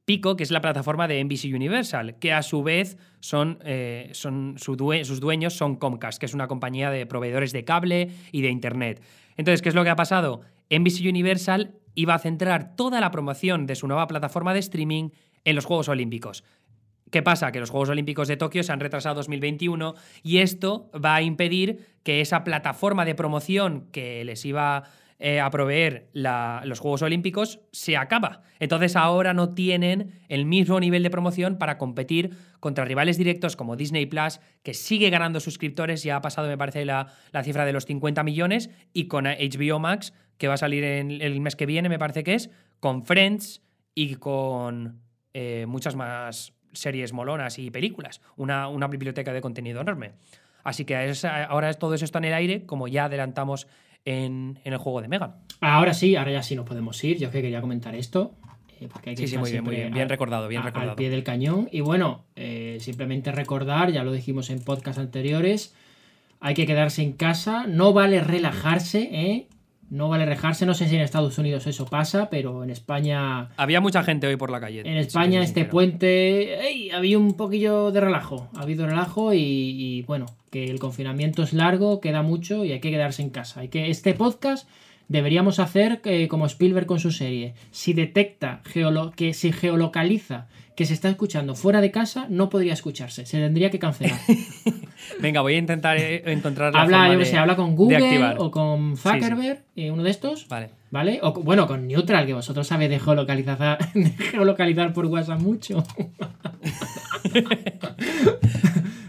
Pico, 0.08 0.36
que 0.36 0.42
es 0.42 0.50
la 0.50 0.62
plataforma 0.62 1.06
de 1.06 1.22
NBC 1.22 1.54
Universal, 1.54 2.14
que 2.18 2.32
a 2.32 2.42
su 2.42 2.62
vez 2.62 2.96
son, 3.20 3.58
eh, 3.62 4.10
sus 4.14 5.20
dueños 5.20 5.52
son 5.52 5.76
Comcast, 5.76 6.18
que 6.18 6.24
es 6.24 6.32
una 6.32 6.48
compañía 6.48 6.90
de 6.90 7.04
proveedores 7.04 7.52
de 7.52 7.66
cable 7.66 8.08
y 8.32 8.40
de 8.40 8.48
Internet. 8.48 9.02
Entonces, 9.36 9.60
¿qué 9.60 9.68
es 9.68 9.74
lo 9.74 9.84
que 9.84 9.90
ha 9.90 9.96
pasado? 9.96 10.40
NBC 10.70 11.06
Universal 11.06 11.74
iba 11.94 12.14
a 12.14 12.18
centrar 12.18 12.74
toda 12.74 13.02
la 13.02 13.10
promoción 13.10 13.66
de 13.66 13.74
su 13.74 13.86
nueva 13.86 14.06
plataforma 14.06 14.54
de 14.54 14.60
streaming 14.60 15.10
en 15.44 15.54
los 15.54 15.66
Juegos 15.66 15.90
Olímpicos. 15.90 16.42
¿Qué 17.10 17.22
pasa? 17.22 17.52
Que 17.52 17.60
los 17.60 17.68
Juegos 17.68 17.90
Olímpicos 17.90 18.28
de 18.28 18.38
Tokio 18.38 18.62
se 18.62 18.72
han 18.72 18.80
retrasado 18.80 19.12
a 19.12 19.16
2021 19.16 19.94
y 20.22 20.38
esto 20.38 20.90
va 20.94 21.16
a 21.16 21.22
impedir 21.22 21.86
que 22.02 22.22
esa 22.22 22.44
plataforma 22.44 23.04
de 23.04 23.14
promoción 23.14 23.88
que 23.92 24.24
les 24.24 24.42
iba 24.46 24.84
eh, 25.20 25.40
a 25.40 25.50
proveer 25.50 26.10
los 26.12 26.78
Juegos 26.78 27.02
Olímpicos 27.02 27.60
se 27.72 27.96
acaba. 27.96 28.42
Entonces 28.60 28.94
ahora 28.94 29.34
no 29.34 29.52
tienen 29.52 30.20
el 30.28 30.46
mismo 30.46 30.78
nivel 30.78 31.02
de 31.02 31.10
promoción 31.10 31.58
para 31.58 31.76
competir 31.76 32.36
contra 32.60 32.84
rivales 32.84 33.18
directos 33.18 33.56
como 33.56 33.74
Disney 33.74 34.06
Plus, 34.06 34.40
que 34.62 34.74
sigue 34.74 35.10
ganando 35.10 35.40
suscriptores, 35.40 36.04
ya 36.04 36.16
ha 36.16 36.20
pasado, 36.20 36.46
me 36.46 36.56
parece, 36.56 36.84
la, 36.84 37.08
cifra 37.42 37.64
de 37.64 37.72
los 37.72 37.84
50 37.84 38.22
millones, 38.22 38.70
y 38.92 39.08
con 39.08 39.24
HBO 39.24 39.80
Max, 39.80 40.14
que 40.36 40.46
va 40.46 40.54
a 40.54 40.58
salir 40.58 40.84
en, 40.84 41.10
el 41.20 41.40
mes 41.40 41.56
que 41.56 41.66
viene, 41.66 41.88
me 41.88 41.98
parece 41.98 42.22
que 42.22 42.34
es, 42.34 42.50
con 42.78 43.04
Friends 43.04 43.62
y 43.96 44.16
con 44.16 45.00
eh, 45.34 45.66
muchas 45.66 45.96
más 45.96 46.52
series 46.72 47.12
molonas 47.12 47.58
y 47.58 47.72
películas. 47.72 48.20
Una, 48.36 48.68
una 48.68 48.86
biblioteca 48.86 49.32
de 49.32 49.40
contenido 49.40 49.80
enorme. 49.80 50.12
Así 50.62 50.84
que 50.84 51.12
ahora 51.48 51.72
todo 51.74 51.94
eso 51.94 52.04
está 52.04 52.18
en 52.18 52.26
el 52.26 52.34
aire, 52.34 52.66
como 52.66 52.88
ya 52.88 53.06
adelantamos 53.06 53.68
en, 54.08 54.58
el 54.64 54.76
juego 54.78 55.02
de 55.02 55.08
Megan. 55.08 55.34
Ahora 55.60 55.92
sí, 55.92 56.16
ahora 56.16 56.32
ya 56.32 56.42
sí 56.42 56.56
nos 56.56 56.66
podemos 56.66 57.02
ir. 57.04 57.18
Yo 57.18 57.30
que 57.30 57.42
quería 57.42 57.60
comentar 57.60 57.94
esto. 57.94 58.32
Eh, 58.80 58.88
sí, 59.16 59.28
sí, 59.28 59.36
muy 59.36 59.50
bien, 59.50 59.64
muy 59.64 59.76
bien. 59.76 59.92
Bien 59.92 60.08
recordado, 60.08 60.48
bien 60.48 60.62
recordado. 60.62 60.92
Al 60.92 60.96
pie 60.96 61.10
del 61.10 61.24
cañón. 61.24 61.68
Y 61.72 61.80
bueno, 61.80 62.24
eh, 62.36 62.78
simplemente 62.80 63.32
recordar, 63.32 63.90
ya 63.92 64.04
lo 64.04 64.12
dijimos 64.12 64.50
en 64.50 64.60
podcast 64.60 64.98
anteriores, 64.98 65.74
hay 66.40 66.54
que 66.54 66.66
quedarse 66.66 67.02
en 67.02 67.12
casa, 67.12 67.66
no 67.66 67.92
vale 67.92 68.20
relajarse, 68.20 69.08
¿eh? 69.12 69.48
No 69.90 70.08
vale 70.08 70.24
relajarse, 70.24 70.66
no 70.66 70.74
sé 70.74 70.88
si 70.88 70.96
en 70.96 71.02
Estados 71.02 71.38
Unidos 71.38 71.66
eso 71.66 71.86
pasa, 71.86 72.28
pero 72.30 72.62
en 72.62 72.70
España... 72.70 73.48
Había 73.56 73.80
mucha 73.80 74.02
gente 74.02 74.26
hoy 74.26 74.36
por 74.36 74.50
la 74.50 74.60
calle. 74.60 74.80
En 74.80 74.96
España 74.96 75.42
este 75.42 75.64
puente, 75.64 76.66
¡ey! 76.66 76.90
había 76.90 77.18
un 77.18 77.34
poquillo 77.34 77.90
de 77.90 78.00
relajo, 78.00 78.48
ha 78.54 78.62
habido 78.62 78.86
relajo 78.86 79.32
y 79.32 80.02
bueno, 80.02 80.26
que 80.50 80.64
el 80.64 80.78
confinamiento 80.78 81.42
es 81.42 81.52
largo, 81.52 82.00
queda 82.00 82.22
mucho 82.22 82.64
y 82.64 82.72
hay 82.72 82.80
que 82.80 82.90
quedarse 82.90 83.22
en 83.22 83.30
casa. 83.30 83.60
Hay 83.60 83.68
que 83.68 83.90
este 83.90 84.14
podcast 84.14 84.68
deberíamos 85.08 85.58
hacer 85.58 86.00
eh, 86.04 86.28
como 86.28 86.46
Spielberg 86.46 86.86
con 86.86 87.00
su 87.00 87.10
serie. 87.10 87.54
Si 87.70 87.92
detecta 87.92 88.62
que 89.16 89.34
se 89.34 89.52
geolocaliza 89.52 90.46
que 90.78 90.86
se 90.86 90.94
está 90.94 91.08
escuchando 91.08 91.56
fuera 91.56 91.80
de 91.80 91.90
casa, 91.90 92.26
no 92.30 92.48
podría 92.48 92.72
escucharse. 92.72 93.26
Se 93.26 93.38
tendría 93.38 93.68
que 93.68 93.80
cancelar. 93.80 94.16
Venga, 95.20 95.40
voy 95.40 95.54
a 95.54 95.58
intentar 95.58 95.96
eh, 95.96 96.22
encontrar 96.26 96.72
la 96.72 96.82
habla, 96.82 97.24
sé, 97.24 97.36
habla 97.36 97.56
con 97.56 97.74
Google 97.74 98.36
o 98.38 98.52
con 98.52 98.96
Zuckerberg, 98.96 99.64
eh, 99.74 99.90
uno 99.90 100.04
de 100.04 100.10
estos. 100.10 100.46
Vale. 100.46 100.70
¿Vale? 100.92 101.18
O 101.22 101.32
bueno, 101.32 101.66
con 101.66 101.88
Neutral, 101.88 102.26
que 102.26 102.34
vosotros 102.34 102.64
sabéis 102.66 102.90
de 102.90 103.00
geolocalizar, 103.00 103.78
de 103.94 104.10
geolocalizar 104.10 104.92
por 104.92 105.06
WhatsApp 105.06 105.40
mucho. 105.40 105.82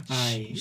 Ay. 0.10 0.56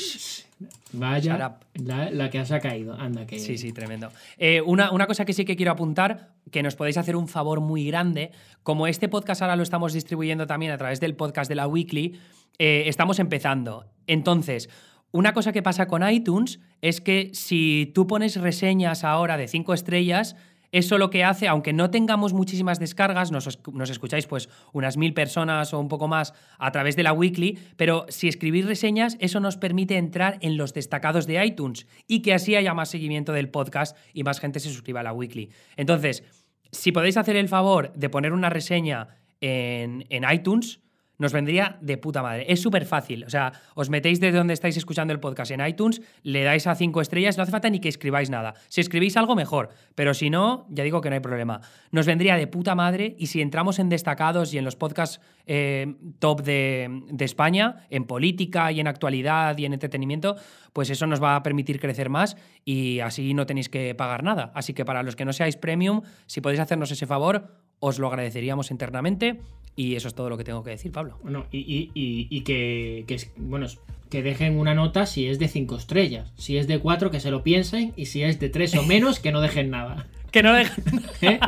Vaya, 0.93 1.59
la, 1.75 2.31
que 2.31 2.39
has 2.39 2.51
caído. 2.63 2.95
Anda, 2.95 3.27
que. 3.27 3.39
Sí, 3.39 3.59
sí, 3.59 3.73
tremendo. 3.73 4.11
Eh, 4.39 4.61
una, 4.63 4.91
una, 4.91 5.07
cosa 5.07 5.25
que 5.25 5.33
sí 5.33 5.45
que 5.45 5.57
quiero 5.57 5.73
apuntar, 5.73 6.31
que 6.51 6.63
nos 6.63 6.77
podéis 6.77 6.97
hacer 6.97 7.17
un 7.17 7.29
favor 7.29 7.61
muy 7.61 7.87
grande. 7.87 8.31
Como 8.63 8.87
este 8.87 9.09
podcast 9.09 9.43
ahora 9.43 9.57
lo 9.57 9.63
estamos 9.63 9.93
distribuyendo 9.93 10.47
también 10.47 10.73
a 10.73 10.79
través 10.79 11.01
del 11.01 11.15
podcast 11.15 11.49
de 11.49 11.55
la 11.57 11.67
Weekly, 11.67 12.19
eh, 12.59 12.85
estamos 12.87 13.19
empezando. 13.19 13.87
Entonces, 14.07 14.71
una 15.11 15.33
cosa 15.33 15.53
que 15.53 15.63
pasa 15.63 15.89
con 15.89 16.09
iTunes 16.09 16.61
es 16.83 17.01
que 17.01 17.31
si 17.33 17.91
tú 17.95 18.07
pones 18.07 18.37
reseñas 18.37 19.05
ahora 19.05 19.37
de 19.37 19.49
cinco 19.49 19.75
estrellas, 19.75 20.37
eso 20.73 20.99
lo 20.99 21.11
que 21.11 21.25
hace, 21.25 21.49
aunque 21.49 21.73
no 21.73 21.91
tengamos 21.91 22.33
muchísimas 22.33 22.79
descargas, 22.79 23.31
nos, 23.31 23.47
escucháis 23.91 24.27
pues 24.27 24.49
unas 24.73 24.97
mil 24.97 25.15
personas 25.15 25.73
o 25.73 25.81
un 25.81 25.89
poco 25.89 26.09
más 26.09 26.35
a 26.59 26.71
través 26.73 26.97
de 26.97 27.03
la 27.03 27.13
weekly, 27.13 27.59
pero 27.77 28.07
si 28.09 28.29
escribís 28.29 28.67
reseñas, 28.67 29.17
eso 29.21 29.41
nos 29.41 29.57
permite 29.57 29.97
entrar 29.97 30.39
en 30.41 30.57
los 30.57 30.75
destacados 30.75 31.27
de 31.27 31.45
iTunes 31.45 31.87
y 32.07 32.21
que 32.21 32.35
así 32.35 32.55
haya 32.55 32.75
más 32.75 32.91
seguimiento 32.91 33.33
del 33.33 33.49
podcast 33.49 33.97
y 34.13 34.25
más 34.25 34.41
gente 34.41 34.61
se 34.61 34.71
suscriba 34.71 35.01
a 35.01 35.05
la 35.05 35.13
weekly. 35.13 35.51
Entonces, 35.77 36.25
si 36.71 36.93
podéis 36.93 37.17
hacer 37.17 37.37
el 37.37 37.49
favor 37.49 37.93
de 37.95 38.11
poner 38.11 38.33
una 38.33 38.51
reseña 38.51 39.09
en, 39.41 40.05
en 40.11 40.31
iTunes, 40.31 40.81
nos 41.19 41.33
vendría 41.33 41.79
de 41.81 41.99
puta 41.99 42.23
madre. 42.23 42.47
Es 42.49 42.63
súper 42.63 42.87
fácil. 42.87 43.25
O 43.25 43.31
sea, 43.31 43.53
os 43.75 43.91
metéis 43.91 44.21
desde 44.21 44.39
donde 44.39 44.55
estáis 44.55 44.77
escuchando 44.77 45.13
el 45.13 45.21
podcast 45.21 45.51
en 45.51 45.67
iTunes, 45.67 46.01
le 46.23 46.45
dais 46.45 46.67
a 46.67 46.75
cinco 46.75 47.01
estrellas, 47.01 47.37
no 47.37 47.43
hace 47.43 47.53
falta 47.53 47.69
ni 47.69 47.81
que 47.81 47.89
escribáis 47.89 48.31
nada. 48.31 48.55
Si 48.69 48.81
escribís 48.81 49.17
algo, 49.17 49.35
mejor. 49.35 49.71
Pero 49.95 50.15
si 50.15 50.31
no, 50.31 50.67
ya 50.71 50.85
digo 50.85 51.01
que 51.01 51.11
no 51.11 51.15
hay 51.15 51.21
problema. 51.21 51.61
Nos 51.91 52.07
vendría 52.07 52.37
de 52.37 52.47
puta 52.47 52.75
madre 52.75 53.17
y 53.19 53.27
si 53.27 53.41
entramos 53.41 53.79
en 53.79 53.89
destacados 53.89 54.55
y 54.55 54.59
en 54.59 54.65
los 54.65 54.77
podcasts 54.77 55.21
eh, 55.47 55.95
top 56.19 56.43
de, 56.43 57.03
de 57.11 57.25
España, 57.25 57.87
en 57.91 58.05
política 58.05 58.71
y 58.73 58.81
en 58.81 58.87
actualidad 58.87 59.59
y 59.59 59.65
en 59.65 59.73
entretenimiento, 59.73 60.37
pues 60.73 60.91
eso 60.91 61.07
nos 61.07 61.23
va 61.23 61.35
a 61.35 61.43
permitir 61.43 61.81
crecer 61.81 62.09
más 62.09 62.37
y 62.65 63.01
así 63.01 63.35
no 63.35 63.47
tenéis 63.47 63.69
que 63.69 63.95
pagar 63.95 64.23
nada. 64.23 64.53
Así 64.55 64.73
que 64.73 64.85
para 64.85 65.03
los 65.03 65.17
que 65.17 65.25
no 65.25 65.33
seáis 65.33 65.57
premium, 65.57 66.03
si 66.27 66.41
podéis 66.41 66.61
hacernos 66.61 66.91
ese 66.91 67.07
favor, 67.07 67.49
os 67.81 67.99
lo 67.99 68.09
agradeceríamos 68.09 68.71
internamente. 68.71 69.41
Y 69.81 69.95
eso 69.95 70.09
es 70.09 70.15
todo 70.15 70.29
lo 70.29 70.37
que 70.37 70.43
tengo 70.43 70.65
que 70.65 70.71
decir, 70.71 70.91
Pablo. 70.91 71.19
Bueno, 71.23 71.47
y, 71.53 71.59
y- 71.59 71.91
y- 71.95 72.27
y 72.31 72.41
que, 72.41 73.05
que 73.07 73.17
bueno, 73.37 73.69
que 74.11 74.23
dejen 74.25 74.59
una 74.59 74.75
nota 74.75 75.07
si 75.07 75.27
es 75.29 75.39
de 75.39 75.47
5 75.47 75.77
estrellas. 75.77 76.33
Si 76.37 76.57
es 76.57 76.67
de 76.67 76.81
4, 76.81 77.13
que 77.13 77.21
se 77.21 77.31
lo 77.31 77.45
piensen. 77.45 77.93
Y 77.95 78.07
si 78.07 78.23
es 78.25 78.41
de 78.41 78.49
3 78.49 78.75
o 78.75 78.83
menos, 78.83 79.21
que 79.21 79.31
no 79.31 79.41
dejen 79.41 79.71
nada. 79.71 80.07
Que 80.33 80.43
no 80.43 80.53
dejen- 80.53 81.03
¿eh? 81.23 81.39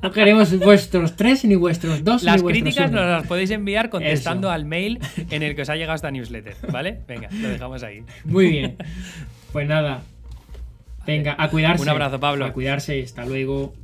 No 0.00 0.12
queremos 0.12 0.56
vuestros 0.60 1.16
3 1.16 1.46
ni 1.46 1.56
vuestros 1.56 2.04
2 2.04 2.22
Las 2.22 2.36
ni 2.36 2.42
vuestros 2.42 2.62
críticas 2.62 2.90
uno. 2.90 3.00
nos 3.00 3.10
las 3.10 3.26
podéis 3.26 3.50
enviar 3.50 3.88
contestando 3.90 4.46
Eso. 4.48 4.52
al 4.54 4.64
mail 4.64 5.00
en 5.30 5.42
el 5.42 5.56
que 5.56 5.62
os 5.62 5.68
ha 5.70 5.74
llegado 5.74 5.96
esta 5.96 6.10
newsletter, 6.12 6.54
¿vale? 6.70 7.00
Venga, 7.08 7.28
lo 7.32 7.48
dejamos 7.48 7.82
ahí. 7.82 8.04
Muy 8.24 8.48
bien. 8.50 8.76
Pues 9.52 9.66
nada. 9.66 10.02
Venga, 11.04 11.34
a 11.36 11.48
cuidarse. 11.50 11.82
Un 11.82 11.88
abrazo, 11.88 12.20
Pablo. 12.20 12.44
A 12.44 12.52
cuidarse. 12.52 13.02
Hasta 13.02 13.24
luego. 13.24 13.74